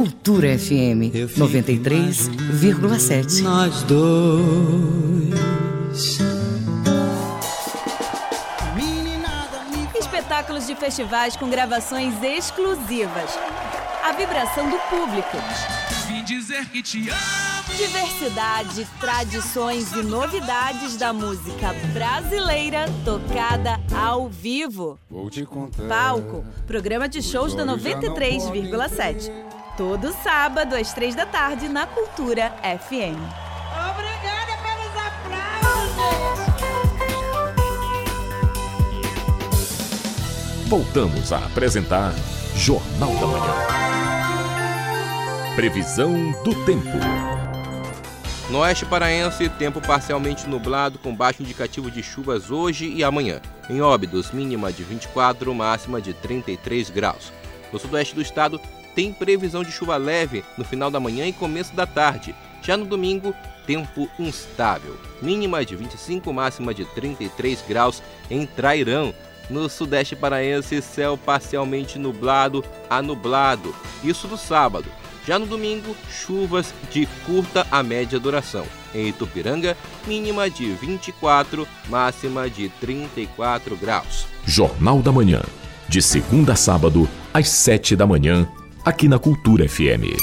Cultura 0.05 0.55
FM 0.55 1.09
93,7. 1.35 3.41
Nós 3.41 3.81
dois. 3.81 5.33
Espetáculos 9.95 10.67
de 10.67 10.75
festivais 10.75 11.35
com 11.35 11.49
gravações 11.49 12.13
exclusivas. 12.21 13.31
A 14.03 14.11
vibração 14.11 14.69
do 14.69 14.77
público. 14.77 15.37
Vim 16.07 16.23
dizer 16.23 16.69
que 16.69 16.83
te 16.83 17.09
amo. 17.09 17.19
Diversidade, 17.75 18.87
tradições 18.99 19.91
e 19.91 20.03
novidades 20.03 20.97
da 20.97 21.11
música 21.11 21.73
brasileira 21.91 22.85
tocada 23.03 23.81
ao 23.91 24.29
vivo. 24.29 24.99
Vou 25.09 25.31
te 25.31 25.43
contar. 25.43 25.87
Palco, 25.87 26.45
programa 26.67 27.09
de 27.09 27.23
shows 27.23 27.55
da 27.55 27.65
93,7. 27.65 29.64
Todo 29.77 30.13
sábado 30.13 30.73
às 30.73 30.93
três 30.93 31.15
da 31.15 31.25
tarde 31.25 31.67
na 31.67 31.85
Cultura 31.85 32.53
FM. 32.61 33.19
Obrigada 33.91 34.55
pelos 34.63 34.95
aplausos. 35.05 36.15
Voltamos 40.69 41.33
a 41.33 41.39
apresentar 41.39 42.13
Jornal 42.55 43.13
da 43.15 43.27
Manhã. 43.27 43.53
Previsão 45.57 46.31
do 46.45 46.55
tempo. 46.63 46.97
No 48.49 48.59
oeste 48.59 48.85
paraense, 48.85 49.49
tempo 49.49 49.81
parcialmente 49.81 50.47
nublado 50.47 50.97
com 50.99 51.13
baixo 51.13 51.43
indicativo 51.43 51.91
de 51.91 52.01
chuvas 52.01 52.49
hoje 52.49 52.87
e 52.87 53.03
amanhã. 53.03 53.41
Em 53.69 53.81
Óbidos, 53.81 54.31
mínima 54.31 54.71
de 54.71 54.83
24, 54.83 55.53
máxima 55.53 56.01
de 56.01 56.13
33 56.13 56.89
graus. 56.89 57.33
No 57.73 57.79
sudoeste 57.79 58.15
do 58.15 58.21
estado, 58.21 58.61
tem 58.95 59.11
previsão 59.11 59.63
de 59.63 59.71
chuva 59.71 59.97
leve 59.97 60.43
no 60.57 60.63
final 60.63 60.89
da 60.89 60.99
manhã 60.99 61.27
e 61.27 61.33
começo 61.33 61.75
da 61.75 61.85
tarde. 61.85 62.33
Já 62.61 62.77
no 62.77 62.85
domingo, 62.85 63.35
tempo 63.67 64.09
instável. 64.17 64.97
Mínima 65.21 65.63
de 65.65 65.75
25, 65.75 66.31
máxima 66.33 66.73
de 66.73 66.85
33 66.85 67.63
graus 67.67 68.01
em 68.31 68.45
Trairão. 68.45 69.13
No 69.49 69.69
sudeste 69.69 70.15
paraense, 70.15 70.81
céu 70.81 71.17
parcialmente 71.17 71.99
nublado 71.99 72.63
a 72.89 73.01
nublado. 73.01 73.75
Isso 74.03 74.27
no 74.27 74.37
sábado. 74.37 74.89
Já 75.27 75.37
no 75.37 75.45
domingo, 75.45 75.95
chuvas 76.09 76.73
de 76.91 77.07
curta 77.25 77.65
a 77.71 77.83
média 77.83 78.19
duração. 78.19 78.65
Em 78.93 79.09
Itupiranga, 79.09 79.75
mínima 80.07 80.49
de 80.49 80.71
24, 80.73 81.67
máxima 81.89 82.49
de 82.49 82.69
34 82.79 83.75
graus. 83.75 84.25
Jornal 84.45 85.01
da 85.01 85.11
Manhã. 85.11 85.41
De 85.87 86.01
segunda 86.01 86.53
a 86.53 86.55
sábado, 86.55 87.07
às 87.33 87.49
sete 87.49 87.95
da 87.95 88.07
manhã, 88.07 88.47
aqui 88.85 89.07
na 89.07 89.17
Cultura 89.17 89.67
FM. 89.67 90.13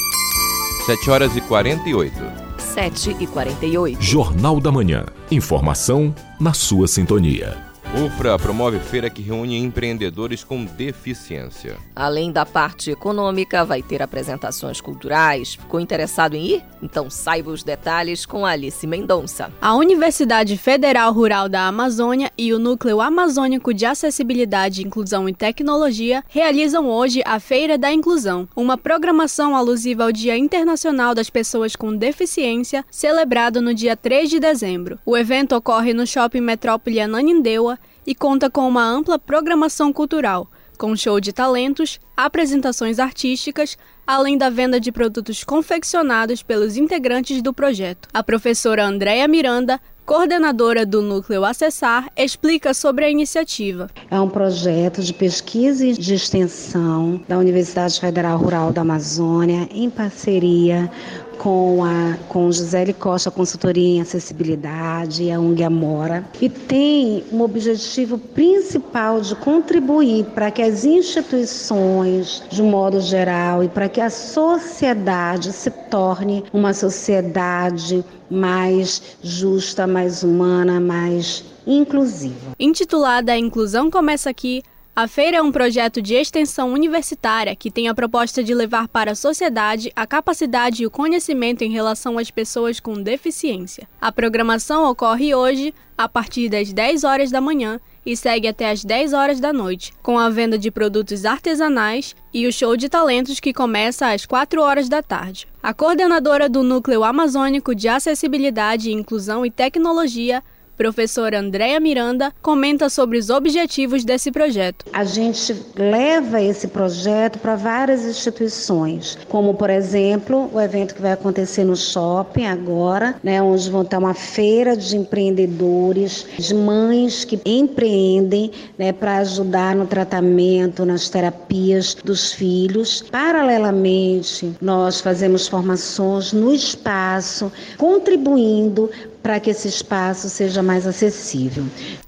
7 0.86 1.10
horas 1.10 1.36
e 1.36 1.40
48. 1.40 2.14
7 2.56 3.16
e 3.18 3.26
48. 3.26 4.00
Jornal 4.00 4.60
da 4.60 4.70
Manhã. 4.70 5.04
Informação 5.30 6.14
na 6.40 6.52
sua 6.52 6.86
sintonia. 6.86 7.71
UFRA 7.94 8.38
promove 8.38 8.78
feira 8.78 9.10
que 9.10 9.20
reúne 9.20 9.58
empreendedores 9.58 10.42
com 10.42 10.64
deficiência. 10.64 11.76
Além 11.94 12.32
da 12.32 12.46
parte 12.46 12.90
econômica, 12.90 13.66
vai 13.66 13.82
ter 13.82 14.00
apresentações 14.00 14.80
culturais. 14.80 15.56
Ficou 15.56 15.78
interessado 15.78 16.34
em 16.34 16.54
ir? 16.54 16.64
Então 16.82 17.10
saiba 17.10 17.50
os 17.50 17.62
detalhes 17.62 18.24
com 18.24 18.46
Alice 18.46 18.86
Mendonça. 18.86 19.52
A 19.60 19.74
Universidade 19.74 20.56
Federal 20.56 21.12
Rural 21.12 21.50
da 21.50 21.68
Amazônia 21.68 22.32
e 22.36 22.54
o 22.54 22.58
Núcleo 22.58 22.98
Amazônico 22.98 23.74
de 23.74 23.84
Acessibilidade, 23.84 24.82
Inclusão 24.82 25.28
e 25.28 25.34
Tecnologia 25.34 26.24
realizam 26.30 26.88
hoje 26.88 27.22
a 27.26 27.38
Feira 27.38 27.76
da 27.76 27.92
Inclusão, 27.92 28.48
uma 28.56 28.78
programação 28.78 29.54
alusiva 29.54 30.04
ao 30.04 30.12
Dia 30.12 30.36
Internacional 30.36 31.14
das 31.14 31.28
Pessoas 31.28 31.76
com 31.76 31.94
Deficiência, 31.94 32.86
celebrado 32.90 33.60
no 33.60 33.74
dia 33.74 33.94
3 33.94 34.30
de 34.30 34.40
dezembro. 34.40 34.98
O 35.04 35.14
evento 35.14 35.54
ocorre 35.54 35.92
no 35.92 36.06
Shopping 36.06 36.40
Metrópole 36.40 36.98
Ananindeua 36.98 37.78
e 38.06 38.14
conta 38.14 38.50
com 38.50 38.68
uma 38.68 38.84
ampla 38.84 39.18
programação 39.18 39.92
cultural, 39.92 40.48
com 40.78 40.96
show 40.96 41.20
de 41.20 41.32
talentos, 41.32 42.00
apresentações 42.16 42.98
artísticas, 42.98 43.76
além 44.06 44.36
da 44.36 44.50
venda 44.50 44.80
de 44.80 44.90
produtos 44.90 45.44
confeccionados 45.44 46.42
pelos 46.42 46.76
integrantes 46.76 47.40
do 47.40 47.52
projeto. 47.52 48.08
A 48.12 48.22
professora 48.22 48.84
Andréa 48.84 49.28
Miranda 49.28 49.80
coordenadora 50.04 50.84
do 50.84 51.00
Núcleo 51.00 51.44
Acessar, 51.44 52.08
explica 52.16 52.74
sobre 52.74 53.04
a 53.04 53.10
iniciativa. 53.10 53.88
É 54.10 54.20
um 54.20 54.28
projeto 54.28 55.02
de 55.02 55.14
pesquisa 55.14 55.86
e 55.86 55.92
de 55.92 56.14
extensão 56.14 57.20
da 57.28 57.38
Universidade 57.38 58.00
Federal 58.00 58.38
Rural 58.38 58.72
da 58.72 58.80
Amazônia, 58.80 59.68
em 59.70 59.88
parceria 59.88 60.90
com 61.38 61.84
a 61.84 62.16
com 62.28 62.50
Gisele 62.50 62.92
Costa 62.92 63.30
Consultoria 63.30 63.96
em 63.96 64.00
Acessibilidade 64.00 65.30
a 65.30 65.40
UNG 65.40 65.62
Amora 65.62 66.24
e 66.40 66.48
tem 66.48 67.24
um 67.32 67.42
objetivo 67.42 68.18
principal 68.18 69.20
de 69.20 69.34
contribuir 69.36 70.24
para 70.26 70.50
que 70.50 70.62
as 70.62 70.84
instituições, 70.84 72.42
de 72.50 72.62
um 72.62 72.70
modo 72.70 73.00
geral, 73.00 73.62
e 73.64 73.68
para 73.68 73.88
que 73.88 74.00
a 74.00 74.10
sociedade 74.10 75.52
se 75.52 75.70
torne 75.70 76.44
uma 76.52 76.72
sociedade 76.72 78.04
mais 78.30 79.02
justa, 79.22 79.86
mais 79.86 80.22
humana, 80.22 80.80
mais 80.80 81.44
inclusiva. 81.66 82.52
Intitulada 82.58 83.36
Inclusão 83.36 83.90
Começa 83.90 84.30
Aqui, 84.30 84.62
a 84.94 85.08
feira 85.08 85.38
é 85.38 85.42
um 85.42 85.50
projeto 85.50 86.02
de 86.02 86.14
extensão 86.14 86.70
universitária 86.70 87.56
que 87.56 87.70
tem 87.70 87.88
a 87.88 87.94
proposta 87.94 88.44
de 88.44 88.52
levar 88.52 88.88
para 88.88 89.12
a 89.12 89.14
sociedade 89.14 89.90
a 89.96 90.06
capacidade 90.06 90.82
e 90.82 90.86
o 90.86 90.90
conhecimento 90.90 91.64
em 91.64 91.70
relação 91.70 92.18
às 92.18 92.30
pessoas 92.30 92.78
com 92.78 93.02
deficiência. 93.02 93.88
A 93.98 94.12
programação 94.12 94.90
ocorre 94.90 95.34
hoje, 95.34 95.72
a 95.96 96.06
partir 96.06 96.50
das 96.50 96.74
10 96.74 97.04
horas 97.04 97.30
da 97.30 97.40
manhã, 97.40 97.80
e 98.04 98.14
segue 98.14 98.46
até 98.46 98.70
as 98.70 98.84
10 98.84 99.14
horas 99.14 99.40
da 99.40 99.50
noite, 99.50 99.94
com 100.02 100.18
a 100.18 100.28
venda 100.28 100.58
de 100.58 100.70
produtos 100.70 101.24
artesanais 101.24 102.14
e 102.34 102.46
o 102.46 102.52
show 102.52 102.76
de 102.76 102.90
talentos 102.90 103.40
que 103.40 103.54
começa 103.54 104.12
às 104.12 104.26
4 104.26 104.60
horas 104.60 104.90
da 104.90 105.02
tarde. 105.02 105.48
A 105.62 105.72
coordenadora 105.72 106.50
do 106.50 106.62
Núcleo 106.62 107.02
Amazônico 107.02 107.74
de 107.74 107.88
Acessibilidade, 107.88 108.92
Inclusão 108.92 109.46
e 109.46 109.50
Tecnologia, 109.50 110.42
Professora 110.76 111.38
Andréa 111.38 111.78
Miranda 111.78 112.32
comenta 112.40 112.88
sobre 112.88 113.18
os 113.18 113.30
objetivos 113.30 114.04
desse 114.04 114.32
projeto. 114.32 114.84
A 114.92 115.04
gente 115.04 115.54
leva 115.76 116.40
esse 116.40 116.68
projeto 116.68 117.38
para 117.38 117.56
várias 117.56 118.04
instituições, 118.04 119.18
como 119.28 119.54
por 119.54 119.70
exemplo 119.70 120.50
o 120.52 120.60
evento 120.60 120.94
que 120.94 121.02
vai 121.02 121.12
acontecer 121.12 121.64
no 121.64 121.76
shopping 121.76 122.46
agora, 122.46 123.14
né, 123.22 123.42
onde 123.42 123.70
vão 123.70 123.84
ter 123.84 123.96
uma 123.96 124.14
feira 124.14 124.76
de 124.76 124.96
empreendedores, 124.96 126.26
de 126.38 126.54
mães 126.54 127.24
que 127.24 127.40
empreendem 127.44 128.50
né, 128.78 128.92
para 128.92 129.18
ajudar 129.18 129.76
no 129.76 129.86
tratamento, 129.86 130.84
nas 130.84 131.08
terapias 131.08 131.94
dos 131.94 132.32
filhos. 132.32 133.02
Paralelamente, 133.10 134.52
nós 134.60 135.00
fazemos 135.00 135.46
formações 135.46 136.32
no 136.32 136.52
espaço, 136.52 137.52
contribuindo 137.76 138.90
para 139.22 139.38
que 139.38 139.50
esse 139.50 139.68
espaço 139.68 140.28
seja 140.28 140.62
mais 140.62 140.86
acessível. 140.86 141.64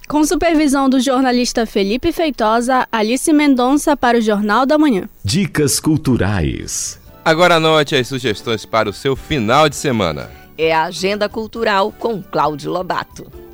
Com 0.09 0.25
supervisão 0.25 0.89
do 0.89 1.01
jornalista 1.01 1.65
Felipe 1.65 2.13
Feitosa, 2.13 2.87
Alice 2.91 3.33
Mendonça 3.33 3.97
para 3.97 4.19
o 4.19 4.21
Jornal 4.21 4.67
da 4.67 4.77
Manhã. 4.77 5.09
Dicas 5.25 5.79
culturais. 5.79 7.01
Agora 7.25 7.57
anote 7.57 7.97
as 7.97 8.09
sugestões 8.09 8.67
para 8.67 8.91
o 8.91 8.93
seu 8.93 9.17
final 9.17 9.69
de 9.69 9.77
semana. 9.77 10.31
É 10.59 10.75
a 10.75 10.85
Agenda 10.85 11.29
Cultural 11.29 11.91
com 11.91 12.23
Cláudio 12.23 12.71
Lobato. 12.71 13.45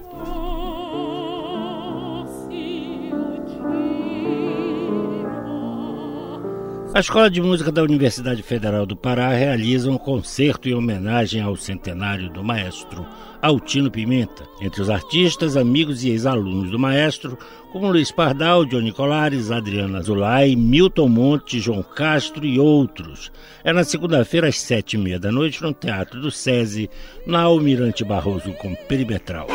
A 6.92 6.98
Escola 6.98 7.30
de 7.30 7.40
Música 7.40 7.70
da 7.70 7.84
Universidade 7.84 8.42
Federal 8.42 8.84
do 8.84 8.96
Pará 8.96 9.28
realiza 9.28 9.88
um 9.88 9.96
concerto 9.96 10.68
em 10.68 10.74
homenagem 10.74 11.40
ao 11.40 11.54
centenário 11.54 12.28
do 12.28 12.42
maestro 12.42 13.06
Altino 13.42 13.90
Pimenta. 13.90 14.44
Entre 14.60 14.82
os 14.82 14.90
artistas, 14.90 15.56
amigos 15.56 16.04
e 16.04 16.10
ex-alunos 16.10 16.70
do 16.70 16.78
maestro, 16.78 17.38
como 17.72 17.90
Luiz 17.90 18.10
Pardal, 18.10 18.64
Johnny 18.64 18.92
Colares, 18.92 19.50
Adriana 19.50 20.02
Zulay, 20.02 20.54
Milton 20.56 21.08
Monte, 21.08 21.60
João 21.60 21.82
Castro 21.82 22.44
e 22.44 22.58
outros. 22.58 23.32
É 23.64 23.72
na 23.72 23.84
segunda-feira, 23.84 24.48
às 24.48 24.58
sete 24.58 24.94
e 24.94 24.98
meia 24.98 25.18
da 25.18 25.32
noite, 25.32 25.62
no 25.62 25.72
Teatro 25.72 26.20
do 26.20 26.30
SESI, 26.30 26.90
na 27.26 27.42
Almirante 27.42 28.04
Barroso, 28.04 28.52
com 28.54 28.74
Perimetral. 28.74 29.46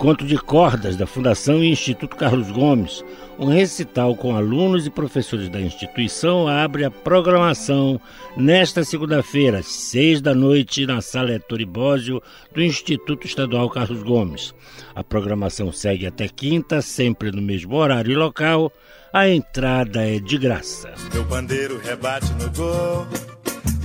Encontro 0.00 0.26
de 0.26 0.38
Cordas 0.38 0.96
da 0.96 1.06
Fundação 1.06 1.62
e 1.62 1.68
Instituto 1.68 2.16
Carlos 2.16 2.50
Gomes. 2.50 3.04
Um 3.40 3.46
recital 3.46 4.14
com 4.14 4.36
alunos 4.36 4.86
e 4.86 4.90
professores 4.90 5.48
da 5.48 5.58
instituição 5.58 6.46
abre 6.46 6.84
a 6.84 6.90
programação 6.90 7.98
nesta 8.36 8.84
segunda-feira, 8.84 9.60
às 9.60 9.66
seis 9.66 10.20
da 10.20 10.34
noite, 10.34 10.84
na 10.84 11.00
Sala 11.00 11.32
Ettore 11.32 11.64
Bósio 11.64 12.22
do 12.52 12.60
Instituto 12.60 13.26
Estadual 13.26 13.70
Carlos 13.70 14.02
Gomes. 14.02 14.54
A 14.94 15.02
programação 15.02 15.72
segue 15.72 16.06
até 16.06 16.28
quinta, 16.28 16.82
sempre 16.82 17.30
no 17.30 17.40
mesmo 17.40 17.74
horário 17.76 18.12
e 18.12 18.14
local. 18.14 18.70
A 19.10 19.26
entrada 19.26 20.06
é 20.06 20.18
de 20.18 20.36
graça. 20.36 20.92
Meu 21.10 21.24
pandeiro 21.24 21.78
rebate 21.78 22.30
no 22.34 22.50
gol 22.50 23.06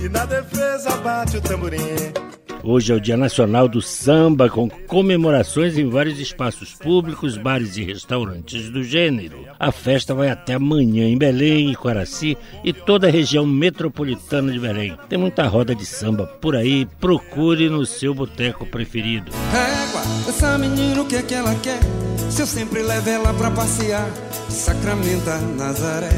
e 0.04 0.06
na 0.10 0.26
defesa 0.26 0.98
bate 0.98 1.38
o 1.38 1.40
tamborim. 1.40 1.80
Hoje 2.68 2.92
é 2.92 2.96
o 2.96 3.00
Dia 3.00 3.16
Nacional 3.16 3.68
do 3.68 3.80
Samba, 3.80 4.50
com 4.50 4.68
comemorações 4.68 5.78
em 5.78 5.88
vários 5.88 6.18
espaços 6.18 6.74
públicos, 6.74 7.36
bares 7.36 7.76
e 7.76 7.84
restaurantes 7.84 8.70
do 8.70 8.82
gênero. 8.82 9.46
A 9.56 9.70
festa 9.70 10.12
vai 10.12 10.30
até 10.30 10.54
amanhã 10.54 11.06
em 11.06 11.16
Belém, 11.16 11.72
Quaraci 11.74 12.36
e 12.64 12.72
toda 12.72 13.06
a 13.06 13.10
região 13.10 13.46
metropolitana 13.46 14.50
de 14.50 14.58
Belém. 14.58 14.98
Tem 15.08 15.16
muita 15.16 15.46
roda 15.46 15.76
de 15.76 15.86
samba 15.86 16.26
por 16.26 16.56
aí, 16.56 16.84
procure 16.98 17.68
no 17.68 17.86
seu 17.86 18.12
boteco 18.12 18.66
preferido. 18.66 19.30
Égua, 19.30 20.02
essa 20.28 20.58
menina 20.58 21.02
o 21.02 21.06
que 21.06 21.14
é 21.14 21.22
que 21.22 21.34
ela 21.34 21.54
quer? 21.62 21.78
Se 22.28 22.42
eu 22.42 22.46
sempre 22.48 22.82
levo 22.82 23.08
ela 23.08 23.32
pra 23.32 23.52
passear, 23.52 24.10
Sacramento, 24.48 25.30
Nazaré. 25.56 26.10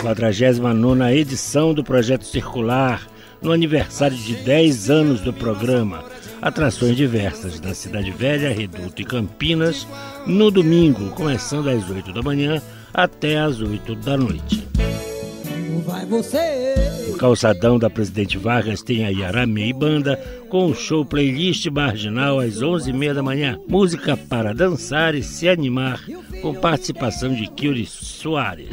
49 0.00 1.14
edição 1.14 1.74
do 1.74 1.84
Projeto 1.84 2.24
Circular 2.24 3.06
no 3.42 3.52
aniversário 3.52 4.16
de 4.16 4.34
10 4.36 4.90
anos 4.90 5.20
do 5.20 5.32
programa. 5.32 6.04
Atrações 6.40 6.96
diversas 6.96 7.60
da 7.60 7.74
Cidade 7.74 8.10
Velha, 8.10 8.52
Reduto 8.52 9.02
e 9.02 9.04
Campinas, 9.04 9.86
no 10.26 10.50
domingo, 10.50 11.10
começando 11.10 11.68
às 11.68 11.88
8 11.88 12.12
da 12.12 12.22
manhã 12.22 12.62
até 12.94 13.38
às 13.38 13.60
8 13.60 13.94
da 13.96 14.16
noite. 14.16 14.66
Vai 15.84 16.06
você! 16.06 16.74
O 17.08 17.16
calçadão 17.16 17.78
da 17.78 17.90
Presidente 17.90 18.38
Vargas 18.38 18.82
tem 18.82 19.04
a 19.04 19.08
Yaramei 19.08 19.70
e 19.70 19.72
Banda 19.72 20.16
com 20.48 20.66
o 20.66 20.74
show 20.74 21.04
playlist 21.04 21.66
marginal 21.66 22.40
às 22.40 22.60
11h30 22.60 23.14
da 23.14 23.22
manhã. 23.22 23.58
Música 23.68 24.16
para 24.16 24.54
dançar 24.54 25.14
e 25.14 25.22
se 25.22 25.48
animar, 25.48 26.00
com 26.40 26.54
participação 26.54 27.34
de 27.34 27.48
Kyuri 27.48 27.86
Soares. 27.86 28.70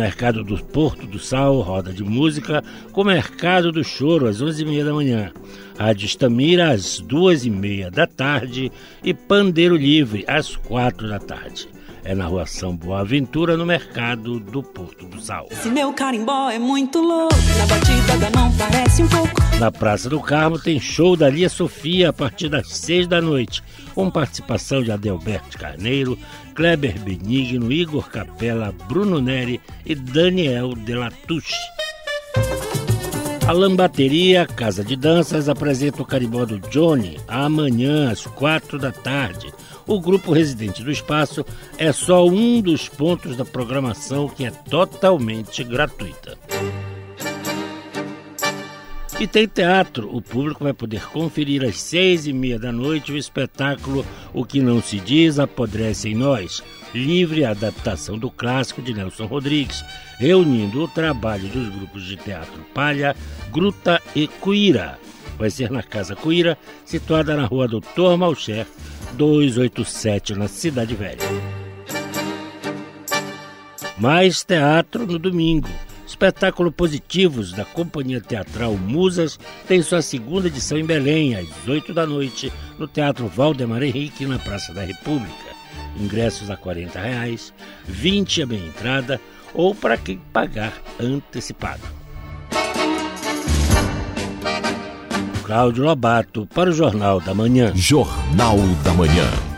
Mercado 0.00 0.42
do 0.42 0.56
Porto 0.56 1.06
do 1.06 1.18
Sal, 1.18 1.60
roda 1.60 1.92
de 1.92 2.02
música, 2.02 2.64
com 2.90 3.04
Mercado 3.04 3.70
do 3.70 3.84
Choro 3.84 4.26
às 4.26 4.42
11h30 4.42 4.84
da 4.84 4.94
manhã, 4.94 5.32
Rádio 5.78 6.06
Estamira 6.06 6.70
às 6.70 7.02
2h30 7.02 7.90
da 7.90 8.06
tarde 8.06 8.72
e 9.04 9.12
Pandeiro 9.12 9.76
Livre 9.76 10.24
às 10.26 10.56
4 10.56 11.06
da 11.06 11.18
tarde. 11.18 11.68
é 12.02 12.14
na 12.14 12.24
rua 12.24 12.46
São 12.46 12.74
Boaventura, 12.74 13.58
no 13.58 13.66
mercado 13.66 14.40
do 14.40 14.62
Porto 14.62 15.04
do 15.04 15.20
Sal. 15.20 15.46
Esse 15.50 15.68
meu 15.68 15.92
carimbó 15.92 16.48
é 16.48 16.58
muito 16.58 16.98
louco, 16.98 17.34
na 17.58 17.66
batida 17.66 18.16
da 18.16 18.30
mão 18.40 18.50
parece 18.56 19.02
um 19.02 19.08
pouco. 19.08 19.28
Na 19.60 19.70
Praça 19.70 20.08
do 20.08 20.18
Carmo 20.18 20.58
tem 20.58 20.80
show 20.80 21.14
da 21.14 21.28
Lia 21.28 21.50
Sofia 21.50 22.08
a 22.08 22.12
partir 22.12 22.48
das 22.48 22.68
seis 22.68 23.06
da 23.06 23.20
noite, 23.20 23.62
com 23.94 24.10
participação 24.10 24.82
de 24.82 24.90
Adelberto 24.90 25.58
Carneiro, 25.58 26.18
Kleber 26.60 26.98
Benigno, 26.98 27.72
Igor 27.72 28.10
Capella, 28.10 28.70
Bruno 28.86 29.18
Neri 29.18 29.58
e 29.82 29.94
Daniel 29.94 30.74
Delatouche. 30.74 31.56
A 33.48 33.50
Lambateria 33.50 34.46
Casa 34.46 34.84
de 34.84 34.94
Danças 34.94 35.48
apresenta 35.48 36.02
o 36.02 36.04
carimbó 36.04 36.44
do 36.44 36.58
Johnny 36.68 37.18
amanhã 37.26 38.10
às 38.10 38.26
quatro 38.26 38.78
da 38.78 38.92
tarde. 38.92 39.50
O 39.86 39.98
grupo 39.98 40.34
residente 40.34 40.84
do 40.84 40.90
espaço 40.90 41.46
é 41.78 41.92
só 41.92 42.26
um 42.26 42.60
dos 42.60 42.90
pontos 42.90 43.38
da 43.38 43.44
programação 43.46 44.28
que 44.28 44.44
é 44.44 44.50
totalmente 44.50 45.64
gratuita. 45.64 46.36
E 49.20 49.26
tem 49.26 49.46
teatro. 49.46 50.08
O 50.16 50.22
público 50.22 50.64
vai 50.64 50.72
poder 50.72 51.06
conferir 51.10 51.62
às 51.62 51.78
seis 51.78 52.26
e 52.26 52.32
meia 52.32 52.58
da 52.58 52.72
noite 52.72 53.12
o 53.12 53.18
espetáculo 53.18 54.04
O 54.32 54.46
Que 54.46 54.62
Não 54.62 54.82
Se 54.82 54.98
Diz 54.98 55.38
Apodrece 55.38 56.08
em 56.08 56.14
Nós, 56.14 56.62
livre 56.94 57.44
adaptação 57.44 58.16
do 58.16 58.30
clássico 58.30 58.80
de 58.80 58.94
Nelson 58.94 59.26
Rodrigues, 59.26 59.84
reunindo 60.18 60.82
o 60.82 60.88
trabalho 60.88 61.46
dos 61.48 61.68
grupos 61.68 62.06
de 62.06 62.16
teatro 62.16 62.64
Palha, 62.72 63.14
Gruta 63.52 64.00
e 64.16 64.26
Cuíra. 64.26 64.98
Vai 65.38 65.50
ser 65.50 65.70
na 65.70 65.82
Casa 65.82 66.16
Cuíra, 66.16 66.56
situada 66.86 67.36
na 67.36 67.44
rua 67.44 67.68
Doutor 67.68 68.16
Malcher, 68.16 68.66
287, 69.12 70.34
na 70.34 70.48
Cidade 70.48 70.94
Velha. 70.94 71.18
Mais 73.98 74.42
teatro 74.42 75.06
no 75.06 75.18
domingo. 75.18 75.68
Espetáculo 76.10 76.72
Positivos 76.72 77.52
da 77.52 77.64
Companhia 77.64 78.20
Teatral 78.20 78.76
Musas 78.76 79.38
tem 79.68 79.80
sua 79.80 80.02
segunda 80.02 80.48
edição 80.48 80.76
em 80.76 80.84
Belém, 80.84 81.36
às 81.36 81.46
8 81.68 81.94
da 81.94 82.04
noite, 82.04 82.52
no 82.76 82.88
Teatro 82.88 83.28
Valdemar 83.28 83.80
Henrique, 83.80 84.26
na 84.26 84.36
Praça 84.36 84.74
da 84.74 84.82
República. 84.82 85.50
Ingressos 85.96 86.50
a 86.50 86.56
40 86.56 86.98
reais, 86.98 87.54
20 87.86 88.42
a 88.42 88.46
meia 88.46 88.66
entrada 88.66 89.20
ou 89.54 89.72
para 89.72 89.96
quem 89.96 90.20
pagar 90.32 90.72
antecipado. 90.98 91.82
Cláudio 95.44 95.84
Lobato 95.84 96.44
para 96.52 96.70
o 96.70 96.72
Jornal 96.72 97.20
da 97.20 97.32
Manhã. 97.32 97.72
Jornal 97.76 98.58
da 98.82 98.92
Manhã. 98.92 99.49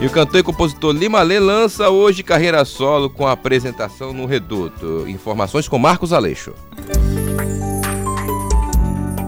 E 0.00 0.06
o 0.06 0.10
cantor 0.10 0.40
e 0.40 0.42
compositor 0.42 0.92
Lima 0.92 1.22
Lê 1.22 1.38
lança 1.38 1.88
hoje 1.88 2.22
carreira 2.22 2.64
solo 2.64 3.08
com 3.08 3.26
apresentação 3.26 4.12
no 4.12 4.26
Reduto. 4.26 5.08
Informações 5.08 5.68
com 5.68 5.78
Marcos 5.78 6.12
Aleixo. 6.12 6.52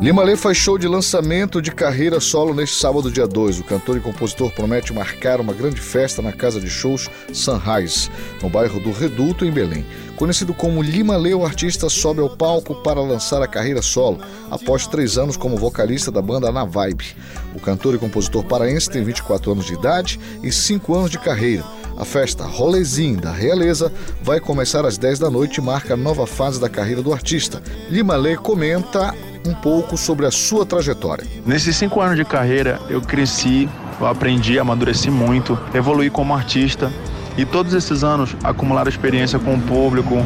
Lima 0.00 0.22
Lê 0.22 0.36
faz 0.36 0.56
show 0.56 0.76
de 0.76 0.86
lançamento 0.86 1.62
de 1.62 1.70
carreira 1.70 2.20
solo 2.20 2.52
neste 2.52 2.76
sábado, 2.76 3.10
dia 3.10 3.26
2. 3.26 3.60
O 3.60 3.64
cantor 3.64 3.96
e 3.96 4.00
compositor 4.00 4.52
promete 4.52 4.92
marcar 4.92 5.40
uma 5.40 5.52
grande 5.52 5.80
festa 5.80 6.20
na 6.20 6.32
casa 6.32 6.60
de 6.60 6.68
shows 6.68 7.08
Sunrise, 7.32 8.10
no 8.42 8.50
bairro 8.50 8.78
do 8.78 8.92
Reduto, 8.92 9.44
em 9.44 9.50
Belém. 9.50 9.86
Conhecido 10.16 10.54
como 10.54 10.82
Lima 10.82 11.14
Lê, 11.14 11.34
o 11.34 11.44
artista 11.44 11.90
sobe 11.90 12.22
ao 12.22 12.30
palco 12.30 12.74
para 12.76 13.02
lançar 13.02 13.42
a 13.42 13.46
carreira 13.46 13.82
solo, 13.82 14.18
após 14.50 14.86
três 14.86 15.18
anos 15.18 15.36
como 15.36 15.58
vocalista 15.58 16.10
da 16.10 16.22
banda 16.22 16.50
Na 16.50 16.64
Vibe. 16.64 17.14
O 17.54 17.60
cantor 17.60 17.94
e 17.94 17.98
compositor 17.98 18.42
paraense 18.42 18.88
tem 18.88 19.04
24 19.04 19.52
anos 19.52 19.66
de 19.66 19.74
idade 19.74 20.18
e 20.42 20.50
5 20.50 20.94
anos 20.94 21.10
de 21.10 21.18
carreira. 21.18 21.62
A 21.98 22.04
festa 22.04 22.46
Rolezinho 22.46 23.20
da 23.20 23.30
Realeza 23.30 23.92
vai 24.22 24.40
começar 24.40 24.86
às 24.86 24.96
10 24.96 25.18
da 25.18 25.30
noite 25.30 25.58
e 25.58 25.62
marca 25.62 25.92
a 25.92 25.96
nova 25.98 26.26
fase 26.26 26.58
da 26.58 26.68
carreira 26.68 27.02
do 27.02 27.12
artista. 27.12 27.62
Lima 27.90 28.16
Lê 28.16 28.38
comenta 28.38 29.14
um 29.46 29.54
pouco 29.54 29.98
sobre 29.98 30.24
a 30.24 30.30
sua 30.30 30.64
trajetória. 30.64 31.26
Nesses 31.44 31.76
cinco 31.76 32.00
anos 32.00 32.16
de 32.16 32.24
carreira, 32.24 32.80
eu 32.88 33.02
cresci, 33.02 33.68
eu 34.00 34.06
aprendi, 34.06 34.58
amadureci 34.58 35.10
muito, 35.10 35.58
evoluí 35.74 36.08
como 36.08 36.34
artista. 36.34 36.90
E 37.36 37.44
todos 37.44 37.74
esses 37.74 38.02
anos 38.02 38.34
acumularam 38.42 38.88
experiência 38.88 39.38
com 39.38 39.54
o 39.54 39.60
público, 39.60 40.16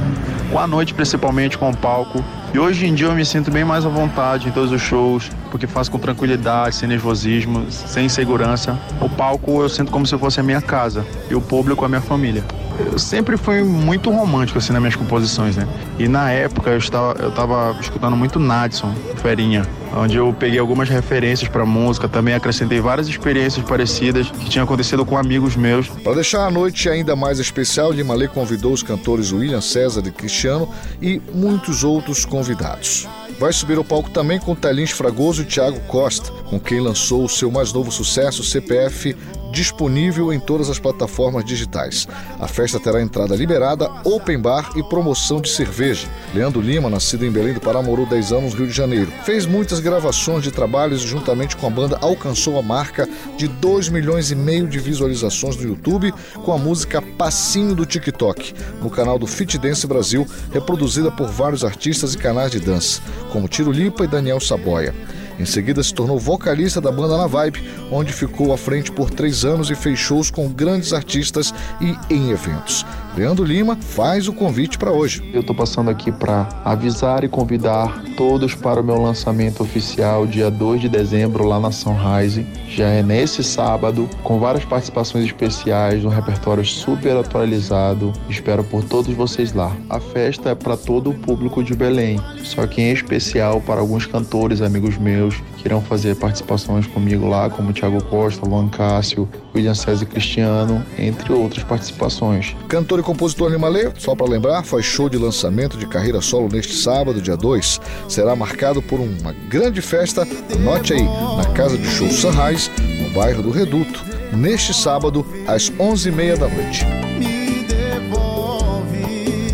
com 0.51 0.59
a 0.59 0.67
noite 0.67 0.95
principalmente, 0.95 1.59
com 1.59 1.71
o 1.71 1.77
palco. 1.77 2.25
E 2.53 2.59
hoje 2.59 2.85
em 2.85 2.95
dia 2.95 3.07
eu 3.07 3.15
me 3.15 3.25
sinto 3.25 3.49
bem 3.49 3.65
mais 3.65 3.87
à 3.87 3.89
vontade 3.89 4.49
em 4.49 4.51
todos 4.51 4.73
os 4.73 4.83
shows, 4.83 5.31
porque 5.53 5.69
faço 5.69 5.89
com 5.89 6.01
tranquilidade, 6.01 6.75
sem 6.75 6.89
nervosismo, 6.89 7.65
sem 7.71 8.07
insegurança. 8.07 8.77
O 9.01 9.09
palco 9.09 9.63
eu 9.63 9.69
sinto 9.69 9.93
como 9.93 10.05
se 10.05 10.19
fosse 10.19 10.41
a 10.41 10.43
minha 10.43 10.61
casa 10.61 11.07
e 11.31 11.35
o 11.37 11.41
público 11.41 11.85
a 11.85 11.89
minha 11.89 12.01
família. 12.01 12.45
Eu 12.93 12.99
sempre 12.99 13.37
fui 13.37 13.63
muito 13.63 14.11
romântico 14.11 14.59
assim 14.59 14.73
nas 14.73 14.81
minhas 14.81 14.97
composições, 14.97 15.57
né? 15.57 15.69
E 15.99 16.09
na 16.09 16.31
época 16.31 16.71
eu 16.71 16.79
estava, 16.79 17.15
eu 17.21 17.29
estava 17.29 17.77
escutando 17.79 18.17
muito 18.17 18.41
Nadson, 18.41 18.93
Ferinha, 19.17 19.67
onde 19.95 20.17
eu 20.17 20.33
peguei 20.33 20.59
algumas 20.59 20.89
referências 20.89 21.49
para 21.49 21.67
música, 21.67 22.09
também 22.09 22.35
acrescentei 22.35 22.81
várias 22.81 23.07
experiências 23.07 23.65
parecidas 23.67 24.31
que 24.31 24.49
tinham 24.49 24.65
acontecido 24.65 25.05
com 25.05 25.17
amigos 25.19 25.57
meus. 25.57 25.89
Para 25.89 26.15
deixar 26.15 26.47
a 26.47 26.51
noite 26.51 26.89
ainda 26.89 27.15
mais 27.15 27.39
especial, 27.39 27.93
Lima 27.93 28.15
Lê 28.15 28.29
convidou 28.29 28.73
os 28.73 28.83
cantores 28.83 29.31
William 29.31 29.61
César 29.61 30.03
e 30.07 30.11
Cristiano 30.11 30.69
e 31.03 31.21
muitos 31.35 31.85
outros 31.85 32.25
convidados. 32.41 33.07
Vai 33.39 33.53
subir 33.53 33.77
ao 33.77 33.85
palco 33.85 34.09
também 34.09 34.41
com 34.41 34.55
Thalins 34.55 34.91
Fragoso 34.91 35.43
e 35.43 35.45
Thiago 35.45 35.79
Costa, 35.81 36.33
com 36.49 36.59
quem 36.59 36.81
lançou 36.81 37.25
o 37.25 37.29
seu 37.29 37.51
mais 37.51 37.71
novo 37.71 37.93
sucesso, 37.93 38.43
CPF 38.43 39.15
disponível 39.51 40.33
em 40.33 40.41
todas 40.41 40.71
as 40.71 40.79
plataformas 40.79 41.45
digitais. 41.45 42.07
A 42.39 42.47
festa 42.47 42.79
terá 42.81 43.03
entrada 43.03 43.35
liberada, 43.35 43.91
open 44.05 44.39
bar 44.39 44.71
e 44.77 44.83
promoção 44.83 45.41
de 45.41 45.51
cerveja. 45.51 46.09
Leandro 46.35 46.61
Lima, 46.61 46.89
nascido 46.89 47.25
em 47.27 47.31
Belém 47.31 47.55
do 47.55 47.61
Pará, 47.61 47.83
morou 47.83 48.07
10 48.07 48.33
anos 48.33 48.53
no 48.53 48.61
Rio 48.61 48.69
de 48.69 48.73
Janeiro. 48.73 49.13
Fez 49.25 49.47
muitas 49.47 49.81
gravações 49.81 50.43
de 50.43 50.51
trabalhos 50.51 51.03
e 51.03 51.07
juntamente 51.07 51.57
com 51.57 51.67
a 51.67 51.71
banda 51.71 51.99
alcançou 52.01 52.59
a 52.59 52.63
marca 52.63 53.09
de 53.37 53.49
2 53.49 53.89
milhões 53.89 54.31
e 54.31 54.35
meio 54.35 54.67
de 54.67 54.79
visualizações 54.79 55.57
no 55.57 55.63
YouTube 55.63 56.13
com 56.45 56.53
a 56.53 56.59
música 56.59 57.03
Passinho 57.03 57.75
do 57.75 57.85
TikTok, 57.85 58.55
no 58.81 58.91
canal 58.91 59.19
do 59.19 59.27
Fit 59.27 59.59
Dance 59.59 59.87
Brasil, 59.87 60.27
reproduzida 60.53 61.11
por 61.11 61.29
vários 61.29 61.65
artistas 61.65 62.15
e 62.15 62.19
canais 62.19 62.51
de 62.51 62.61
dança, 62.61 63.03
como 63.33 63.49
Tiro 63.49 63.71
Lipa 63.71 64.05
e 64.05 64.09
Daniel 64.09 64.41
Saboia. 64.41 64.95
Em 65.41 65.47
seguida, 65.47 65.83
se 65.83 65.95
tornou 65.95 66.19
vocalista 66.19 66.83
da 66.83 66.93
banda 66.93 67.17
Na 67.17 67.27
Vibe, 67.27 67.65
onde 67.91 68.13
ficou 68.13 68.53
à 68.53 68.59
frente 68.59 68.93
por 68.93 69.09
três 69.09 69.43
anos 69.43 69.71
e 69.71 69.75
fez 69.75 69.99
shows 69.99 70.31
com 70.31 70.47
grandes 70.51 70.93
artistas 70.93 71.55
e 71.81 71.97
em 72.13 72.31
eventos. 72.31 72.85
Leandro 73.17 73.45
Lima 73.45 73.77
faz 73.77 74.29
o 74.29 74.35
convite 74.35 74.79
para 74.79 74.93
hoje. 74.93 75.29
Eu 75.33 75.41
estou 75.41 75.57
passando 75.57 75.91
aqui 75.91 76.13
para 76.13 76.47
avisar 76.63 77.25
e 77.25 77.29
convidar 77.29 78.03
todos 78.17 78.55
para 78.55 78.81
o 78.81 78.85
meu 78.85 79.01
lançamento 79.01 79.63
oficial 79.63 80.27
dia 80.27 80.51
2 80.51 80.83
de 80.83 80.89
dezembro 80.89 81.45
lá 81.45 81.59
na 81.59 81.73
Sunrise. 81.73 82.47
Já 82.69 82.89
é 82.89 83.03
nesse 83.03 83.43
sábado, 83.43 84.09
com 84.23 84.39
várias 84.39 84.65
participações 84.65 85.25
especiais, 85.25 86.05
um 86.05 86.09
repertório 86.09 86.65
super 86.65 87.17
atualizado. 87.17 88.13
Espero 88.29 88.63
por 88.63 88.85
todos 88.85 89.13
vocês 89.15 89.53
lá. 89.55 89.75
A 89.89 89.99
festa 89.99 90.51
é 90.51 90.55
para 90.55 90.77
todo 90.77 91.11
o 91.11 91.15
público 91.15 91.65
de 91.65 91.75
Belém, 91.75 92.21
só 92.45 92.67
que 92.67 92.81
em 92.81 92.93
especial 92.93 93.61
para 93.61 93.81
alguns 93.81 94.07
cantores 94.07 94.61
amigos 94.61 94.99
meus 94.99 95.30
que 95.57 95.67
irão 95.67 95.81
fazer 95.81 96.17
participações 96.17 96.87
comigo 96.87 97.29
lá, 97.29 97.51
como 97.51 97.73
Thiago 97.73 98.03
Costa, 98.05 98.47
Luan 98.47 98.69
Cássio, 98.69 99.29
William 99.55 99.75
César 99.75 100.07
Cristiano, 100.07 100.85
entre 100.99 101.33
outras 101.33 101.65
participações. 101.65 102.57
Cantor 102.69 103.01
e 103.01 103.03
compositor 103.03 103.51
Lima 103.51 103.69
Lê, 103.69 103.91
só 103.99 104.15
para 104.15 104.29
lembrar, 104.29 104.65
faz 104.65 104.85
show 104.85 105.09
de 105.09 105.19
lançamento 105.19 105.77
de 105.77 105.87
carreira 105.87 106.21
solo 106.21 106.49
neste 106.51 106.75
sábado, 106.75 107.21
dia 107.21 107.37
2. 107.37 107.81
Será 108.09 108.35
marcado 108.35 108.81
por 108.83 109.01
uma 109.01 109.33
grande 109.49 109.81
festa, 109.81 110.27
anote 110.55 110.93
aí, 110.93 111.05
na 111.37 111.45
Casa 111.53 111.77
de 111.77 111.87
Show 111.87 112.09
Sunrise, 112.11 112.71
no 113.03 113.11
bairro 113.11 113.43
do 113.43 113.51
Reduto, 113.51 114.05
neste 114.33 114.73
sábado, 114.73 115.27
às 115.47 115.71
11h30 115.71 116.39
da 116.39 116.49
noite. 116.49 116.87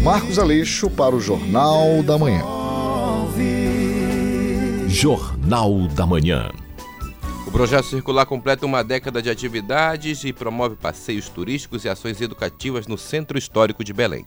Marcos 0.07 0.39
Aleixo 0.39 0.89
para 0.89 1.17
o 1.17 1.21
Jornal 1.21 2.01
da 2.05 2.17
Manhã. 2.17 2.56
Jornal 4.99 5.87
da 5.89 6.07
Manhã. 6.07 6.51
O 7.47 7.51
projeto 7.51 7.85
circular 7.85 8.25
completa 8.25 8.65
uma 8.65 8.83
década 8.83 9.21
de 9.21 9.29
atividades 9.29 10.25
e 10.25 10.33
promove 10.33 10.75
passeios 10.75 11.29
turísticos 11.29 11.85
e 11.85 11.89
ações 11.91 12.19
educativas 12.23 12.87
no 12.87 12.97
Centro 12.97 13.37
Histórico 13.37 13.85
de 13.85 13.93
Belém. 13.93 14.25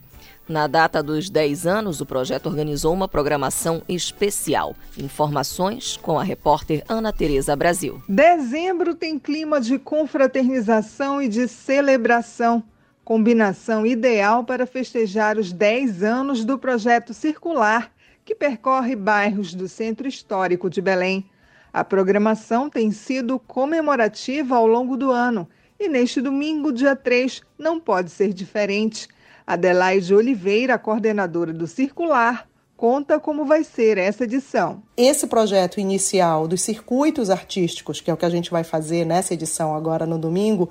Na 0.48 0.68
data 0.68 1.02
dos 1.02 1.28
10 1.28 1.66
anos, 1.66 2.02
o 2.02 2.06
projeto 2.06 2.46
organizou 2.46 2.94
uma 2.94 3.08
programação 3.08 3.82
especial. 3.90 4.76
Informações 4.96 5.98
com 5.98 6.20
a 6.20 6.24
repórter 6.24 6.84
Ana 6.88 7.12
Tereza 7.12 7.56
Brasil. 7.56 8.00
Dezembro 8.08 8.94
tem 8.94 9.18
clima 9.18 9.60
de 9.60 9.80
confraternização 9.80 11.20
e 11.20 11.28
de 11.28 11.48
celebração. 11.48 12.62
Combinação 13.04 13.88
ideal 13.88 14.44
para 14.44 14.68
festejar 14.68 15.40
os 15.40 15.52
10 15.52 16.04
anos 16.04 16.46
do 16.46 16.60
projeto 16.60 17.12
circular 17.12 17.92
que 18.30 18.36
percorre 18.36 18.96
bairros 18.96 19.56
do 19.56 19.68
Centro 19.68 20.08
Histórico 20.08 20.70
de 20.70 20.84
Belém. 20.84 21.28
A 21.74 21.84
programação 21.84 22.70
tem 22.70 22.92
sido 22.92 23.40
comemorativa 23.40 24.56
ao 24.56 24.68
longo 24.68 24.96
do 24.96 25.10
ano 25.10 25.50
E 25.80 25.90
neste 25.90 26.22
domingo, 26.22 26.72
dia 26.72 26.96
3, 26.96 27.42
não 27.58 27.80
pode 27.80 28.12
ser 28.12 28.32
diferente. 28.32 29.08
Adelaide 29.48 30.14
Oliveira, 30.14 30.78
coordenadora 30.78 31.52
do 31.52 31.66
Circular, 31.66 32.48
conta 32.78 33.20
como 33.20 33.46
vai 33.46 33.64
ser 33.64 33.98
essa 33.98 34.26
edição. 34.26 34.84
Esse 34.96 35.26
projeto 35.26 35.80
inicial 35.80 36.48
dos 36.48 36.62
circuitos 36.62 37.32
artísticos, 37.32 38.00
que 38.00 38.12
é 38.12 38.14
o 38.14 38.18
que 38.18 38.26
a 38.26 38.30
gente 38.30 38.52
vai 38.52 38.64
fazer 38.64 39.06
nessa 39.06 39.34
edição 39.34 39.76
agora 39.76 40.06
no 40.06 40.20
domingo, 40.20 40.70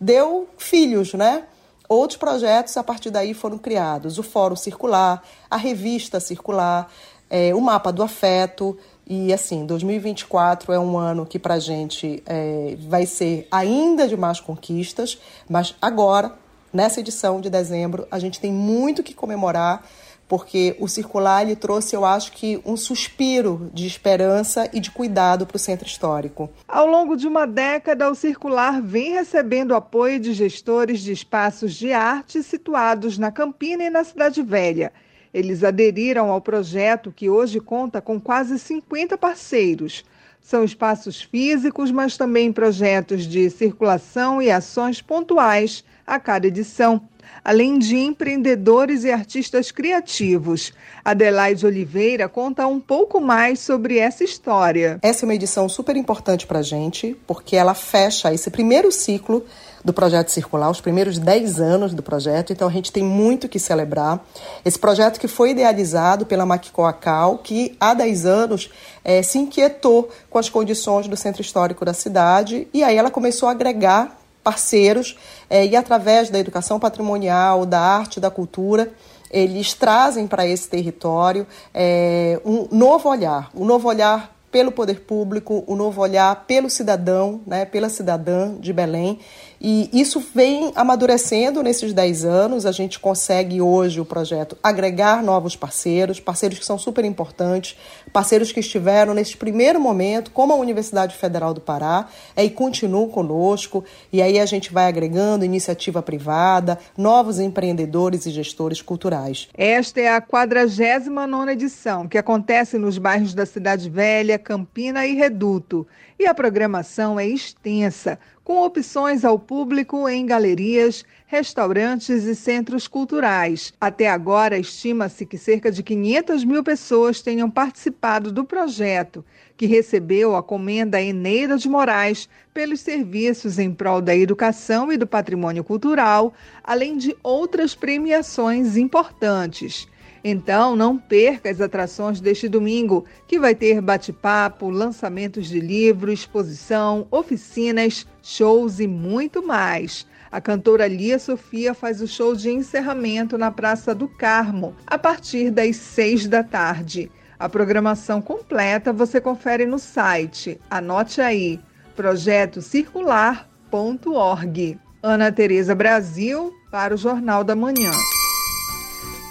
deu 0.00 0.48
filhos, 0.56 1.12
né? 1.14 1.42
Outros 1.90 2.16
projetos 2.16 2.76
a 2.76 2.84
partir 2.84 3.10
daí 3.10 3.34
foram 3.34 3.58
criados: 3.58 4.16
o 4.16 4.22
Fórum 4.22 4.54
Circular, 4.54 5.24
a 5.50 5.56
Revista 5.56 6.20
Circular, 6.20 6.88
é, 7.28 7.52
o 7.52 7.60
Mapa 7.60 7.92
do 7.92 8.00
Afeto. 8.00 8.78
E 9.04 9.32
assim, 9.32 9.66
2024 9.66 10.72
é 10.72 10.78
um 10.78 10.96
ano 10.96 11.26
que 11.26 11.36
para 11.36 11.54
a 11.54 11.58
gente 11.58 12.22
é, 12.26 12.76
vai 12.88 13.06
ser 13.06 13.48
ainda 13.50 14.06
de 14.06 14.16
mais 14.16 14.38
conquistas, 14.38 15.18
mas 15.48 15.74
agora, 15.82 16.32
nessa 16.72 17.00
edição 17.00 17.40
de 17.40 17.50
dezembro, 17.50 18.06
a 18.08 18.20
gente 18.20 18.38
tem 18.38 18.52
muito 18.52 19.02
que 19.02 19.12
comemorar 19.12 19.84
porque 20.30 20.76
o 20.78 20.86
circular 20.86 21.42
ele 21.42 21.56
trouxe, 21.56 21.96
eu 21.96 22.04
acho 22.04 22.30
que, 22.30 22.62
um 22.64 22.76
suspiro 22.76 23.68
de 23.74 23.84
esperança 23.84 24.70
e 24.72 24.78
de 24.78 24.88
cuidado 24.88 25.44
para 25.44 25.56
o 25.56 25.58
centro 25.58 25.88
histórico. 25.88 26.48
Ao 26.68 26.86
longo 26.86 27.16
de 27.16 27.26
uma 27.26 27.48
década, 27.48 28.08
o 28.08 28.14
circular 28.14 28.80
vem 28.80 29.10
recebendo 29.10 29.74
apoio 29.74 30.20
de 30.20 30.32
gestores 30.32 31.00
de 31.00 31.10
espaços 31.10 31.74
de 31.74 31.92
arte 31.92 32.44
situados 32.44 33.18
na 33.18 33.32
Campina 33.32 33.82
e 33.82 33.90
na 33.90 34.04
Cidade 34.04 34.40
Velha. 34.40 34.92
Eles 35.34 35.64
aderiram 35.64 36.30
ao 36.30 36.40
projeto 36.40 37.10
que 37.10 37.28
hoje 37.28 37.58
conta 37.58 38.00
com 38.00 38.20
quase 38.20 38.56
50 38.56 39.18
parceiros. 39.18 40.04
São 40.40 40.62
espaços 40.62 41.20
físicos, 41.20 41.90
mas 41.90 42.16
também 42.16 42.52
projetos 42.52 43.26
de 43.26 43.50
circulação 43.50 44.40
e 44.40 44.48
ações 44.48 45.02
pontuais 45.02 45.82
a 46.06 46.20
cada 46.20 46.46
edição 46.46 47.02
além 47.44 47.78
de 47.78 47.96
empreendedores 47.96 49.04
e 49.04 49.10
artistas 49.10 49.70
criativos. 49.70 50.72
Adelaide 51.04 51.66
Oliveira 51.66 52.28
conta 52.28 52.66
um 52.66 52.80
pouco 52.80 53.20
mais 53.20 53.60
sobre 53.60 53.98
essa 53.98 54.24
história. 54.24 54.98
Essa 55.02 55.24
é 55.24 55.26
uma 55.26 55.34
edição 55.34 55.68
super 55.68 55.96
importante 55.96 56.46
para 56.46 56.60
a 56.60 56.62
gente, 56.62 57.16
porque 57.26 57.56
ela 57.56 57.74
fecha 57.74 58.32
esse 58.32 58.50
primeiro 58.50 58.92
ciclo 58.92 59.44
do 59.84 59.92
projeto 59.92 60.28
circular, 60.28 60.70
os 60.70 60.80
primeiros 60.80 61.18
10 61.18 61.60
anos 61.60 61.94
do 61.94 62.02
projeto, 62.02 62.52
então 62.52 62.68
a 62.68 62.70
gente 62.70 62.92
tem 62.92 63.02
muito 63.02 63.48
que 63.48 63.58
celebrar. 63.58 64.22
Esse 64.64 64.78
projeto 64.78 65.18
que 65.18 65.26
foi 65.26 65.52
idealizado 65.52 66.26
pela 66.26 66.44
Maquicoacal, 66.44 67.38
que 67.38 67.76
há 67.80 67.94
10 67.94 68.26
anos 68.26 68.70
é, 69.02 69.22
se 69.22 69.38
inquietou 69.38 70.10
com 70.28 70.38
as 70.38 70.48
condições 70.48 71.08
do 71.08 71.16
centro 71.16 71.40
histórico 71.40 71.84
da 71.84 71.94
cidade, 71.94 72.68
e 72.74 72.84
aí 72.84 72.96
ela 72.96 73.10
começou 73.10 73.48
a 73.48 73.52
agregar 73.52 74.19
parceiros 74.42 75.16
é, 75.48 75.66
e 75.66 75.76
através 75.76 76.30
da 76.30 76.38
educação 76.38 76.78
patrimonial, 76.78 77.66
da 77.66 77.80
arte, 77.80 78.20
da 78.20 78.30
cultura, 78.30 78.92
eles 79.30 79.74
trazem 79.74 80.26
para 80.26 80.46
esse 80.46 80.68
território 80.68 81.46
é, 81.72 82.40
um 82.44 82.66
novo 82.70 83.08
olhar, 83.08 83.50
um 83.54 83.64
novo 83.64 83.88
olhar 83.88 84.34
pelo 84.50 84.72
poder 84.72 85.00
público, 85.02 85.64
um 85.68 85.76
novo 85.76 86.00
olhar 86.00 86.44
pelo 86.46 86.68
cidadão, 86.68 87.40
né, 87.46 87.64
pela 87.64 87.88
cidadã 87.88 88.54
de 88.58 88.72
Belém 88.72 89.20
e 89.60 89.90
isso 89.92 90.24
vem 90.34 90.72
amadurecendo 90.74 91.62
nesses 91.62 91.92
10 91.92 92.24
anos. 92.24 92.64
A 92.64 92.72
gente 92.72 92.98
consegue 92.98 93.60
hoje 93.60 94.00
o 94.00 94.06
projeto 94.06 94.56
agregar 94.62 95.22
novos 95.22 95.54
parceiros, 95.54 96.18
parceiros 96.18 96.58
que 96.58 96.64
são 96.64 96.78
super 96.78 97.04
importantes, 97.04 97.76
parceiros 98.10 98.52
que 98.52 98.60
estiveram 98.60 99.12
nesse 99.12 99.36
primeiro 99.36 99.78
momento, 99.78 100.30
como 100.30 100.54
a 100.54 100.56
Universidade 100.56 101.14
Federal 101.14 101.52
do 101.52 101.60
Pará, 101.60 102.08
é, 102.34 102.42
e 102.42 102.48
continuam 102.48 103.10
conosco. 103.10 103.84
E 104.10 104.22
aí 104.22 104.40
a 104.40 104.46
gente 104.46 104.72
vai 104.72 104.86
agregando 104.86 105.44
iniciativa 105.44 106.00
privada, 106.00 106.78
novos 106.96 107.38
empreendedores 107.38 108.24
e 108.24 108.30
gestores 108.30 108.80
culturais. 108.80 109.48
Esta 109.52 110.00
é 110.00 110.08
a 110.08 110.22
49 110.22 111.52
edição, 111.52 112.08
que 112.08 112.16
acontece 112.16 112.78
nos 112.78 112.96
bairros 112.96 113.34
da 113.34 113.44
Cidade 113.44 113.90
Velha, 113.90 114.38
Campina 114.38 115.06
e 115.06 115.14
Reduto. 115.14 115.86
E 116.18 116.26
a 116.26 116.34
programação 116.34 117.18
é 117.18 117.26
extensa 117.26 118.18
com 118.50 118.64
opções 118.64 119.24
ao 119.24 119.38
público 119.38 120.08
em 120.08 120.26
galerias, 120.26 121.04
restaurantes 121.24 122.24
e 122.24 122.34
centros 122.34 122.88
culturais. 122.88 123.72
Até 123.80 124.10
agora, 124.10 124.58
estima-se 124.58 125.24
que 125.24 125.38
cerca 125.38 125.70
de 125.70 125.84
500 125.84 126.42
mil 126.42 126.64
pessoas 126.64 127.22
tenham 127.22 127.48
participado 127.48 128.32
do 128.32 128.44
projeto, 128.44 129.24
que 129.56 129.66
recebeu 129.66 130.34
a 130.34 130.42
comenda 130.42 131.00
Eneira 131.00 131.56
de 131.56 131.68
Moraes 131.68 132.28
pelos 132.52 132.80
serviços 132.80 133.56
em 133.56 133.72
prol 133.72 134.02
da 134.02 134.16
educação 134.16 134.90
e 134.90 134.96
do 134.96 135.06
patrimônio 135.06 135.62
cultural, 135.62 136.34
além 136.64 136.96
de 136.96 137.16
outras 137.22 137.76
premiações 137.76 138.76
importantes. 138.76 139.86
Então, 140.22 140.76
não 140.76 140.98
perca 140.98 141.50
as 141.50 141.60
atrações 141.60 142.20
deste 142.20 142.48
domingo, 142.48 143.04
que 143.26 143.38
vai 143.38 143.54
ter 143.54 143.80
bate-papo, 143.80 144.68
lançamentos 144.68 145.48
de 145.48 145.60
livros, 145.60 146.20
exposição, 146.20 147.06
oficinas, 147.10 148.06
shows 148.22 148.80
e 148.80 148.86
muito 148.86 149.46
mais. 149.46 150.06
A 150.30 150.38
cantora 150.40 150.86
Lia 150.86 151.18
Sofia 151.18 151.74
faz 151.74 152.00
o 152.00 152.06
show 152.06 152.36
de 152.36 152.50
encerramento 152.50 153.36
na 153.36 153.50
Praça 153.50 153.92
do 153.94 154.06
Carmo, 154.06 154.76
a 154.86 154.96
partir 154.96 155.50
das 155.50 155.76
seis 155.76 156.28
da 156.28 156.44
tarde. 156.44 157.10
A 157.38 157.48
programação 157.48 158.20
completa 158.20 158.92
você 158.92 159.18
confere 159.20 159.64
no 159.64 159.78
site. 159.78 160.60
Anote 160.70 161.20
aí: 161.20 161.58
projetocircular.org. 161.96 164.78
Ana 165.02 165.32
Tereza 165.32 165.74
Brasil, 165.74 166.52
para 166.70 166.94
o 166.94 166.98
Jornal 166.98 167.42
da 167.42 167.56
Manhã. 167.56 167.90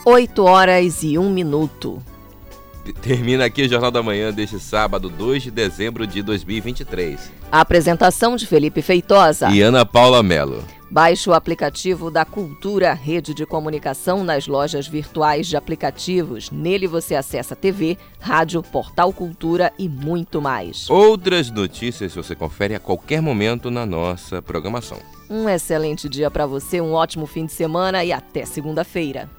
8 0.09 0.43
horas 0.43 1.03
e 1.03 1.19
1 1.19 1.29
minuto. 1.29 2.01
Termina 2.99 3.45
aqui 3.45 3.61
o 3.61 3.69
Jornal 3.69 3.91
da 3.91 4.01
Manhã 4.01 4.33
deste 4.33 4.59
sábado, 4.59 5.07
2 5.07 5.43
de 5.43 5.51
dezembro 5.51 6.07
de 6.07 6.23
2023. 6.23 7.31
A 7.51 7.61
apresentação 7.61 8.35
de 8.35 8.47
Felipe 8.47 8.81
Feitosa 8.81 9.51
e 9.51 9.61
Ana 9.61 9.85
Paula 9.85 10.23
Melo. 10.23 10.63
Baixe 10.89 11.29
o 11.29 11.33
aplicativo 11.35 12.09
da 12.09 12.25
Cultura 12.25 12.91
Rede 12.91 13.35
de 13.35 13.45
Comunicação 13.45 14.23
nas 14.23 14.47
lojas 14.47 14.87
virtuais 14.87 15.45
de 15.45 15.55
aplicativos. 15.55 16.49
Nele 16.49 16.87
você 16.87 17.13
acessa 17.13 17.55
TV, 17.55 17.95
rádio, 18.19 18.63
portal 18.63 19.13
Cultura 19.13 19.71
e 19.77 19.87
muito 19.87 20.41
mais. 20.41 20.89
Outras 20.89 21.51
notícias 21.51 22.15
você 22.15 22.33
confere 22.33 22.73
a 22.73 22.79
qualquer 22.79 23.21
momento 23.21 23.69
na 23.69 23.85
nossa 23.85 24.41
programação. 24.41 24.97
Um 25.29 25.47
excelente 25.47 26.09
dia 26.09 26.31
para 26.31 26.47
você, 26.47 26.81
um 26.81 26.93
ótimo 26.93 27.27
fim 27.27 27.45
de 27.45 27.51
semana 27.51 28.03
e 28.03 28.11
até 28.11 28.43
segunda-feira. 28.43 29.29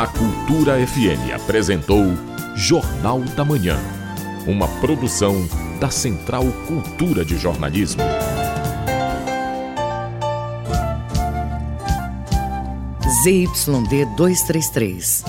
A 0.00 0.06
Cultura 0.06 0.78
FM 0.86 1.30
apresentou 1.34 2.02
Jornal 2.56 3.20
da 3.36 3.44
Manhã, 3.44 3.78
uma 4.46 4.66
produção 4.80 5.46
da 5.78 5.90
Central 5.90 6.46
Cultura 6.66 7.22
de 7.22 7.36
Jornalismo. 7.36 8.00
ZYD 13.22 14.06
233, 14.16 15.22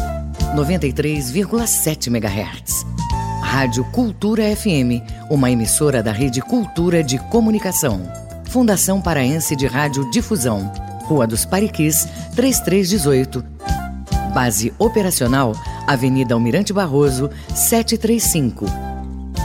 93,7 0.55 2.07
MHz. 2.07 2.85
Rádio 3.41 3.83
Cultura 3.91 4.55
FM, 4.55 5.03
uma 5.29 5.51
emissora 5.51 6.01
da 6.01 6.13
Rede 6.13 6.39
Cultura 6.39 7.03
de 7.03 7.19
Comunicação. 7.29 8.09
Fundação 8.45 9.01
Paraense 9.01 9.53
de 9.53 9.67
Rádio 9.67 10.09
Difusão. 10.11 10.71
Rua 11.03 11.27
dos 11.27 11.43
Pariquis, 11.43 12.07
3318. 12.37 13.50
Base 14.33 14.73
operacional, 14.79 15.53
Avenida 15.85 16.33
Almirante 16.33 16.71
Barroso, 16.71 17.29
735. 17.53 18.65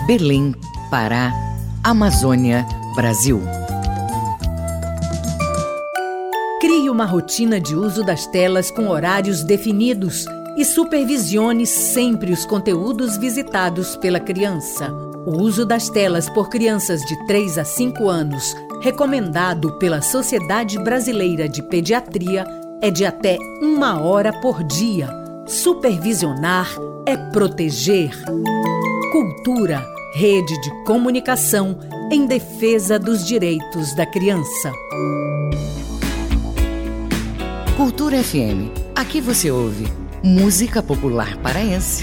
Belém, 0.06 0.54
Pará, 0.90 1.32
Amazônia, 1.82 2.64
Brasil. 2.94 3.42
Crie 6.60 6.88
uma 6.88 7.04
rotina 7.04 7.60
de 7.60 7.74
uso 7.74 8.04
das 8.04 8.26
telas 8.26 8.70
com 8.70 8.88
horários 8.88 9.42
definidos 9.42 10.24
e 10.56 10.64
supervisione 10.64 11.66
sempre 11.66 12.32
os 12.32 12.46
conteúdos 12.46 13.16
visitados 13.16 13.96
pela 13.96 14.18
criança. 14.18 14.90
O 15.26 15.42
uso 15.42 15.66
das 15.66 15.88
telas 15.88 16.30
por 16.30 16.48
crianças 16.48 17.02
de 17.02 17.26
3 17.26 17.58
a 17.58 17.64
5 17.64 18.08
anos, 18.08 18.54
recomendado 18.80 19.76
pela 19.78 20.00
Sociedade 20.00 20.78
Brasileira 20.78 21.48
de 21.48 21.62
Pediatria, 21.62 22.46
é 22.80 22.90
de 22.90 23.04
até 23.04 23.38
uma 23.60 24.00
hora 24.00 24.32
por 24.40 24.62
dia. 24.62 25.08
Supervisionar 25.46 26.68
é 27.06 27.16
proteger. 27.16 28.10
Cultura, 29.12 29.84
rede 30.14 30.60
de 30.60 30.84
comunicação 30.84 31.78
em 32.10 32.26
defesa 32.26 32.98
dos 32.98 33.24
direitos 33.26 33.94
da 33.94 34.04
criança. 34.04 34.72
Cultura 37.76 38.22
FM. 38.22 38.70
Aqui 38.94 39.20
você 39.20 39.50
ouve 39.50 39.86
música 40.22 40.82
popular 40.82 41.36
paraense. 41.38 42.02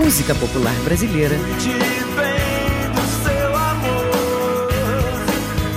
Música 0.00 0.34
popular 0.34 0.74
brasileira. 0.82 1.36
Te 1.58 1.68
vem 1.68 2.90
do 2.94 3.02
seu 3.22 3.54
amor, 3.54 4.70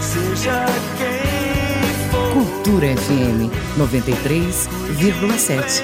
seja 0.01 0.65
quem 0.97 1.83
for. 2.09 2.33
Cultura 2.33 2.87
FM 2.95 3.51
93,7. 3.77 5.83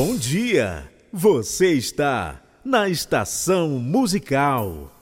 Bom 0.00 0.14
dia! 0.14 0.88
Você 1.12 1.72
está 1.72 2.40
na 2.64 2.88
estação 2.88 3.70
musical. 3.70 4.92